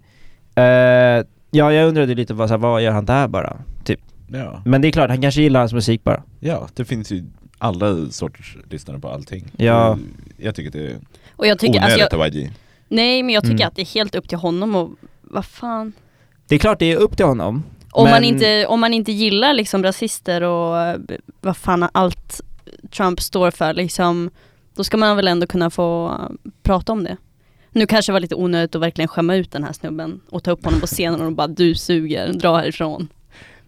eh, 0.55 1.26
ja 1.50 1.72
jag 1.72 1.88
undrade 1.88 2.14
lite 2.14 2.34
vad, 2.34 2.48
så 2.48 2.55
här, 2.55 2.59
vad 2.59 2.82
gör 2.82 2.92
han 2.92 3.05
där 3.05 3.28
bara? 3.28 3.57
Typ. 3.84 4.00
Ja. 4.28 4.62
Men 4.64 4.82
det 4.82 4.88
är 4.88 4.92
klart, 4.92 5.11
han 5.11 5.22
kanske 5.22 5.42
gillar 5.42 5.61
hans 5.61 5.72
musik 5.72 6.05
bara. 6.05 6.22
ja, 6.40 6.68
det 6.74 6.84
finns 6.84 7.12
ju 7.12 7.24
alla 7.65 8.11
sorters 8.11 8.57
lyssnare 8.71 8.99
på 8.99 9.09
allting. 9.09 9.45
Ja. 9.57 9.99
Jag 10.37 10.55
tycker 10.55 10.71
det 10.79 10.87
är 10.87 10.97
Och 11.37 11.47
jag 11.47 11.59
tycker, 11.59 11.81
alltså 11.81 11.97
onödigt 11.97 12.12
jag, 12.12 12.21
av 12.21 12.27
YG. 12.27 12.51
nej 12.89 13.23
men 13.23 13.35
jag 13.35 13.43
tycker 13.43 13.55
Mm. 13.55 13.69
att 13.69 13.77
det 13.77 13.83
är 13.83 13.87
helt 13.95 14.15
upp 14.15 14.29
till 14.29 14.39
honom 14.39 14.75
och 14.75 14.91
vad 15.23 15.45
fan. 15.45 15.93
Det 16.49 16.55
är 16.55 16.59
klart 16.59 16.79
det 16.79 16.93
är 16.93 16.97
upp 16.97 17.17
till 17.17 17.27
honom. 17.27 17.62
Om, 17.93 18.05
man 18.05 18.12
Men- 18.12 18.25
inte, 18.25 18.67
om 18.67 18.81
man 18.81 18.95
inte 18.95 19.12
gillar 19.12 19.55
liksom 19.55 19.83
rasister 19.83 20.43
och 20.43 20.79
eh, 20.81 20.97
vad 21.41 21.57
fan 21.57 21.89
allt 21.93 22.41
Trump 22.97 23.21
står 23.21 23.51
för 23.51 23.75
liksom, 23.75 24.31
då 24.77 24.85
ska 24.85 24.97
man 24.97 25.17
väl 25.17 25.29
ändå 25.29 25.47
kunna 25.47 25.71
få 25.71 26.07
eh, 26.09 26.51
prata 26.62 26.93
om 26.93 27.05
det. 27.05 27.17
Nu 27.71 27.87
kanske 27.87 28.11
det 28.11 28.12
var 28.12 28.21
lite 28.21 28.35
onödigt 28.35 28.75
att 28.75 28.83
verkligen 28.83 29.09
skämma 29.09 29.35
ut 29.35 29.51
den 29.53 29.65
här 29.65 29.73
snubben 29.73 30.21
och 30.31 30.43
ta 30.45 30.51
upp 30.51 30.65
honom 30.65 30.81
på 30.81 30.87
scenen 30.87 31.21
och 31.21 31.33
bara 31.33 31.47
du 31.47 31.75
suger, 31.75 32.33
dra 32.33 32.57
härifrån. 32.57 33.09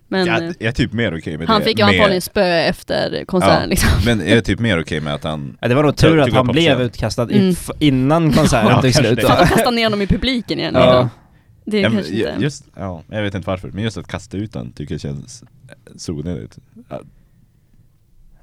Men 0.09 0.27
jag, 0.27 0.43
eh, 0.45 0.51
jag 0.59 0.69
är 0.69 0.73
typ 0.73 0.93
mer 0.93 1.19
okej 1.19 1.39
med 1.39 1.49
han 1.49 1.61
det. 1.61 1.65
fick 1.65 1.79
ju 1.79 1.85
antagligen 1.85 2.23
spö 2.23 2.45
efter 2.45 3.25
konserten 3.25 3.61
Ja. 3.63 3.67
liksom. 3.67 3.91
Men 4.05 4.19
jag 4.19 4.29
är 4.29 4.41
typ 4.41 4.59
mer 4.61 4.81
okej 4.81 5.01
med 5.01 5.15
att 5.15 5.25
han 5.25 5.59
Ja, 5.61 5.69
det 5.69 5.75
var 5.75 5.83
nog 5.83 5.91
Jag 5.91 5.97
tur 5.99 6.19
att 6.19 6.25
tycker 6.27 6.37
han 6.37 6.47
blev 6.47 6.81
utkastad 6.81 7.23
Mm. 7.23 7.55
innan 7.79 8.33
konserten 8.33 8.69
Ja, 8.71 8.83
tog 8.83 8.95
slut. 8.95 9.17
det. 9.17 9.23
då. 9.23 9.29
För 9.29 9.43
att 9.43 9.49
kasta 9.49 9.71
ner 9.71 9.85
honom 9.85 10.03
i 10.03 10.07
publiken 10.07 10.59
igen. 10.59 10.75
Ja. 10.75 11.09
Det 11.65 11.79
är 11.79 11.83
Ja, 11.83 11.91
kanske 11.91 12.13
inte... 12.15 12.35
just, 12.39 12.65
ja, 12.77 13.03
jag 13.09 13.23
vet 13.23 13.35
inte 13.35 13.47
varför, 13.47 13.69
men 13.69 13.85
just 13.85 13.97
att 13.97 14.09
kasta 14.09 14.37
ut 14.37 14.53
den 14.53 14.73
tycker 14.73 14.95
jag 14.95 15.01
känns 15.01 15.45
så 15.97 16.13
onödigt. 16.13 16.59
Ja. 16.89 17.01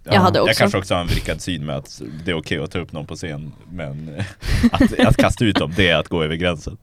Jag 0.04 0.20
hade 0.22 0.40
Jag 0.40 0.44
också. 0.48 0.60
kanske 0.60 0.78
också 0.78 0.94
har 0.94 1.02
en 1.02 1.08
vrickad 1.08 1.42
syn 1.42 1.66
med 1.66 1.76
att 1.76 2.02
det 2.26 2.32
är 2.32 2.36
okej 2.38 2.60
att 2.60 2.72
ta 2.72 2.80
upp 2.80 2.92
någon 2.92 3.06
på 3.08 3.16
scen, 3.16 3.52
men 3.72 4.10
att, 4.72 5.00
att 5.00 5.18
kasta 5.18 5.46
ut 5.46 5.56
dem, 5.56 5.74
det 5.76 5.90
är 5.90 5.96
att 5.98 6.08
gå 6.08 6.24
över 6.24 6.36
gränsen. 6.36 6.78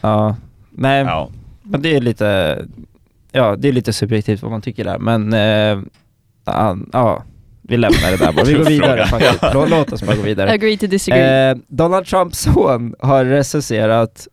Ja, 0.00 0.36
nej, 0.70 1.00
Ja, 1.04 1.30
men 1.62 1.82
det 1.82 1.96
är 1.96 2.00
lite, 2.00 2.58
ja 3.32 3.56
det 3.58 3.68
är 3.68 3.72
lite 3.72 3.92
subjektivt 3.92 4.42
vad 4.42 4.50
man 4.50 4.62
tycker 4.62 4.84
där, 4.84 4.98
men 4.98 5.32
eh, 5.32 5.82
ja, 6.46 6.76
ja, 6.92 7.24
vi 7.62 7.76
lämnar 7.76 8.10
det 8.10 8.16
där 8.16 8.32
bara. 8.32 8.44
Vi 8.44 8.52
går 8.52 8.64
vidare 8.64 9.06
faktiskt. 9.06 9.40
Lå- 9.42 9.68
Låt 9.68 9.92
oss 9.92 10.02
bara 10.02 10.16
gå 10.16 10.22
vidare. 10.22 10.50
Agree 10.54 10.76
to 10.78 10.86
disagree. 10.86 11.50
Eh, 11.50 11.56
Donald 11.68 12.06
Trumps 12.06 12.38
son 12.38 12.94
har 12.98 13.24
recenserat, 13.24 14.28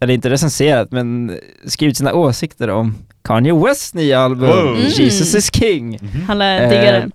eller 0.00 0.14
inte 0.14 0.30
recenserat, 0.30 0.90
men 0.92 1.38
skrivit 1.66 1.96
sina 1.96 2.14
åsikter 2.14 2.70
om 2.70 2.94
Kanye 3.24 3.54
Wests 3.54 3.94
nya 3.94 4.20
album. 4.20 4.50
Mm. 4.68 4.76
Jesus 4.80 5.34
is 5.34 5.50
King. 5.54 5.98
Han 6.26 6.38
lär 6.38 6.68
digga 6.68 6.96
eh, 6.96 7.02
det. 7.02 7.10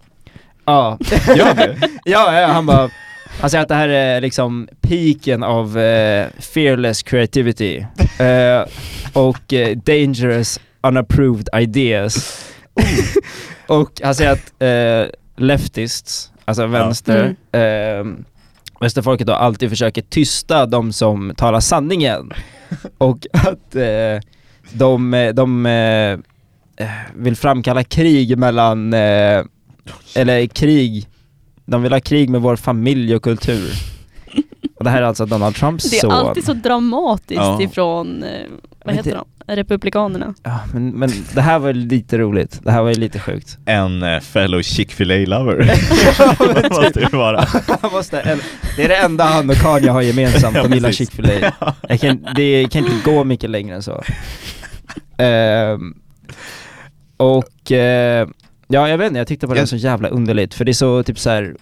Ja, 0.65 0.97
ja, 2.05 2.39
ja 2.41 2.47
han 2.47 2.65
bara 2.65 2.89
han 3.39 3.49
säger 3.49 3.61
att 3.61 3.67
det 3.67 3.75
här 3.75 3.89
är 3.89 4.21
liksom 4.21 4.67
piken 4.81 5.43
av 5.43 5.79
eh, 5.79 6.27
fearless 6.39 7.03
creativity 7.03 7.77
eh, 8.19 8.65
och 9.13 9.53
eh, 9.53 9.77
dangerous 9.77 10.59
unapproved 10.83 11.49
ideas. 11.53 12.45
och 13.67 14.01
han 14.03 14.15
säger 14.15 14.31
att 14.31 14.53
eh, 14.61 15.11
leftists, 15.45 16.31
alltså 16.45 16.65
vänster, 16.67 17.35
eh, 17.51 18.05
vänsterfolket 18.79 19.27
då 19.27 19.33
alltid 19.33 19.69
försöker 19.69 20.01
tysta 20.01 20.65
de 20.65 20.93
som 20.93 21.33
talar 21.37 21.59
sanningen. 21.59 22.31
och 22.97 23.27
att 23.33 23.75
eh, 23.75 24.19
de, 24.73 25.13
eh, 25.13 25.33
de 25.33 25.65
eh, 25.65 26.19
vill 27.15 27.35
framkalla 27.35 27.83
krig 27.83 28.37
mellan, 28.37 28.93
eh, 28.93 29.43
eller 30.15 30.47
krig, 30.47 31.07
de 31.65 31.83
vill 31.83 31.93
ha 31.93 31.99
krig 31.99 32.29
med 32.29 32.41
vår 32.41 32.55
familj 32.55 33.15
och 33.15 33.23
kultur. 33.23 33.71
Och 34.75 34.83
det 34.83 34.89
här 34.89 35.01
är 35.01 35.05
alltså 35.05 35.25
Donald 35.25 35.55
Trumps 35.55 35.89
Det 35.89 35.97
är 35.97 36.01
son. 36.01 36.11
alltid 36.11 36.45
så 36.45 36.53
dramatiskt 36.53 37.41
Ja. 37.41 37.61
ifrån, 37.61 38.23
eh, 38.23 38.47
vad 38.83 38.95
Men 38.95 38.95
heter 38.95 39.11
det- 39.11 39.17
de? 39.17 39.55
Republikanerna. 39.55 40.33
Ja, 40.43 40.59
men, 40.73 40.89
men 40.89 41.09
det 41.33 41.41
här 41.41 41.59
var 41.59 41.67
ju 41.67 41.73
lite 41.73 42.17
roligt, 42.17 42.59
det 42.63 42.71
här 42.71 42.81
var 42.81 42.89
ju 42.89 42.95
lite 42.95 43.19
sjukt. 43.19 43.57
En 43.65 44.03
eh, 44.03 44.19
fellow 44.19 44.61
Chick-fil-A 44.61 45.25
lover. 45.27 45.57
Måste 46.69 46.99
det 46.99 47.13
vara. 47.17 47.45
Han 47.81 47.91
måste, 47.91 48.19
en- 48.19 48.39
det 48.75 48.83
är 48.83 48.87
det 48.89 48.95
enda 48.95 49.23
han 49.23 49.49
och 49.49 49.55
Kanye 49.55 49.89
har 49.91 50.01
gemensamt, 50.01 50.55
de 50.55 50.71
gillar. 50.73 50.91
Chick-fil-A. 50.91 51.73
Jag 51.89 51.99
kan, 51.99 52.27
det 52.35 52.67
kan 52.71 52.85
inte 52.85 53.11
gå 53.11 53.23
mycket 53.23 53.49
längre 53.49 53.75
än 53.75 53.83
så. 53.83 54.03
Ehm, 55.17 55.93
och, 57.17 57.71
eh, 57.71 58.27
ja 58.67 58.89
jag 58.89 58.97
vet 58.97 59.07
inte, 59.07 59.17
jag 59.17 59.27
tyckte 59.27 59.47
på 59.47 59.53
det 59.53 59.59
var 59.59 59.65
så 59.65 59.75
jävla 59.75 60.07
underligt, 60.09 60.53
för 60.53 60.65
det 60.65 60.71
är 60.71 60.73
så 60.73 61.03
typ 61.03 61.19
så 61.19 61.29
här. 61.29 61.55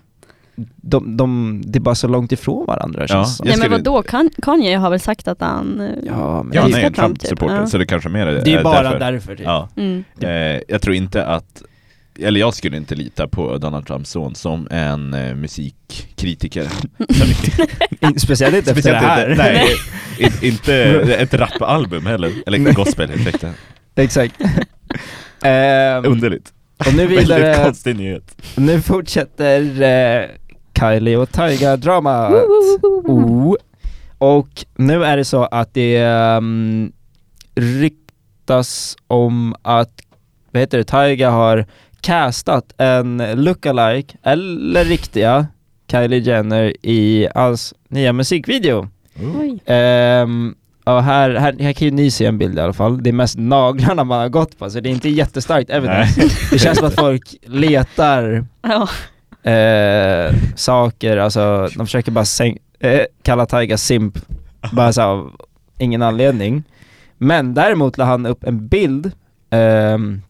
De, 0.76 1.18
de, 1.18 1.62
det 1.66 1.78
är 1.78 1.82
bara 1.82 1.96
så 1.96 2.08
långt 2.08 2.32
ifrån 2.32 2.66
varandra 2.66 3.02
Ja, 3.02 3.08
känns 3.08 3.38
det 3.38 3.44
Nej 3.50 3.58
men 3.60 3.72
vadå, 3.72 4.02
Kan- 4.04 4.30
Kanye 4.42 4.78
har 4.78 4.90
väl 4.90 5.00
sagt 5.00 5.28
att 5.28 5.42
han... 5.42 5.82
eh, 5.82 5.88
Ja, 6.06 6.44
men 6.44 6.54
Ja, 6.56 6.62
han 6.62 6.74
är 6.74 6.84
en 6.84 6.94
Trump, 6.94 7.20
typ. 7.20 7.30
Trump-supporter, 7.30 7.56
Ja. 7.56 7.68
så 7.68 7.78
det 7.78 7.86
kanske 7.86 8.10
mer 8.10 8.28
är 8.28 8.42
det 8.46 8.54
är 8.54 8.64
bara 8.64 8.84
därför. 8.84 9.00
därför, 9.00 9.36
typ. 9.36 9.46
Ja. 9.46 9.70
Mm. 9.78 10.04
Eh, 10.22 10.62
jag 10.68 10.82
tror 10.82 10.96
inte 10.96 11.26
att, 11.26 11.64
eller 12.20 12.40
jag 12.40 12.54
skulle 12.54 12.78
inte 12.78 12.96
lita 12.96 13.28
på 13.28 13.58
Donald 13.58 13.88
Trumps 13.88 14.10
son 14.10 14.36
som 14.36 14.68
en 14.72 15.14
eh, 15.14 15.36
musikkritiker. 15.36 16.68
Speciellt 18.20 18.56
inte 18.56 18.72
efter 18.72 18.92
det 18.92 18.98
här. 18.98 19.30
Inte, 19.32 19.44
nej, 19.44 19.66
in, 20.20 20.32
inte 20.42 20.74
ett 21.20 21.34
rapalbum 21.34 22.06
heller, 22.06 22.32
eller 22.48 22.74
gospel 22.74 23.12
ursäkta. 23.16 23.50
Exakt. 23.96 24.36
Ehm, 25.44 26.06
Underligt. 26.06 26.54
och 26.78 26.94
nu 26.94 27.08
Väldigt 27.08 27.20
vidare, 27.20 27.64
konstig 27.64 27.96
nyhet. 27.96 28.42
nu 28.56 28.82
fortsätter 28.82 29.82
eh, 29.82 30.26
Kylie 30.80 31.18
och 31.18 31.32
Tyga-dramat. 31.32 32.34
Oh. 33.08 33.56
Och 34.18 34.66
nu 34.76 35.04
är 35.04 35.18
det 35.18 35.26
så 35.26 35.44
att 35.44 35.74
det 35.74 36.06
um, 36.38 36.92
ryktas 37.56 38.96
om 39.08 39.56
att, 39.62 40.02
vad 40.52 40.60
heter 40.60 40.78
det, 40.78 40.84
Tyga 40.84 41.30
har 41.30 41.66
castat 42.02 42.74
en 42.78 43.24
lookalike, 43.36 44.18
eller 44.24 44.86
riktiga, 44.86 45.48
Kylie 45.92 46.20
Jenner 46.20 46.74
i 46.86 47.28
hans 47.36 47.74
nya 47.88 48.14
musikvideo. 48.14 48.88
Oj. 49.40 49.60
Ehm, 49.66 50.56
och 50.84 51.04
här, 51.04 51.30
här, 51.30 51.56
här 51.60 51.74
kan 51.74 51.86
ju 51.88 51.92
ni 51.92 52.12
se 52.12 52.26
en 52.26 52.38
bild 52.38 52.58
i 52.58 52.62
alla 52.62 52.74
fall, 52.74 53.04
det 53.04 53.10
är 53.10 53.14
mest 53.14 53.38
naglarna 53.38 54.04
man 54.04 54.20
har 54.20 54.30
gått 54.30 54.60
på 54.60 54.70
så 54.70 54.80
det 54.80 54.90
är 54.90 54.92
inte 54.92 55.10
jättestarkt 55.10 55.70
evidence. 55.70 56.14
Nej. 56.18 56.30
Det 56.52 56.60
känns 56.60 56.78
som 56.78 56.88
att 56.88 57.00
folk 57.00 57.36
letar 57.46 58.46
Ja. 58.62 58.90
Eh, 59.44 60.36
saker, 60.56 61.18
alltså 61.18 61.70
de 61.76 61.86
försöker 61.88 62.12
bara 62.12 62.24
säng- 62.26 62.58
eh, 62.80 63.02
kalla 63.24 63.46
Tyga 63.46 63.78
simp, 63.78 64.18
bara 64.72 64.94
så 64.94 65.02
av 65.02 65.32
ingen 65.78 66.02
anledning. 66.02 66.64
Men 67.18 67.54
däremot 67.54 67.98
la 67.98 68.06
han 68.06 68.26
upp 68.26 68.44
en 68.44 68.68
bild 68.68 69.12
ehm, 69.50 70.22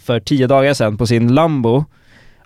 för 0.00 0.20
tio 0.20 0.46
dagar 0.46 0.74
sedan 0.74 0.96
på 0.96 1.06
sin 1.06 1.34
Lambo 1.34 1.84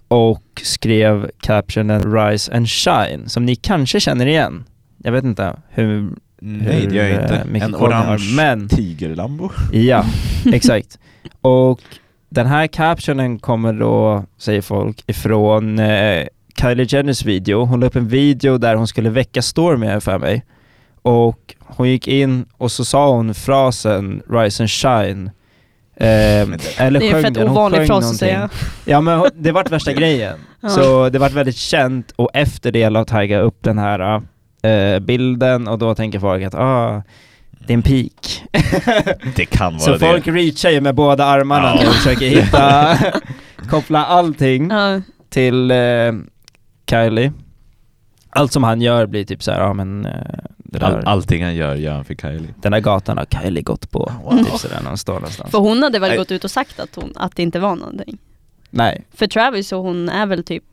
och 0.09 0.42
skrev 0.62 1.30
captionen 1.40 2.02
'Rise 2.14 2.52
and 2.54 2.66
Shine' 2.66 3.26
som 3.28 3.44
ni 3.46 3.57
kanske 3.57 4.00
känner 4.00 4.26
igen. 4.26 4.64
Jag 4.98 5.12
vet 5.12 5.24
inte 5.24 5.57
hur, 5.68 6.11
Nej 6.40 6.86
det 6.86 6.94
gör 6.96 7.04
jag 7.04 7.14
eh, 7.16 7.22
inte. 7.22 7.64
En 7.66 7.74
orange 7.74 8.34
men- 8.36 8.68
tigerlambo. 8.68 9.50
Ja, 9.72 10.04
exakt. 10.52 10.98
Och 11.40 11.80
den 12.29 12.47
här 12.47 12.66
captionen 12.66 13.39
kommer 13.39 13.72
då, 13.72 14.24
säger 14.39 14.62
folk, 14.62 15.03
ifrån 15.07 15.79
eh, 15.79 16.27
Kylie 16.61 16.87
Jenners 16.89 17.24
video. 17.24 17.64
Hon 17.64 17.81
la 17.81 17.87
upp 17.87 17.97
en 17.97 18.09
video 18.09 18.59
där 18.59 18.74
hon 18.74 18.87
skulle 18.87 19.11
väcka 19.11 19.43
Stormy 19.43 20.01
för 20.01 20.18
mig. 20.18 20.45
Och 21.03 21.55
hon 21.61 21.89
gick 21.89 22.09
in 22.09 22.47
och 22.57 22.72
så 22.72 22.85
sa 22.85 23.11
hon 23.11 23.35
frasen 23.35 24.22
'Rise 24.29 24.62
and 24.62 24.68
Shine' 24.68 25.31
eh, 25.97 26.87
eller 26.87 27.01
Det 27.01 27.07
är 27.07 27.09
en 27.09 27.12
sjöng 27.12 27.22
fett 27.22 27.35
den, 27.35 27.49
hon 27.49 27.57
ovanlig 27.57 27.79
sjöng 27.79 27.87
fras 27.87 28.11
att 28.11 28.16
säga. 28.16 28.49
Ja 28.85 29.01
men 29.01 29.18
hon- 29.18 29.31
det 29.35 29.53
vart 29.53 29.70
värsta 29.70 29.93
grejen. 30.01 30.39
Ja. 30.61 30.68
Så 30.68 31.09
det 31.09 31.18
vart 31.18 31.33
väldigt 31.33 31.57
känt 31.57 32.11
och 32.16 32.31
efter 32.35 32.72
det 32.72 32.91
la 32.91 33.05
Tyga 33.05 33.41
upp 33.41 33.59
den 33.61 33.79
här 33.79 34.22
eh, 34.62 34.99
bilden 34.99 35.68
och 35.68 35.79
då 35.79 35.95
tänker 35.95 36.20
folk 36.20 36.45
att 36.45 36.55
ah, 36.55 37.03
det 37.66 37.72
är 37.72 37.76
en 37.76 37.82
peak. 37.82 38.42
Det 39.36 39.46
kan 39.46 39.72
vara 39.72 39.80
Så 39.82 39.90
det. 39.92 39.98
folk 39.98 40.26
reachar 40.28 40.70
ju 40.70 40.80
med 40.80 40.94
båda 40.94 41.24
armarna 41.24 41.76
Ja. 41.82 41.88
och 41.88 41.94
försöker 41.94 42.26
hitta, 42.28 42.98
koppla 43.70 44.04
allting 44.06 44.70
Ja. 44.70 45.00
till 45.28 45.70
eh, 45.70 46.12
Kylie. 46.90 47.32
Allt 48.30 48.52
som 48.52 48.64
han 48.64 48.80
gör 48.80 49.06
blir 49.06 49.24
typ 49.24 49.42
såhär, 49.42 49.60
ja 49.60 49.72
men 49.72 50.06
eh, 50.06 50.12
där, 50.58 50.80
All, 50.82 51.04
allting 51.06 51.44
han 51.44 51.54
gör, 51.54 51.74
gör 51.74 51.92
han 51.92 52.04
för 52.04 52.14
Kylie. 52.14 52.54
den 52.62 52.72
där 52.72 52.80
gatan 52.80 53.18
har 53.18 53.24
Kylie 53.42 53.62
gått 53.62 53.90
på. 53.90 54.12
Wow. 54.24 54.38
Typ 54.38 54.48
sådär 54.60 54.78
när 54.80 54.88
han 54.88 54.98
står 54.98 55.14
någonstans. 55.14 55.50
För 55.50 55.58
hon 55.58 55.82
hade 55.82 55.98
väl 55.98 56.08
Nej. 56.10 56.18
gått 56.18 56.30
ut 56.30 56.44
och 56.44 56.50
sagt 56.50 56.80
att, 56.80 56.94
hon, 56.96 57.12
att 57.16 57.36
det 57.36 57.42
inte 57.42 57.58
var 57.58 57.76
någonting. 57.76 58.18
Nej, 58.70 59.04
För 59.14 59.26
Travis 59.26 59.72
och 59.72 59.82
hon 59.82 60.08
är 60.08 60.26
väl 60.26 60.44
typ, 60.44 60.64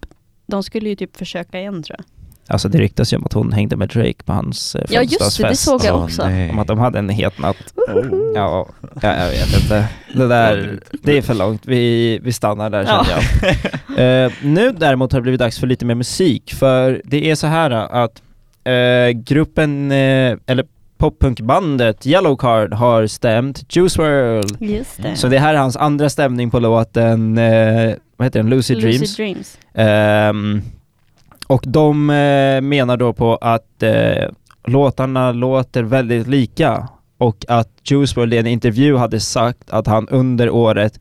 de 0.46 0.64
skulle 0.64 0.90
ju 0.90 0.96
typ 0.96 1.18
försöka 1.18 1.60
igen 1.60 1.84
tror 1.84 1.98
jag. 2.00 2.06
Alltså 2.48 2.70
det 2.70 2.78
ryktas 2.78 3.14
ju 3.14 3.18
om 3.18 3.26
att 3.26 3.34
hon 3.34 3.52
hängde 3.54 3.76
med 3.76 3.90
Drake 3.90 4.24
på 4.26 4.34
hans 4.34 4.76
eh, 4.76 4.82
Ja 4.90 5.02
just 5.02 5.38
det, 5.38 5.48
det 5.48 5.56
såg 5.56 5.86
jag 5.86 6.04
också. 6.04 6.26
nej. 6.28 6.50
Om 6.52 6.60
att 6.60 6.68
de 6.68 6.80
hade 6.80 7.00
en 7.00 7.10
het 7.10 7.38
natt. 7.40 7.58
Oh. 7.94 8.06
Ja, 8.36 8.68
ja, 9.02 9.16
jag 9.18 9.30
vet 9.30 9.62
inte. 9.64 9.88
Det 10.14 10.28
där, 10.28 10.80
det 11.04 11.18
är 11.18 11.22
för 11.22 11.34
långt. 11.34 11.62
Vi, 11.66 12.20
vi 12.24 12.34
stannar 12.34 12.70
där 12.70 12.86
Ja. 12.88 13.06
känner 13.06 13.24
jag. 13.98 14.26
Eh, 14.26 14.32
nu 14.42 14.72
däremot 14.72 15.12
har 15.12 15.20
det 15.20 15.24
blivit 15.24 15.40
dags 15.40 15.60
för 15.60 15.68
lite 15.68 15.86
mer 15.86 15.96
musik, 15.96 16.54
för 16.54 17.02
det 17.06 17.32
är 17.32 17.36
så 17.36 17.48
här 17.48 17.72
att 17.72 18.22
eh, 18.64 19.10
gruppen, 19.24 19.92
eh, 19.92 20.38
eller 20.46 20.66
poppunkbandet 20.98 22.08
Yellowcard 22.08 22.74
har 22.74 23.08
stämt 23.08 23.76
Juice 23.76 23.98
WRLD. 24.00 24.58
Just 24.60 25.04
det. 25.04 25.16
Så 25.16 25.28
det 25.28 25.40
här 25.40 25.54
är 25.54 25.58
hans 25.58 25.78
andra 25.78 26.10
stämning 26.10 26.52
på 26.52 26.60
låten, 26.60 27.38
eh, 27.38 27.94
vad 28.18 28.26
heter 28.26 28.40
den, 28.40 28.50
Lucid, 28.50 28.78
Dreams. 28.82 29.00
Lucid 29.02 29.16
Dreams. 29.26 29.58
Och 31.48 31.64
de 31.68 32.10
eh, 32.10 32.62
menar 32.62 32.98
då 32.98 33.14
på 33.14 33.36
att 33.36 33.84
eh, 33.84 34.30
låtarna 34.68 35.32
låter 35.32 35.84
väldigt 35.84 36.28
lika 36.28 36.88
och 37.18 37.46
att 37.48 37.70
Juice 37.84 38.18
WRLD 38.18 38.34
i 38.34 38.38
en 38.38 38.48
intervju 38.48 38.98
hade 38.98 39.20
sagt 39.20 39.70
att 39.70 39.88
han 39.88 40.08
under 40.08 40.50
året 40.50 41.00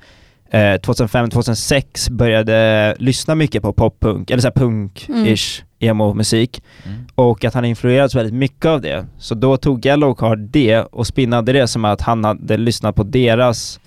eh, 0.51 0.59
2005-2006 0.59 2.13
började 2.13 2.95
lyssna 2.99 3.35
mycket 3.35 3.63
på 3.63 3.73
poppunk, 3.73 4.31
eller 4.31 4.41
såhär 4.41 4.55
punk-ish 4.55 5.63
emo-musik 5.79 6.63
Mm. 6.87 7.05
och 7.15 7.45
att 7.45 7.55
han 7.55 7.65
influerats 7.65 8.15
väldigt 8.15 8.35
mycket 8.35 8.67
av 8.67 8.81
det. 8.81 9.07
Så 9.19 9.35
då 9.35 9.57
tog 9.57 9.87
Yellowcard 9.87 10.39
det 10.39 10.81
och 10.81 11.07
spinnade 11.07 11.53
det 11.53 11.67
som 11.69 11.85
att 11.85 12.01
han 12.01 12.25
hade 12.25 12.57
lyssnat 12.57 12.95
på 12.97 13.03
deras 13.03 13.81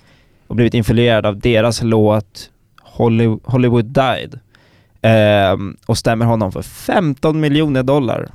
och 0.46 0.56
blivit 0.56 0.74
influerad 0.74 1.26
av 1.26 1.38
deras 1.38 1.82
låt 1.82 2.50
Holly- 2.96 3.40
Hollywood 3.44 3.84
Died. 3.84 4.40
Ehm, 5.06 5.76
och 5.86 5.98
stämmer 5.98 6.26
honom 6.26 6.52
för 6.52 6.62
15 6.62 7.40
miljoner 7.40 7.82
dollar. 7.82 8.28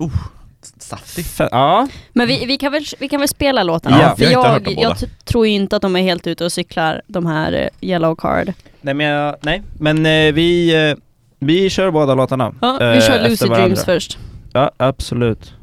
Fe- 1.15 1.47
ja, 1.51 1.87
Men 2.13 2.27
vi, 2.27 2.45
vi, 2.45 2.57
kan 2.57 2.71
väl, 2.71 2.83
vi 2.99 3.09
kan 3.09 3.19
väl 3.19 3.27
spela 3.29 3.63
låten? 3.63 3.91
Ja, 4.01 4.15
För 4.15 4.23
jag 4.23 4.61
jag, 4.65 4.73
jag 4.77 4.97
tror 5.25 5.47
ju 5.47 5.53
inte 5.53 5.75
att 5.75 5.81
de 5.81 5.95
är 5.95 6.01
helt 6.01 6.27
ute 6.27 6.45
och 6.45 6.51
cyklar, 6.51 7.01
de 7.07 7.25
här 7.25 7.53
eh, 7.53 7.89
Yellow 7.89 8.15
Card. 8.15 8.53
nej 8.81 8.93
men, 8.93 9.05
jag- 9.07 9.35
nej. 9.41 9.61
men 9.79 10.05
eh, 10.05 10.33
vi, 10.33 10.75
eh, 10.89 10.97
vi 11.39 11.69
kör 11.69 11.91
båda 11.91 12.15
låtarna. 12.15 12.53
Ja, 12.61 12.77
vi 12.79 12.97
eh, 12.97 13.01
kör 13.03 13.29
Lucid 13.29 13.49
varandra. 13.49 13.65
Dreams 13.67 13.85
först. 13.85 14.17
Ja, 14.53 14.71
absolut. 14.77 15.53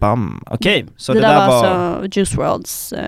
Bam. 0.00 0.44
Okej, 0.46 0.86
så 0.96 1.12
det, 1.12 1.20
det, 1.20 1.26
där 1.26 1.34
var 1.34 1.46
var... 1.46 1.66
alltså 1.66 2.18
Juice 2.18 2.34
WRLDs 2.34 2.92
eh, 2.92 3.04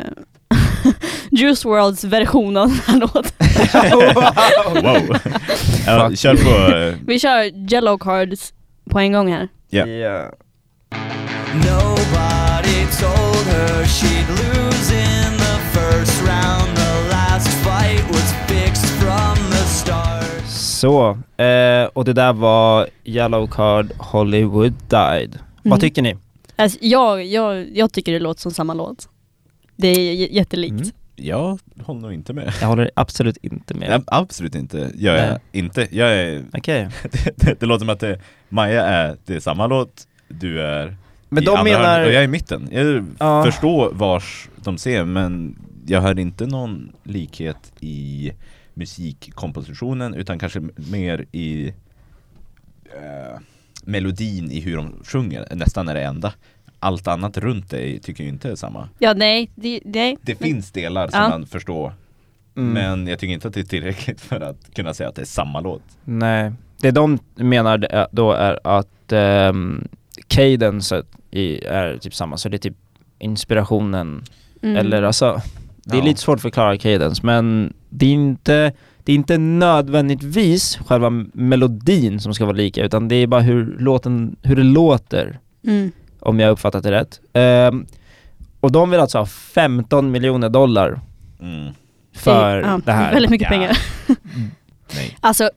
Juice 1.31 1.65
WRLDs 1.65 2.05
version 2.05 2.57
av 2.57 2.69
den 2.69 2.79
här 2.87 2.99
låten. 3.01 3.23
Wow. 4.83 5.17
ja, 5.87 6.11
kör 6.17 6.37
på... 6.37 6.75
eh, 6.77 6.95
Vi 7.07 7.19
kör 7.19 7.73
Yellow 7.73 7.99
Cards 7.99 8.53
på 8.91 8.99
en 8.99 9.13
gång 9.13 9.33
här. 9.33 9.49
Ja. 9.71 9.87
Ja. 9.87 10.31
Nobody 11.55 12.87
told 13.01 13.47
her 13.47 13.85
she'd 13.85 14.29
lose 14.29 14.95
in 14.95 15.33
the 15.39 15.59
first 15.73 16.23
round. 16.23 16.77
The 16.77 17.09
last 17.11 17.49
fight 17.49 18.09
was 18.09 18.33
fixed 18.47 18.87
from 19.01 19.37
the 19.51 19.65
start. 19.67 20.45
Så, 20.49 21.19
eh, 21.45 21.85
och 21.93 22.05
det 22.05 22.13
där 22.13 22.33
var 22.33 22.87
Yellow 23.05 23.47
Card 23.47 23.93
Hollywood 23.99 24.73
Died. 24.89 25.39
Vad 25.63 25.67
Mm. 25.67 25.79
tycker 25.81 26.03
ni? 26.03 26.17
Alltså, 26.63 26.79
jag, 26.83 27.25
jag, 27.25 27.77
jag 27.77 27.93
tycker 27.93 28.13
det 28.13 28.19
låter 28.19 28.41
som 28.41 28.53
samma 28.53 28.75
låt. 28.75 29.09
Det 29.77 29.89
är 29.89 30.13
j- 30.13 30.29
jättelikt. 30.37 30.73
Mm. 30.73 30.91
Jag 31.17 31.59
håller 31.83 32.01
nog 32.01 32.13
inte 32.13 32.33
med. 32.33 32.53
Jag 32.61 32.69
håller 32.69 32.91
absolut 32.97 33.37
inte 33.37 33.75
med. 33.75 33.91
Ja, 33.91 34.03
absolut 34.07 34.55
inte. 34.55 34.91
Jag 34.97 35.19
är 35.19 35.31
Nej. 35.31 35.41
inte. 35.53 35.89
Jag 35.97 36.13
är... 36.19 36.45
Okej. 36.53 36.89
Det, 37.13 37.31
det, 37.37 37.61
det 37.61 37.67
låter 37.67 37.79
som 37.81 37.89
att 37.89 38.01
det, 38.01 38.21
Maja 38.49 38.83
är, 38.87 39.17
det 39.27 39.35
är 39.35 39.41
samma 39.41 39.67
låt, 39.67 40.07
du 40.29 40.61
är 40.63 40.97
Men 41.29 41.43
i 41.43 41.47
de 41.47 41.51
andra 41.51 41.65
menar... 41.65 41.85
hörnet, 41.85 42.07
och 42.07 42.13
jag 42.13 42.21
är 42.21 42.25
i 42.25 42.29
mitten. 42.29 42.69
Jag 42.73 43.07
Ja. 43.19 43.45
förstår 43.45 43.91
vars 43.93 44.49
de 44.57 44.79
ser 44.79 45.05
men 45.05 45.59
jag 45.87 46.01
hör 46.01 46.19
inte 46.19 46.47
någon 46.47 46.93
likhet 47.03 47.73
i 47.81 48.33
musikkompositionen 48.75 50.15
utan 50.15 50.39
kanske 50.39 50.61
mer 50.75 51.27
i 51.33 51.69
eh, 52.85 53.41
melodin 53.85 54.51
i 54.51 54.61
hur 54.61 54.77
de 54.77 54.95
sjunger, 55.05 55.47
nästan 55.55 55.89
är 55.89 55.95
det 55.95 56.03
enda. 56.05 56.33
Allt 56.83 57.09
annat 57.09 57.39
runt 57.39 57.71
dig 57.71 57.99
tycker 58.01 58.25
jag 58.25 58.29
inte 58.29 58.51
är 58.51 58.55
samma. 58.55 58.89
Ja, 58.99 59.15
nej, 59.15 59.51
det, 59.55 59.81
nej. 59.85 60.17
Det 60.23 60.35
finns 60.35 60.71
delar 60.73 61.09
som 61.09 61.21
Ja. 61.21 61.29
man 61.29 61.47
förstår 61.47 61.93
Mm. 62.57 62.73
men 62.73 63.07
jag 63.07 63.19
tycker 63.19 63.35
inte 63.35 63.49
att 63.49 63.55
det 63.55 63.61
är 63.61 63.65
tillräckligt 63.65 64.21
för 64.21 64.41
att 64.41 64.75
kunna 64.75 64.95
säga 64.95 65.09
att 65.09 65.15
det 65.15 65.23
är 65.23 65.27
samma 65.27 65.61
låt. 65.61 65.83
Nej. 66.05 66.53
Det 66.81 66.91
de 66.91 67.19
menar 67.35 67.85
är- 67.91 68.07
då 68.13 68.33
är 68.33 68.59
att 68.65 69.13
um, 69.51 69.89
cadencet 70.27 71.07
i, 71.31 71.65
är 71.65 71.99
typ 71.99 72.15
samma, 72.15 72.37
så 72.37 72.49
det 72.49 72.57
är 72.57 72.59
typ 72.59 72.77
inspirationen, 73.19 74.25
Mm. 74.63 74.77
eller 74.77 75.03
alltså 75.03 75.41
det 75.85 75.95
är 75.97 75.99
Ja. 75.99 76.05
lite 76.05 76.21
svårt 76.21 76.37
att 76.37 76.43
förklara 76.43 76.79
cadence 76.79 77.27
men 77.27 77.73
det 77.89 78.07
är 78.07 78.11
inte 78.13 78.73
det 79.05 79.13
är 79.13 79.17
inte 79.17 79.39
nödvändigtvis 79.39 80.77
själva 80.87 81.11
melodin 81.33 82.21
som 82.21 82.35
ska 82.35 82.45
vara 82.45 82.57
lika 82.57 82.85
utan 82.85 83.09
det 83.09 83.17
är 83.17 83.27
bara 83.27 83.41
hur 83.41 83.77
låten, 83.79 84.37
hur 84.43 84.57
det 84.57 84.63
låter 84.63 85.39
Mm. 85.67 85.93
Om 86.23 86.41
jag 86.41 86.51
uppfattat 86.51 86.83
det 86.83 86.91
rätt. 86.91 87.21
Ehm, 87.33 87.87
och 88.61 88.73
de 88.73 88.91
vill 88.91 89.01
alltså 89.01 89.19
ha 89.19 89.27
15 89.27 90.11
miljoner 90.11 90.49
dollar 90.49 91.01
Mm. 91.41 91.73
för 92.17 92.61
ja, 92.63 92.81
det 92.85 92.93
här. 92.93 93.13
Väldigt 93.13 93.31
mycket 93.31 93.49
Ja. 93.51 93.57
pengar. 93.57 93.79
Nej. 94.95 95.17
Alltså, 95.21 95.51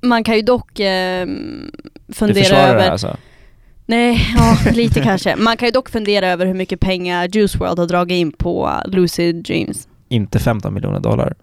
man 0.00 0.24
kan 0.24 0.36
ju 0.36 0.42
dock 0.42 0.80
eh, 0.80 1.26
fundera 2.12 2.56
över... 2.58 2.84
det 2.84 2.92
alltså? 2.92 3.16
Nej, 3.86 4.26
ja 4.38 4.56
lite 4.72 5.00
kanske. 5.02 5.36
Man 5.36 5.56
kan 5.56 5.66
ju 5.68 5.72
dock 5.72 5.88
fundera 5.90 6.28
över 6.28 6.46
hur 6.46 6.54
mycket 6.54 6.80
pengar 6.80 7.28
Juice 7.36 7.54
WRLD 7.54 7.78
har 7.78 7.86
dragit 7.86 8.16
in 8.16 8.32
på 8.32 8.72
Lucid 8.86 9.44
Dreams. 9.44 9.88
Inte 10.08 10.38
15 10.38 10.74
miljoner 10.74 11.00
dollar. 11.00 11.34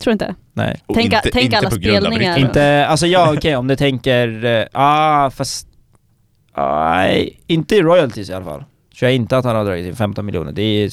Tror 0.00 0.10
du 0.10 0.12
inte? 0.12 0.34
Nej. 0.52 0.80
Och 0.86 0.94
Tänk- 0.94 1.04
inte, 1.04 1.20
tänk 1.32 1.44
inte 1.44 1.58
alla 1.58 1.70
spelningar. 1.70 2.38
Inte, 2.38 2.86
alltså 2.86 3.06
ja 3.06 3.32
okej 3.36 3.56
om 3.56 3.66
du 3.68 3.76
tänker, 3.76 4.44
eh, 4.44 4.64
ah 4.72 5.30
fast, 5.30 5.68
nej, 6.58 7.40
inte 7.46 7.76
i 7.76 7.82
royalties 7.82 8.30
i 8.30 8.34
alla 8.34 8.44
fall. 8.44 8.64
Tror 8.98 9.08
jag 9.10 9.14
inte 9.14 9.36
att 9.38 9.44
han 9.44 9.56
har 9.56 9.64
dragit 9.64 9.86
in 9.86 9.96
15 9.96 10.26
miljoner, 10.26 10.52
det 10.52 10.62
är, 10.62 10.90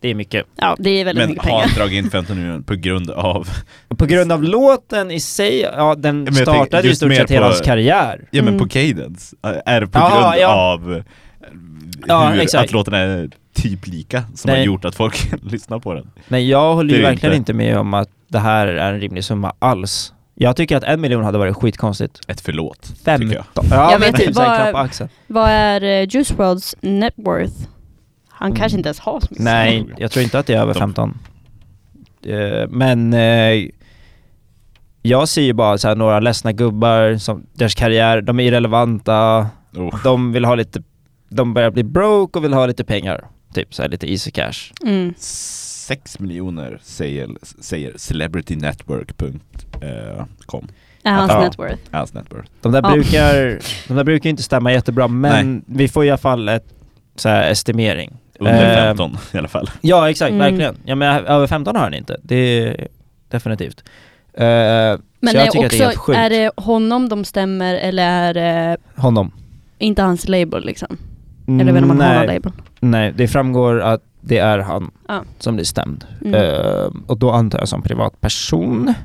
det 0.00 0.08
är 0.08 0.14
mycket. 0.14 0.46
Ja, 0.56 0.76
det 0.78 0.90
är 0.90 1.04
väldigt 1.04 1.22
Men 1.22 1.30
mycket 1.30 1.44
har 1.44 1.50
pengar. 1.50 1.68
han 1.68 1.78
dragit 1.78 2.04
in 2.04 2.10
15 2.10 2.36
miljoner 2.38 2.60
på 2.60 2.74
grund 2.74 3.10
av 3.10 3.48
På 3.96 4.06
grund 4.06 4.32
av 4.32 4.42
låten 4.42 5.10
i 5.10 5.20
sig, 5.20 5.60
ja 5.60 5.94
den 5.94 6.22
Men 6.24 6.34
startade 6.34 6.82
ju 6.82 6.86
i 6.86 6.90
just 6.90 6.96
stort 7.00 7.08
mer 7.08 7.16
sett 7.16 7.30
hela 7.30 7.40
på- 7.46 7.52
hans 7.52 7.60
karriär. 7.60 8.28
Ja 8.30 8.42
men 8.42 8.48
Mm. 8.54 8.58
på 8.58 8.68
cadence, 8.68 9.36
är 9.42 9.80
det 9.80 9.86
på 9.86 9.98
Ja, 9.98 10.10
grund 10.30 10.42
ja. 10.42 10.48
av 10.72 11.02
Ja, 12.06 12.28
hur, 12.28 12.40
exakt. 12.40 12.64
att 12.64 12.72
låten 12.72 12.94
är 12.94 13.30
typ 13.54 13.86
lika 13.86 14.22
som 14.34 14.48
Nej. 14.50 14.58
har 14.60 14.66
gjort 14.66 14.84
att 14.84 14.94
folk 14.94 15.32
lyssnar 15.42 15.78
på 15.78 15.94
den? 15.94 16.10
Nej 16.28 16.48
jag 16.50 16.74
håller 16.74 16.90
Det 16.92 16.96
ju 16.96 17.02
verkligen 17.02 17.34
inte. 17.34 17.52
inte 17.52 17.52
med 17.52 17.78
om 17.78 17.94
att 17.94 18.08
det 18.28 18.38
här 18.38 18.66
är 18.66 18.92
en 18.92 19.00
rimlig 19.00 19.24
summa 19.24 19.52
alls. 19.58 20.12
Jag 20.34 20.56
tycker 20.56 20.76
att 20.76 20.84
en 20.84 21.00
miljon 21.00 21.24
hade 21.24 21.38
varit 21.38 21.56
skitkonstigt. 21.56 22.20
Ett 22.28 22.40
förlåt, 22.40 22.92
15. 23.04 23.28
tycker 23.28 23.34
jag. 23.36 23.64
Ja 23.70 23.90
Jag 23.90 24.00
men 24.00 24.12
vet 24.12 24.20
typ 24.20 24.34
vad- 24.36 24.74
axeln. 24.76 25.10
Vad 25.26 25.48
är 25.50 25.82
eh, 25.82 26.08
Juice 26.08 26.30
WRLDs 26.30 26.76
net 26.80 27.14
worth? 27.16 27.54
Han 28.28 28.48
Mm. 28.48 28.56
kanske 28.60 28.78
inte 28.78 28.88
ens 28.88 28.98
har 29.00 29.20
så 29.20 29.26
mycket. 29.30 29.44
Nej, 29.44 29.86
jag 29.98 30.10
tror 30.10 30.22
inte 30.22 30.38
att 30.38 30.46
det 30.46 30.54
är 30.54 30.60
över 30.60 30.74
De- 30.74 30.80
15. 30.80 31.18
Eh, 32.26 32.68
men 32.68 33.14
eh, 33.14 33.68
jag 35.02 35.28
ser 35.28 35.42
ju 35.42 35.52
bara 35.52 35.78
så 35.78 35.88
här 35.88 35.94
några 35.96 36.20
ledsna 36.20 36.52
gubbar 36.52 37.16
som 37.16 37.46
deras 37.52 37.74
karriär, 37.74 38.20
de 38.22 38.40
är 38.40 38.44
irrelevanta, 38.44 39.46
Oh. 39.76 40.02
de 40.04 40.32
vill 40.32 40.44
ha 40.44 40.54
lite, 40.54 40.82
de 41.28 41.54
börjar 41.54 41.70
bli 41.70 41.84
broke 41.84 42.38
och 42.38 42.44
vill 42.44 42.52
ha 42.52 42.66
lite 42.66 42.84
pengar. 42.84 43.24
Typ 43.54 43.74
så 43.74 43.82
här 43.82 43.88
lite 43.88 44.10
easy 44.12 44.30
cash. 44.30 44.72
Mm. 44.86 45.14
6 45.84 46.18
miljoner 46.18 46.78
säger, 46.82 47.28
säger 47.60 47.92
celebritynetwork.com 47.96 50.68
Är 51.04 51.12
hans 51.12 51.32
Ja. 51.32 51.40
net 51.40 51.58
worth. 51.58 51.78
Hans 51.90 52.14
network. 52.14 52.46
De 52.60 52.72
där 52.72 52.82
Ja. 52.84 52.90
brukar, 52.92 53.58
de 53.88 53.94
där 53.94 54.04
brukar 54.04 54.30
inte 54.30 54.42
stämma 54.42 54.72
jättebra 54.72 55.08
men 55.08 55.64
vi 55.66 55.88
får 55.88 56.04
i 56.04 56.10
alla 56.10 56.18
fall 56.18 56.48
ett 56.48 56.66
så 57.16 57.28
här 57.28 57.50
estimering. 57.50 58.16
Under 58.40 58.78
Eh, 58.78 58.84
15 58.84 59.16
i 59.32 59.38
alla 59.38 59.48
fall. 59.48 59.70
Ja 59.80 60.10
exakt, 60.10 60.30
Mm. 60.32 60.38
verkligen. 60.38 60.76
Ja 60.84 60.94
men 60.94 61.26
över 61.26 61.46
15 61.46 61.76
har 61.76 61.82
han 61.82 61.94
inte, 61.94 62.20
det 62.22 62.36
är 62.36 62.88
definitivt. 63.28 63.84
Eh, 64.34 64.42
Men 64.42 64.42
är 64.42 64.94
att 65.26 65.32
det 65.52 65.80
är 65.80 65.88
också, 65.88 66.12
är 66.12 66.30
det 66.30 66.50
honom 66.56 67.08
de 67.08 67.24
stämmer 67.24 67.74
eller 67.74 68.02
är 68.10 68.34
det 68.34 68.76
Honom. 68.96 69.32
inte 69.78 70.02
hans 70.02 70.28
label 70.28 70.64
liksom? 70.64 70.96
Eller 71.48 71.64
vet 71.64 71.68
inte 71.82 71.82
om 71.82 71.90
han 72.00 72.00
har 72.00 72.14
nej, 72.26 72.28
label? 72.34 72.52
nej, 72.80 73.12
det 73.16 73.28
framgår 73.28 73.80
att 73.80 74.02
det 74.26 74.38
är 74.38 74.58
han 74.58 74.90
Ja. 75.08 75.22
som 75.38 75.54
blir 75.54 75.64
stämd. 75.64 76.04
Mm. 76.24 76.34
Eh, 76.34 76.88
och 77.06 77.18
då 77.18 77.30
antar 77.30 77.58
jag 77.58 77.68
som 77.68 77.82
privatperson. 77.82 78.94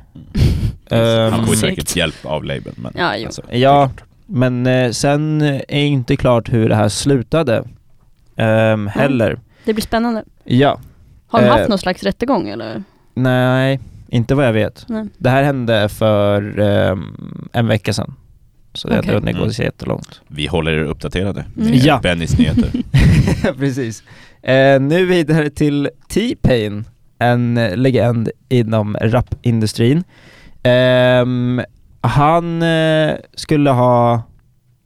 Han 0.90 1.00
Um, 1.40 1.46
får 1.46 1.54
ju 1.54 1.60
Segt. 1.60 1.60
säkert 1.60 1.96
hjälp 1.96 2.26
av 2.26 2.44
labeln 2.44 2.76
men 2.78 2.92
Ja, 2.96 3.24
alltså, 3.26 3.42
ja, 3.52 3.90
men 4.26 4.66
eh, 4.66 4.90
sen 4.90 5.42
är 5.68 5.84
inte 5.84 6.16
klart 6.16 6.52
hur 6.52 6.68
det 6.68 6.74
här 6.74 6.88
slutade 6.88 7.64
ehm, 8.36 8.86
heller. 8.86 9.38
Det 9.64 9.72
blir 9.74 9.82
spännande. 9.82 10.24
Ja, 10.44 10.80
Har 11.26 11.40
de 11.40 11.46
Eh. 11.46 11.52
haft 11.52 11.68
någon 11.68 11.78
slags 11.78 12.02
rättegång 12.02 12.48
eller? 12.48 12.82
nej, 13.14 13.80
inte 14.08 14.34
vad 14.34 14.46
jag 14.46 14.52
vet. 14.52 14.84
Nej. 14.88 15.06
Det 15.18 15.30
här 15.30 15.42
hände 15.42 15.88
för 15.88 16.58
ehm, 16.58 17.48
en 17.52 17.66
vecka 17.66 17.92
sedan. 17.92 18.14
Så 18.74 18.88
det 18.88 18.98
Okej. 18.98 19.10
har 19.10 19.16
inte 19.28 19.32
gått 19.32 19.54
så 19.54 19.62
jättelångt. 19.62 20.20
vi 20.28 20.46
håller 20.46 20.72
er 20.72 20.84
uppdaterade 20.84 21.40
Mm. 21.56 21.70
med 21.70 21.76
Ja. 21.78 22.00
Bennys 22.02 22.38
nyheter. 22.38 22.70
Precis. 23.58 24.02
Eh, 24.42 24.80
nu 24.80 25.06
vidare 25.06 25.50
till 25.50 25.90
T-Pain, 26.08 26.84
en 27.18 27.54
legend 27.54 28.30
inom 28.48 28.96
rapindustrin. 29.00 30.04
Ehm, 30.62 31.62
han 32.00 32.62
eh, 32.62 33.14
skulle 33.34 33.70
ha 33.70 34.22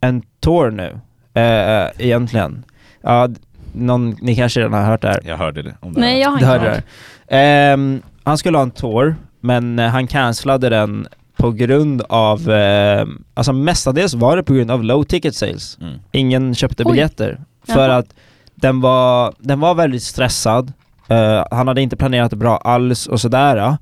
en 0.00 0.22
tour 0.40 0.70
nu, 0.70 1.00
eh, 1.40 1.86
egentligen. 2.06 2.64
Ja, 3.02 3.28
någon, 3.72 4.16
ni 4.20 4.36
kanske 4.36 4.60
redan 4.60 4.72
har 4.72 4.82
hört 4.82 5.02
det 5.02 5.08
här. 5.08 5.20
Jag 5.24 5.36
hörde 5.36 5.62
det 5.62 5.74
om 5.80 5.94
det 5.94 6.00
Nej, 6.00 6.12
här. 6.14 6.20
jag 6.20 6.28
har 6.28 6.36
inte 6.36 6.46
hörde 6.46 6.68
hört. 6.70 6.84
det. 7.28 7.36
Ehm, 7.36 8.02
han 8.24 8.38
skulle 8.38 8.58
ha 8.58 8.62
en 8.62 8.70
tour, 8.70 9.16
men 9.40 9.78
eh, 9.78 9.88
han 9.88 10.06
cancellade 10.06 10.68
den 10.68 11.06
på 11.36 11.50
grund 11.50 12.02
av, 12.08 12.50
eh, 12.50 13.06
alltså 13.34 13.52
mestadels 13.52 14.14
var 14.14 14.36
det 14.36 14.42
på 14.42 14.54
grund 14.54 14.70
av 14.70 14.84
low 14.84 15.04
ticket 15.04 15.34
sales. 15.34 15.78
Mm. 15.80 15.94
Ingen 16.12 16.54
köpte 16.54 16.82
Oj. 16.84 16.92
biljetter. 16.92 17.40
För 17.66 17.88
Jaha. 17.88 17.96
att 17.96 18.14
den 18.64 18.80
var, 18.80 19.32
den 19.38 19.60
var 19.60 19.74
väldigt 19.74 20.02
stressad. 20.02 20.72
Eh, 21.08 21.44
han 21.50 21.68
hade 21.68 21.82
inte 21.82 21.96
planerat 21.96 22.30
det 22.30 22.36
bra 22.36 22.56
alls 22.56 23.06
och 23.06 23.20
sådär. 23.20 23.76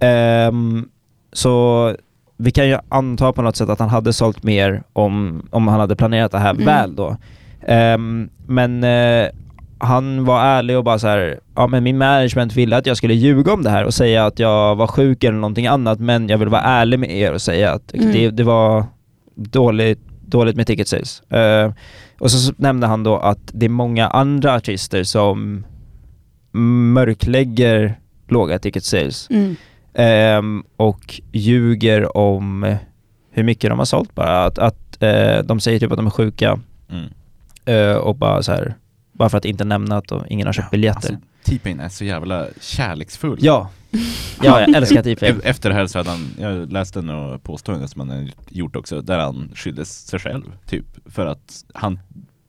Ehm, 0.00 0.88
så 1.32 1.94
vi 2.36 2.50
kan 2.50 2.68
ju 2.68 2.78
anta 2.88 3.32
på 3.32 3.42
något 3.42 3.56
sätt 3.56 3.68
att 3.68 3.78
han 3.78 3.88
hade 3.88 4.12
sålt 4.12 4.42
mer 4.42 4.82
om, 4.92 5.42
om 5.50 5.68
han 5.68 5.80
hade 5.80 5.96
planerat 5.96 6.32
det 6.32 6.38
här 6.38 6.50
Mm. 6.50 6.64
väl 6.66 6.96
då. 6.96 7.16
Ehm, 7.66 8.28
men 8.46 8.84
eh, 8.84 9.28
han 9.78 10.24
var 10.24 10.40
ärlig 10.44 10.76
och 10.78 10.84
bara 10.84 10.98
så 10.98 11.06
här, 11.06 11.40
ja 11.56 11.66
men 11.66 11.82
min 11.84 11.98
management 11.98 12.54
ville 12.56 12.76
att 12.76 12.86
jag 12.86 12.96
skulle 12.96 13.14
ljuga 13.14 13.52
om 13.52 13.62
det 13.62 13.70
här 13.70 13.84
och 13.84 13.94
säga 13.94 14.26
att 14.26 14.38
jag 14.38 14.76
var 14.76 14.86
sjuk 14.86 15.24
eller 15.24 15.38
någonting 15.38 15.66
annat 15.66 16.00
men 16.00 16.28
jag 16.28 16.38
vill 16.38 16.48
vara 16.48 16.62
ärlig 16.62 16.98
med 16.98 17.10
er 17.10 17.32
och 17.32 17.42
säga 17.42 17.72
att 17.72 17.94
Mm. 17.94 18.12
det, 18.12 18.30
det 18.30 18.42
var 18.44 18.84
dåligt, 19.34 20.00
dåligt 20.26 20.56
med 20.56 20.66
ticket 20.66 20.88
sales. 20.88 21.22
Eh, 21.30 21.70
och 22.18 22.30
så, 22.30 22.52
nämnde 22.56 22.86
han 22.86 23.02
då 23.02 23.16
att 23.18 23.38
det 23.52 23.66
är 23.66 23.70
många 23.70 24.08
andra 24.08 24.54
artister 24.54 25.04
som 25.04 25.64
mörklägger 26.94 27.98
låga 28.28 28.58
ticket 28.58 28.84
sales 28.84 29.30
Mm. 29.30 29.56
ehm, 29.94 30.64
och 30.76 31.20
ljuger 31.32 32.16
om 32.16 32.76
hur 33.30 33.42
mycket 33.42 33.70
de 33.70 33.78
har 33.78 33.86
sålt 33.86 34.14
bara. 34.14 34.44
Att, 34.44 34.58
att 34.58 35.02
eh, 35.02 35.38
de 35.44 35.60
säger 35.60 35.78
typ 35.80 35.90
att 35.92 35.96
de 35.98 36.06
är 36.06 36.10
sjuka 36.10 36.58
Mm. 36.90 37.04
eh, 37.64 37.96
och 37.96 38.16
bara 38.16 38.42
så 38.42 38.52
här, 38.52 38.74
bara 39.12 39.28
för 39.28 39.38
att 39.38 39.44
inte 39.44 39.64
nämna 39.64 39.96
att 39.96 40.08
då 40.08 40.24
ingen 40.28 40.46
har 40.46 40.52
köpt 40.52 40.70
biljetter. 40.70 40.96
Alltså, 40.98 41.14
T-Pain 41.44 41.80
är 41.80 41.88
så 41.88 42.04
jävla 42.04 42.46
kärleksfull. 42.60 43.38
ja. 43.40 43.70
Ja, 44.42 44.60
jag 44.60 44.74
älskar 44.74 45.02
T-Pain. 45.02 45.36
E- 45.36 45.40
Efter 45.44 45.68
det 45.68 45.74
här 45.74 45.86
så 45.86 45.98
hade 45.98 46.10
han, 46.10 46.28
jag 46.38 46.72
läste 46.72 47.02
några 47.02 47.38
påståenden 47.38 47.88
som 47.88 48.08
han 48.10 48.30
gjort 48.48 48.76
också, 48.76 49.00
där 49.02 49.18
han 49.18 49.50
skyllde 49.54 49.84
sig 49.84 50.18
själv, 50.20 50.42
typ. 50.66 50.84
För 51.06 51.26
att 51.26 51.64
han 51.74 51.98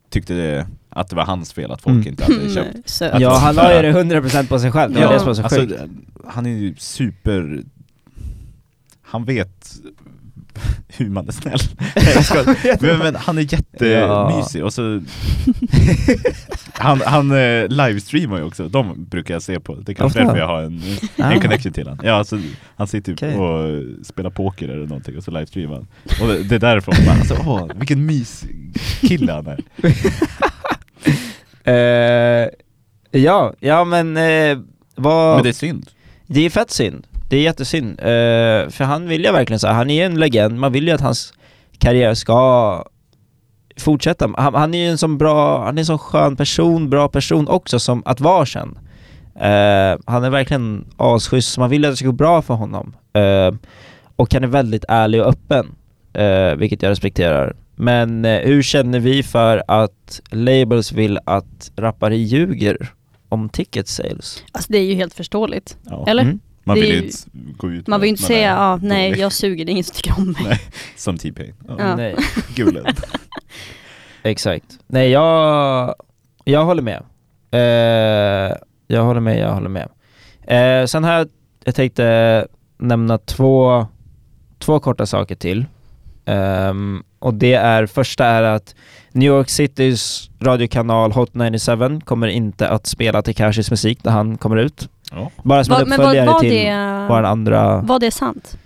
tyckte 0.09 0.33
det, 0.33 0.67
att 0.89 1.09
det 1.09 1.15
var 1.15 1.25
hans 1.25 1.53
fel 1.53 1.71
att 1.71 1.81
folk 1.81 1.95
Mm. 1.95 2.07
inte 2.07 2.23
hade 2.23 2.49
köpt. 2.53 2.89
Söt. 2.89 3.13
Att- 3.13 3.21
Ja, 3.21 3.37
han 3.37 3.55
la 3.55 3.75
ju 3.75 3.81
det 3.81 3.91
100% 4.03 4.47
på 4.47 4.59
sig 4.59 4.71
själv. 4.71 4.93
Det 4.93 4.99
var 4.99 5.05
Ja, 5.07 5.13
det 5.13 5.19
som 5.19 5.27
var 5.27 5.33
så 5.33 5.41
alltså, 5.43 5.59
sjukt. 5.59 5.81
han 6.27 6.45
är 6.45 6.49
ju 6.49 6.75
super, 6.77 7.63
han 9.01 9.25
vet 9.25 9.71
hur 10.87 11.09
man 11.09 11.27
är 11.27 11.31
snäll. 11.31 11.59
Nej, 11.95 12.77
men, 12.81 12.97
men 12.99 13.15
han 13.15 13.37
är 13.37 13.41
jättemysig 13.53 14.63
och 14.63 14.73
så 14.73 15.01
Han, 16.73 17.01
han 17.05 17.31
eh, 17.31 17.67
livestreamar 17.67 18.37
ju 18.37 18.43
också, 18.43 18.69
de 18.69 19.05
brukar 19.05 19.33
jag 19.35 19.41
se 19.41 19.59
på, 19.59 19.75
det 19.75 19.91
är 19.91 19.93
kanske 19.93 20.19
Ofta? 20.19 20.27
därför 20.33 20.39
jag 20.39 20.47
har 20.47 20.61
en, 20.61 20.81
Ah. 21.17 21.31
en 21.31 21.41
connection 21.41 21.73
till 21.73 21.87
han. 21.87 21.99
Ja, 22.03 22.13
alltså, 22.13 22.39
han 22.75 22.87
sitter 22.87 23.11
typ 23.15 23.23
Okej. 23.23 23.35
och 23.35 24.05
spelar 24.05 24.29
poker 24.29 24.69
eller 24.69 24.87
någonting 24.87 25.17
och 25.17 25.23
så 25.23 25.31
livestreamar 25.31 25.75
han. 25.75 25.87
Och 26.21 26.27
det, 26.27 26.43
det 26.43 26.55
är 26.55 26.59
därför 26.59 26.91
man 26.91 27.05
bara, 27.05 27.15
alltså, 27.15 27.35
åh, 27.45 27.67
vilken 27.79 28.05
myskille 28.05 29.31
han 29.31 29.47
är. 29.47 29.59
Eh, 31.63 32.49
ja, 33.11 33.53
ja 33.59 33.83
men 33.83 34.17
eh, 34.17 34.57
vad... 34.95 35.35
Men 35.35 35.43
det 35.43 35.49
är 35.49 35.53
synd. 35.53 35.89
Det 36.27 36.41
är 36.45 36.49
fett 36.49 36.71
synd. 36.71 37.07
Det 37.29 37.37
är 37.37 37.41
jättesynd. 37.41 37.99
Eh, 37.99 38.69
för 38.69 38.83
han 38.83 39.07
vill 39.07 39.25
ju 39.25 39.31
verkligen 39.31 39.59
så 39.59 39.67
här, 39.67 39.73
han 39.73 39.89
är 39.89 39.95
ju 39.95 40.01
en 40.01 40.19
legend, 40.19 40.59
man 40.59 40.71
vill 40.71 40.87
ju 40.87 40.93
att 40.93 41.01
hans 41.01 41.33
karriär 41.77 42.13
ska 42.13 42.83
fortsätta. 43.77 44.29
Han, 44.37 44.55
han 44.55 44.73
är 44.73 44.77
ju 44.77 44.89
en 44.89 44.97
sån 44.97 45.17
bra, 45.17 45.65
han 45.65 45.77
är 45.77 45.81
en 45.81 45.85
sån 45.85 45.99
skön 45.99 46.35
person, 46.35 46.89
bra 46.89 47.07
person 47.07 47.47
också 47.47 47.79
som 47.79 48.03
att 48.05 48.19
vara 48.19 48.45
känd. 48.45 48.77
Eh, 49.35 49.99
han 50.05 50.23
är 50.23 50.29
verkligen 50.29 50.85
asschysst, 50.97 51.57
man 51.57 51.69
vill 51.69 51.85
att 51.85 51.91
det 51.91 51.97
ska 51.97 52.05
gå 52.05 52.11
bra 52.11 52.41
för 52.41 52.53
honom. 52.53 52.95
Eh, 53.13 53.53
och 54.15 54.33
han 54.33 54.43
är 54.43 54.47
väldigt 54.47 54.85
ärlig 54.87 55.21
och 55.21 55.27
öppen, 55.27 55.75
vilket 56.57 56.81
jag 56.81 56.89
respekterar. 56.89 57.55
Men 57.75 58.25
hur 58.25 58.61
känner 58.61 58.99
vi 58.99 59.23
för 59.23 59.63
att 59.67 60.21
labels 60.31 60.91
vill 60.91 61.19
att 61.25 61.71
rappare 61.75 62.17
ljuger 62.17 62.93
om 63.29 63.49
ticket 63.49 63.87
sales? 63.87 64.43
Alltså 64.51 64.71
det 64.71 64.77
är 64.77 64.83
ju 64.83 64.93
helt 64.93 65.13
förståeligt. 65.13 65.77
Ja. 65.83 66.05
Eller? 66.07 66.23
Mm. 66.23 66.39
Man 66.67 66.75
vill 66.75 66.89
ju 66.91 66.97
inte 66.97 67.17
gå 67.57 67.71
ut 67.71 67.87
Man 67.87 68.01
vill 68.01 68.09
inte 68.09 68.23
säga, 68.23 68.49
ja 68.49 68.79
nej 68.81 69.09
dålig. 69.09 69.23
jag 69.23 69.31
suger, 69.31 69.65
det 69.65 69.69
är 69.69 69.73
ingen 69.73 69.83
som 69.83 69.95
tycker 69.95 70.17
om 70.17 70.25
mig. 70.31 70.43
Nej. 70.43 70.61
Som 70.95 71.17
T-Pain. 71.17 71.53
Ja. 71.67 71.75
Ja. 71.79 71.95
Nej. 71.95 72.15
Gulen. 72.55 72.85
Exakt. 74.23 74.65
Nej, 74.87 75.09
jag, 75.09 75.95
jag 76.43 76.65
håller 76.65 76.81
med. 76.81 77.03
Eh, 77.51 78.57
jag 78.87 79.03
håller 79.03 79.19
med, 79.19 79.39
jag 79.39 79.53
håller 79.53 79.69
med. 79.69 79.89
Eh, 80.47 80.85
sen 80.85 81.03
här, 81.03 81.27
jag 81.63 81.75
tänkte 81.75 82.47
nämna 82.77 83.17
två, 83.17 83.85
två 84.59 84.79
korta 84.79 85.05
saker 85.05 85.35
till. 85.35 85.65
Ehm, 86.25 87.03
och 87.19 87.33
det 87.33 87.53
är, 87.53 87.85
första 87.85 88.25
är 88.25 88.43
att 88.43 88.75
New 89.11 89.27
York 89.27 89.49
Citys 89.49 90.29
radiokanal 90.39 91.11
Hot 91.11 91.33
97 91.33 91.99
kommer 91.99 92.27
inte 92.27 92.69
att 92.69 92.87
spela 92.87 93.21
Tekashis 93.21 93.71
musik 93.71 94.03
när 94.03 94.11
han 94.11 94.37
kommer 94.37 94.57
ut. 94.57 94.89
Ja. 95.11 95.31
Bara 95.43 95.63
som 95.63 95.73
Va, 95.73 95.81
en 95.81 95.89
men 95.89 95.97
var, 95.97 96.05
uppföljare 96.05 96.27
var, 96.27 96.39
till 96.39 96.49
det, 96.49 97.05
vår 97.09 97.23
andra... 97.23 97.81
var 97.81 97.99
det 97.99 98.11
sant? 98.11 98.57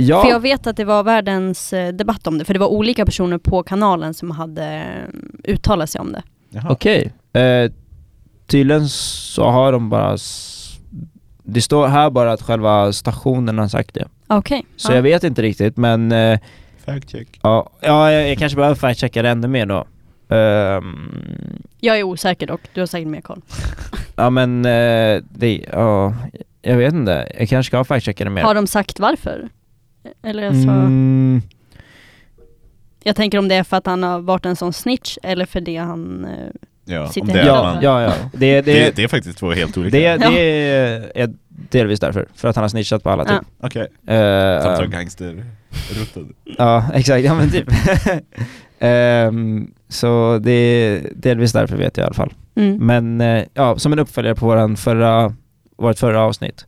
Ja, 0.00 0.22
För 0.22 0.28
jag 0.28 0.40
vet 0.40 0.66
att 0.66 0.76
det 0.76 0.84
var 0.84 1.02
världens 1.02 1.72
eh, 1.72 1.92
debatt 1.92 2.26
om 2.26 2.38
det, 2.38 2.44
för 2.44 2.54
det 2.54 2.60
var 2.60 2.66
olika 2.66 3.04
personer 3.04 3.38
på 3.38 3.62
kanalen 3.62 4.14
som 4.14 4.30
hade 4.30 4.64
eh, 4.64 5.52
uttalat 5.52 5.90
sig 5.90 6.00
om 6.00 6.12
det. 6.12 6.22
Okej. 6.68 7.12
Eh, 7.32 7.72
tydligen 8.46 8.88
så 8.88 9.44
har 9.48 9.72
de 9.72 9.90
bara... 9.90 10.16
Det 11.42 11.62
står 11.62 11.86
här 11.86 12.10
bara 12.10 12.32
att 12.32 12.42
själva 12.42 12.92
stationen 12.92 13.58
har 13.58 13.68
sagt 13.68 13.94
det. 13.94 14.08
Okej. 14.26 14.66
Så 14.76 14.92
ja. 14.92 14.96
jag 14.96 15.02
vet 15.02 15.24
inte 15.24 15.42
riktigt 15.42 15.76
men... 15.76 16.12
Eh, 16.12 16.38
Fact 16.84 17.10
check. 17.10 17.40
ja, 17.42 17.70
ja, 17.80 18.12
jag, 18.12 18.28
jag 18.28 18.38
kanske 18.38 18.56
behöver 18.56 18.76
fact-checka 18.76 19.22
det 19.22 19.28
ännu 19.28 19.48
mer 19.48 19.66
då. 19.66 19.86
Ehm, 20.28 21.62
Jag 21.80 21.98
är 21.98 22.02
osäker 22.02 22.46
dock, 22.46 22.60
du 22.74 22.80
har 22.80 22.86
säkert 22.86 23.08
mer 23.08 23.20
koll. 23.20 23.42
ja 24.16 24.30
men 24.30 24.64
eh, 24.64 25.22
det... 25.30 25.64
Ja, 25.72 26.14
jag 26.62 26.76
vet 26.76 26.94
inte. 26.94 27.32
Jag 27.38 27.48
kanske 27.48 27.70
ska 27.70 27.84
fact-checka 27.84 28.24
det 28.24 28.30
mer. 28.30 28.42
Har 28.42 28.54
de 28.54 28.66
sagt 28.66 29.00
varför? 29.00 29.48
Eller 30.22 30.46
alltså, 30.46 30.68
Mm, 30.70 31.42
jag 33.02 33.16
tänker 33.16 33.38
om 33.38 33.48
det 33.48 33.54
är 33.54 33.64
för 33.64 33.76
att 33.76 33.86
han 33.86 34.02
har 34.02 34.20
varit 34.20 34.46
en 34.46 34.56
sån 34.56 34.72
snitch 34.72 35.16
eller 35.22 35.46
för 35.46 35.60
det 35.60 35.76
han... 35.76 36.24
eh, 36.24 36.30
Ja, 36.90 37.08
Sitter 37.08 37.20
om 37.28 37.34
det, 37.34 37.40
är 37.40 37.46
ja, 37.46 37.62
man, 37.62 37.82
ja, 37.82 38.02
ja. 38.02 38.12
Det, 38.32 38.60
det, 38.60 38.72
det, 38.72 38.96
det 38.96 39.04
är 39.04 39.08
faktiskt 39.08 39.38
två 39.38 39.52
helt 39.52 39.78
olika. 39.78 39.98
det, 39.98 40.16
det 40.16 41.10
är 41.20 41.34
delvis 41.48 42.00
därför. 42.00 42.28
För 42.34 42.48
att 42.48 42.56
han 42.56 42.62
har 42.64 42.68
snitchat 42.68 43.02
på 43.02 43.10
alla 43.10 43.24
typ. 43.24 43.48
Okej, 43.60 43.86
Eh, 44.06 44.76
som 44.76 44.90
gangsterrutten. 44.90 46.34
Ja, 46.44 46.84
exakt. 46.94 47.24
Ja 47.24 47.34
men 47.34 47.50
typ. 47.50 47.68
Ehm, 48.78 49.70
så 49.88 50.38
det 50.42 50.50
är 50.52 51.12
delvis 51.16 51.52
därför 51.52 51.76
vet 51.76 51.96
jag 51.96 52.04
i 52.04 52.06
alla 52.06 52.14
fall. 52.14 52.32
Mm. 52.56 52.86
Men 52.86 53.20
eh, 53.20 53.44
ja, 53.54 53.78
som 53.78 53.92
en 53.92 53.98
uppföljare 53.98 54.34
på 54.34 54.46
våran 54.46 54.76
förra, 54.76 55.34
vårt 55.78 55.98
förra 55.98 56.20
avsnitt. 56.20 56.66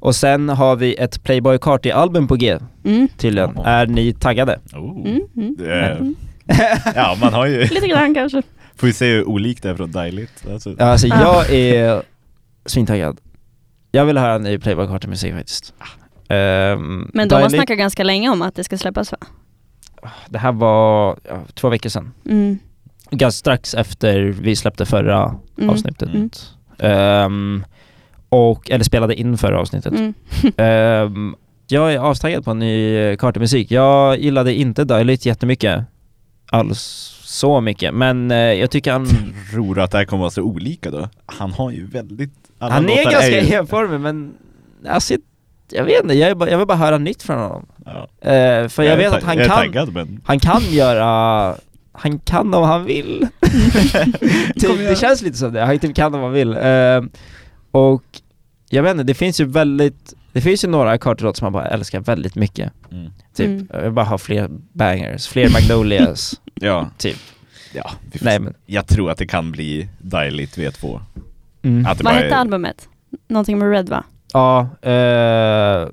Och 0.00 0.14
sen 0.16 0.48
har 0.48 0.76
vi 0.76 0.94
ett 0.94 1.22
Playboy 1.24 1.58
Carti-album 1.58 2.26
på 2.28 2.36
G 2.36 2.58
Mm. 2.84 3.08
tydligen. 3.18 3.52
Ja. 3.56 3.64
Är 3.64 3.86
ni 3.86 4.12
taggade? 4.12 4.58
Oh. 4.72 5.06
Mm. 5.06 5.20
Mm. 5.36 5.56
Mm. 5.60 6.14
Ja, 6.94 7.16
man 7.20 7.32
har 7.34 7.46
ju, 7.46 7.60
Lite 7.70 7.88
grann 7.88 8.14
kanske. 8.14 8.42
får 8.76 8.86
ju 8.86 8.92
se 8.92 9.06
hur 9.12 9.28
olikt 9.28 9.62
det 9.62 9.70
är 9.70 9.74
från 9.74 9.90
Dailit. 9.92 10.44
Alltså, 10.52 10.74
Ja, 10.78 10.84
Alltså 10.84 11.06
jag 11.06 11.50
är 11.50 12.02
svintaggad. 12.66 13.20
Jag 13.92 14.04
vill 14.04 14.18
höra 14.18 14.38
ny 14.38 14.58
Playboy 14.58 14.86
Carti-musik 14.86 15.34
faktiskt. 15.34 15.74
Ehm, 16.28 17.10
Men 17.14 17.28
de 17.28 17.34
har 17.42 17.48
snackat 17.48 17.78
ganska 17.78 18.04
länge 18.04 18.28
om 18.28 18.42
att 18.42 18.54
det 18.54 18.64
ska 18.64 18.78
släppas 18.78 19.12
va? 19.12 19.18
Det 20.28 20.38
här 20.38 20.52
var 20.52 21.18
ja, 21.28 21.42
två 21.54 21.68
veckor 21.68 21.90
sedan. 21.90 22.12
Mm. 22.26 22.58
Ganska 23.10 23.38
strax 23.38 23.74
efter 23.74 24.20
vi 24.22 24.56
släppte 24.56 24.86
förra 24.86 25.34
Mm. 25.58 25.70
avsnittet. 25.70 26.08
Mm. 26.14 26.30
Ehm, 26.78 27.64
och, 28.28 28.70
eller 28.70 28.84
spelade 28.84 29.14
in 29.14 29.38
förra 29.38 29.60
avsnittet. 29.60 29.92
Mm. 29.92 30.14
Ehm, 30.56 31.34
jag 31.66 31.92
är 31.94 31.98
avtaggad 31.98 32.44
på 32.44 32.50
en 32.50 32.58
ny 32.58 33.16
Carter-musik. 33.16 33.70
Jag 33.70 34.18
gillade 34.18 34.54
inte 34.54 34.84
Dialite 34.84 35.28
jättemycket. 35.28 35.84
Alls 36.50 37.10
så 37.22 37.60
mycket. 37.60 37.94
Men 37.94 38.30
eh, 38.30 38.36
jag 38.36 38.70
tycker 38.70 38.92
han... 38.92 39.06
tror 39.52 39.80
att 39.80 39.90
det 39.90 39.98
här 39.98 40.04
kommer 40.04 40.20
vara 40.20 40.30
så 40.30 40.42
olika 40.42 40.90
då. 40.90 41.08
Han 41.26 41.52
har 41.52 41.70
ju 41.70 41.86
väldigt... 41.86 42.32
alla 42.58 42.74
han 42.74 42.88
är 42.88 43.04
ganska 43.10 43.40
enformig 43.40 44.00
men... 44.00 44.34
Alltså, 44.88 45.14
jag 45.14 45.20
vet 45.84 46.02
inte, 46.02 46.14
jag, 46.14 46.30
är 46.30 46.34
bara, 46.34 46.50
jag 46.50 46.58
vill 46.58 46.66
bara 46.66 46.78
höra 46.78 46.98
nytt 46.98 47.22
från 47.22 47.38
honom. 47.38 47.66
Ja. 47.84 48.08
Eh, 48.30 48.68
för 48.68 48.82
jag, 48.82 48.92
är 48.92 48.96
vet 48.96 49.12
att 49.12 49.22
han 49.22 49.38
jag 49.38 49.46
kan... 49.46 49.56
taggad 49.56 49.92
men... 49.92 50.20
Han 50.24 50.38
kan 50.40 50.62
göra... 50.70 51.54
Han 51.92 52.18
kan 52.18 52.54
om 52.54 52.64
han 52.64 52.84
vill. 52.84 53.26
typ, 54.60 54.78
det 54.78 54.98
känns 54.98 55.22
lite 55.22 55.38
som 55.38 55.52
det, 55.52 55.60
han 55.64 55.78
typ 55.78 55.96
kan 55.96 56.14
om 56.14 56.20
han 56.20 56.32
vill. 56.32 56.52
Eh, 56.56 57.02
och 57.70 58.02
jag 58.70 58.82
vet 58.82 58.90
inte, 58.90 59.04
det 59.04 59.14
finns 59.14 59.40
ju 59.40 59.44
väldigt, 59.44 60.14
det 60.32 60.40
finns 60.40 60.64
ju 60.64 60.68
några 60.68 60.98
Carter-låtar 60.98 61.38
som 61.38 61.44
man 61.44 61.52
bara 61.52 61.66
älskar 61.68 62.00
väldigt 62.00 62.34
mycket. 62.34 62.72
Mm. 62.92 63.12
Typ, 63.36 63.46
Mm. 63.46 63.68
jag 63.72 63.82
vill 63.82 63.92
bara 63.92 64.04
ha 64.06 64.18
fler 64.18 64.48
bangers, 64.72 65.26
fler 65.26 65.48
Magnolias, 65.50 66.40
Ja, 66.54 66.90
typ. 66.98 67.16
ja 67.72 67.90
Nej 68.20 68.38
men... 68.38 68.54
Jag 68.66 68.86
tror 68.86 69.10
att 69.10 69.18
det 69.18 69.26
kan 69.26 69.52
bli 69.52 69.88
Dailit 70.00 70.58
V2. 70.58 71.00
Mm. 71.62 71.86
Att 71.86 71.98
det 71.98 72.04
Vad 72.04 72.14
hette 72.14 72.26
är- 72.34 72.38
albumet? 72.38 72.88
Någonting 73.28 73.58
med 73.58 73.70
Red 73.70 73.88
va? 73.88 74.04
Ja, 74.34 74.60
eh, 74.82 75.88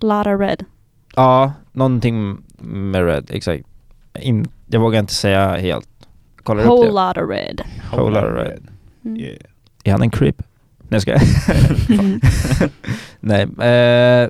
Lotta 0.00 0.36
Red. 0.38 0.64
Ja, 1.16 1.52
någonting 1.72 2.36
med 2.58 3.04
Red, 3.06 3.30
exakt. 3.30 3.64
In, 4.20 4.46
jag 4.66 4.80
vågar 4.80 5.00
inte 5.00 5.14
säga 5.14 5.56
helt. 5.56 5.88
Kollar 6.42 6.62
upp 6.62 6.68
Whole 6.68 6.86
det. 6.86 6.92
Lotta 6.92 7.20
Red. 7.22 7.62
Whole 7.92 8.20
Lotta 8.20 8.34
Red. 8.34 8.68
Mm. 9.04 9.16
Yeah. 9.20 9.36
Är 9.84 9.92
han 9.92 10.02
en 10.02 10.10
creep? 10.10 10.42
Nej 10.88 11.00
jag 11.06 11.20
Nej, 13.20 13.48
eh, 13.60 14.28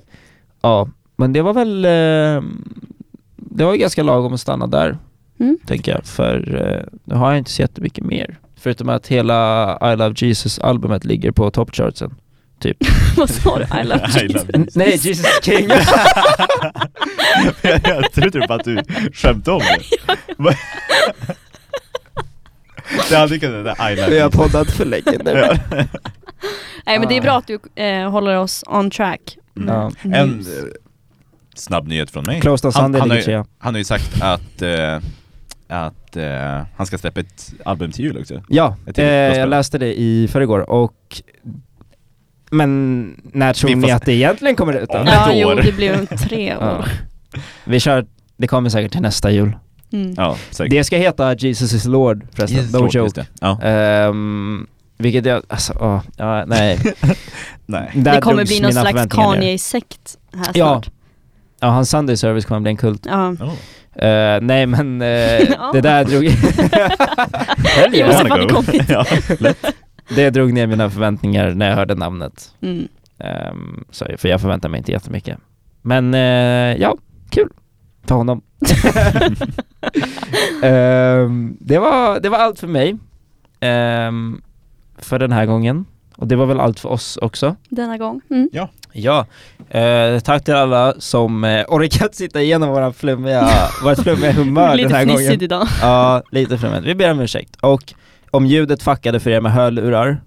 ja, 0.62 0.88
men 1.16 1.32
det 1.32 1.42
var 1.42 1.52
väl, 1.54 1.84
eh, 1.84 2.42
det 3.36 3.64
var 3.64 3.72
ju 3.72 3.78
ganska 3.78 4.02
lagom 4.02 4.34
att 4.34 4.40
stanna 4.40 4.66
där, 4.66 4.98
Mm. 5.40 5.58
tänker 5.66 5.92
jag. 5.92 6.04
För 6.06 6.54
eh, 6.66 6.98
nu 7.04 7.14
har 7.14 7.30
jag 7.30 7.38
inte 7.38 7.50
så 7.50 7.62
jättemycket 7.62 8.04
mer. 8.04 8.38
Förutom 8.56 8.88
att 8.88 9.06
hela 9.06 9.92
I 9.92 9.96
Love 9.96 10.14
Jesus-albumet 10.16 11.04
ligger 11.04 11.32
på 11.32 11.50
toppchartsen. 11.50 12.14
Typ. 12.58 12.76
Vad 13.16 13.30
sa 13.30 13.58
du? 13.58 13.80
I 13.80 13.84
love 13.84 14.06
I 14.22 14.26
Jesus. 14.26 14.76
Nej, 14.76 14.90
Jesus 14.90 15.08
is 15.08 15.40
King! 15.42 15.68
jag, 17.62 17.80
jag 17.84 18.12
trodde 18.12 18.46
bara 18.48 18.54
att 18.58 18.64
du 18.64 18.82
skämtade 19.12 19.56
om 19.56 19.62
det. 20.38 20.56
det 23.10 23.16
hade 23.16 23.38
kunnat 23.38 23.78
vara 23.78 23.92
I 23.92 23.96
love 23.96 24.10
Vi 24.10 24.18
har 24.18 24.30
poddat 24.30 24.70
för 24.70 24.84
länge 24.84 25.18
nu. 25.24 25.58
Nej 26.86 26.98
men 26.98 27.08
det 27.08 27.16
är 27.16 27.22
bra 27.22 27.38
att 27.38 27.46
du 27.46 27.82
eh, 27.82 28.10
håller 28.10 28.36
oss 28.36 28.64
on 28.66 28.90
track. 28.90 29.38
Mm. 29.56 29.68
Ja. 29.68 29.92
En 30.02 30.40
eh, 30.40 30.46
snabb 31.54 31.88
nyhet 31.88 32.10
från 32.10 32.24
mig. 32.24 32.40
Closed 32.40 32.66
on 32.66 32.72
Han, 32.74 32.84
Sunday 32.84 33.00
han, 33.00 33.10
har 33.10 33.16
ju, 33.16 33.44
han 33.58 33.74
har 33.74 33.78
ju 33.78 33.84
sagt 33.84 34.22
att, 34.22 34.62
eh, 34.62 35.00
att 35.68 36.16
eh, 36.16 36.64
han 36.76 36.86
ska 36.86 36.98
släppa 36.98 37.20
ett 37.20 37.52
album 37.64 37.92
till 37.92 38.04
jul 38.04 38.18
också. 38.18 38.42
Ja, 38.48 38.76
eh, 38.96 39.04
jag 39.04 39.48
läste 39.48 39.78
det 39.78 40.00
i 40.00 40.28
förrgår 40.28 40.70
och 40.70 41.22
Men 42.50 43.20
när 43.32 43.52
tror 43.52 43.74
ni 43.76 43.90
att 43.90 44.04
det 44.04 44.12
egentligen 44.12 44.56
kommer 44.56 44.72
ut 44.72 44.88
då? 44.88 45.02
Ja, 45.06 45.32
jo 45.34 45.54
det 45.54 45.72
blir 45.72 45.98
om 46.00 46.06
tre 46.06 46.54
Ja. 46.60 46.78
år. 46.78 46.84
Vi 47.64 47.80
kör, 47.80 48.06
det 48.36 48.46
kommer 48.46 48.70
säkert 48.70 48.92
till 48.92 49.00
nästa 49.02 49.30
jul. 49.30 49.56
Mm. 49.92 50.14
Ja, 50.16 50.36
säkert. 50.50 50.70
Det 50.70 50.84
ska 50.84 50.96
heta 50.96 51.34
Jesus 51.34 51.72
is 51.72 51.84
Lord 51.84 52.26
förresten, 52.32 52.56
Jesus 52.58 52.72
no 52.72 52.78
Lord, 52.78 52.94
joke. 52.94 53.20
det. 53.20 53.26
Ja. 53.40 53.62
Ehm, 53.62 54.66
vilket 54.98 55.26
jag, 55.26 55.42
alltså, 55.48 55.72
åh, 55.80 56.00
ja, 56.16 56.44
nej. 56.46 56.78
Nej. 57.66 57.90
Där 57.94 58.14
Det 58.14 58.20
kommer 58.20 58.44
bli 58.44 58.60
någon 58.60 58.72
slags. 58.72 59.06
Kanye-sekt 59.14 60.16
här 60.36 60.50
Ja. 60.54 60.66
snart. 60.82 60.90
Ja, 61.60 61.68
hans 61.68 61.90
Sunday 61.90 62.16
service 62.16 62.44
kommer 62.44 62.60
bli 62.60 62.70
en 62.70 62.76
kult. 62.76 63.06
Ja. 63.10 63.28
Oh. 63.30 63.52
Eh, 64.04 64.40
nej 64.40 64.66
men, 64.66 65.00
Ja. 65.50 65.70
det 65.72 65.80
där 65.80 66.04
drog... 66.04 66.24
Josef 67.92 68.18
Wanna 68.22 68.28
hade 68.34 68.48
kommit. 68.48 68.88
ja, 68.88 69.04
lätt. 69.38 69.66
Det 70.16 70.30
drog 70.30 70.52
ner 70.52 70.66
mina 70.66 70.90
förväntningar 70.90 71.54
när 71.54 71.68
jag 71.68 71.76
hörde 71.76 71.94
namnet. 71.94 72.54
Mm. 72.60 72.88
Ehm, 73.18 73.84
så, 73.90 74.06
för 74.16 74.28
jag 74.28 74.40
förväntar 74.40 74.68
mig 74.68 74.78
inte 74.78 74.92
jättemycket. 74.92 75.38
Men 75.82 76.14
eh, 76.14 76.20
ja, 76.82 76.96
kul 77.30 77.48
för 78.06 78.14
honom. 78.14 78.42
Ehm, 80.62 81.56
det, 81.60 81.78
var, 81.78 82.20
det 82.20 82.28
var 82.28 82.38
allt 82.38 82.60
för 82.60 82.66
mig 82.66 82.96
ehm, 83.60 84.42
för 84.98 85.18
den 85.18 85.32
här 85.32 85.46
gången. 85.46 85.84
Och 86.16 86.26
det 86.26 86.36
var 86.36 86.46
väl 86.46 86.60
allt 86.60 86.80
för 86.80 86.88
oss 86.88 87.16
också. 87.16 87.56
Denna 87.68 87.98
gång. 87.98 88.20
Mm. 88.30 88.48
Ja, 88.92 89.26
eh, 89.70 90.18
tack 90.20 90.44
till 90.44 90.54
alla 90.54 90.94
som 90.98 91.44
eh, 91.44 91.64
orkat 91.68 92.14
sitta 92.14 92.42
igenom 92.42 92.68
våra 92.68 92.92
flummiga, 92.92 93.48
vårt 93.84 93.98
flummiga 94.02 94.32
humör 94.32 94.62
den 94.76 94.92
här 94.92 95.04
Lite 95.04 95.04
gången. 95.04 95.16
fnissigt 95.18 95.42
idag. 95.42 95.66
Ja, 95.82 96.22
lite 96.30 96.58
flummigt. 96.58 96.84
Vi 96.84 96.94
ber 96.94 97.10
om 97.10 97.20
ursäkt. 97.20 97.56
Och 97.60 97.94
om 98.30 98.46
ljudet 98.46 98.82
fuckade 98.82 99.20
för 99.20 99.30
er 99.30 99.40
med 99.40 99.52
hörlurar, 99.52 100.20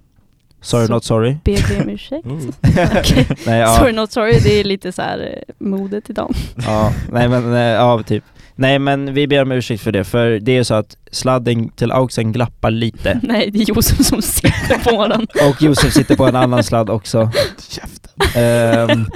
sorry 0.61 0.87
Så- 0.87 0.93
not 0.93 1.03
sorry. 1.03 1.35
Ber 1.43 1.81
om 1.81 1.89
ursäkt. 1.89 2.25
Mm. 2.25 2.51
Okej. 2.97 3.27
Nej, 3.45 3.59
ja. 3.59 3.75
Sorry 3.77 3.91
not 3.91 4.11
sorry, 4.11 4.39
det 4.43 4.59
är 4.59 4.63
lite 4.63 4.91
så 4.91 5.01
här 5.01 5.19
eh, 5.47 5.53
modet 5.67 6.09
idag. 6.09 6.35
Ja, 6.65 6.93
nej 7.11 7.27
men, 7.29 7.53
eh, 7.53 7.59
ja 7.59 8.03
typ. 8.03 8.23
Nej 8.55 8.79
men 8.79 9.13
vi 9.13 9.27
ber 9.27 9.41
om 9.41 9.51
ursäkt 9.51 9.83
för 9.83 9.91
det, 9.91 10.03
för 10.03 10.39
det 10.39 10.57
är 10.57 10.63
så 10.63 10.73
att 10.73 10.97
sladden 11.11 11.69
till 11.69 11.91
auxen 11.91 12.31
glappar 12.31 12.71
lite. 12.71 13.19
Nej, 13.23 13.51
det 13.51 13.59
är 13.59 13.63
Josef 13.75 14.05
som 14.05 14.21
sitter 14.21 14.91
på 14.91 15.07
den. 15.07 15.27
Och 15.49 15.61
Josef 15.61 15.93
sitter 15.93 16.15
på 16.15 16.25
en 16.25 16.35
annan 16.35 16.63
sladd 16.63 16.89
också. 16.89 17.31
Käften. 17.69 19.07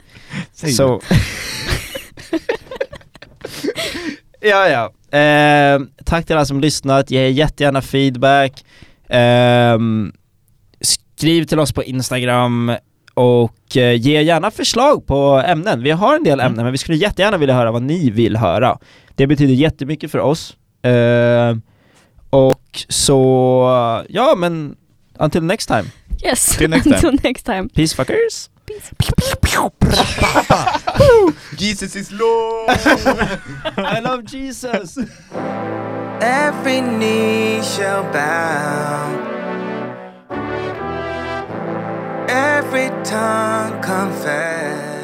Säg 0.54 0.72
så... 0.72 1.02
ja, 4.46 4.70
ja. 4.70 4.92
Ehm, 5.18 5.88
tack 6.06 6.26
till 6.26 6.36
alla 6.36 6.46
som 6.46 6.60
lyssnat, 6.62 7.12
ge 7.12 7.30
jättegärna 7.30 7.82
feedback. 7.82 8.66
Ehm, 9.10 10.12
skriv 10.82 11.44
till 11.44 11.60
oss 11.60 11.74
på 11.74 11.84
Instagram 11.84 12.76
och 13.14 13.78
eh, 13.78 13.94
ge 14.02 14.22
gärna 14.22 14.52
förslag 14.52 15.08
på 15.08 15.44
ämnen. 15.48 15.84
Vi 15.84 15.92
har 15.92 16.16
en 16.16 16.24
del 16.24 16.40
Mm. 16.40 16.52
ämnen 16.52 16.64
men 16.66 16.72
vi 16.72 16.78
skulle 16.78 16.98
jättegärna 16.98 17.38
vilja 17.38 17.56
höra 17.56 17.72
vad 17.72 17.82
ni 17.82 18.10
vill 18.10 18.38
höra. 18.38 18.78
Det 19.16 19.28
betyder 19.28 19.54
jättemycket 19.54 20.12
för 20.12 20.20
oss. 20.20 20.58
Ehm, 20.84 21.62
och 22.30 22.86
så, 22.90 24.06
ja 24.10 24.36
men 24.38 24.76
until 25.20 25.44
next 25.44 25.68
time. 25.68 25.86
Yes, 26.26 26.58
Till 26.58 26.70
next 26.70 26.84
time. 27.02 27.10
until 27.10 27.20
next 28.70 28.86
time. 28.86 28.96
Peace 28.98 29.36
fuckers! 29.36 31.58
Jesus 31.58 31.96
is 31.96 32.12
Lord! 32.12 32.70
I 32.70 34.00
love 34.00 34.26
Jesus! 34.26 34.98
Every 36.22 36.82
knee 36.82 37.62
shall 37.62 38.04
bow, 38.12 39.36
every 42.28 42.90
tongue 43.04 43.82
confess 43.82 44.95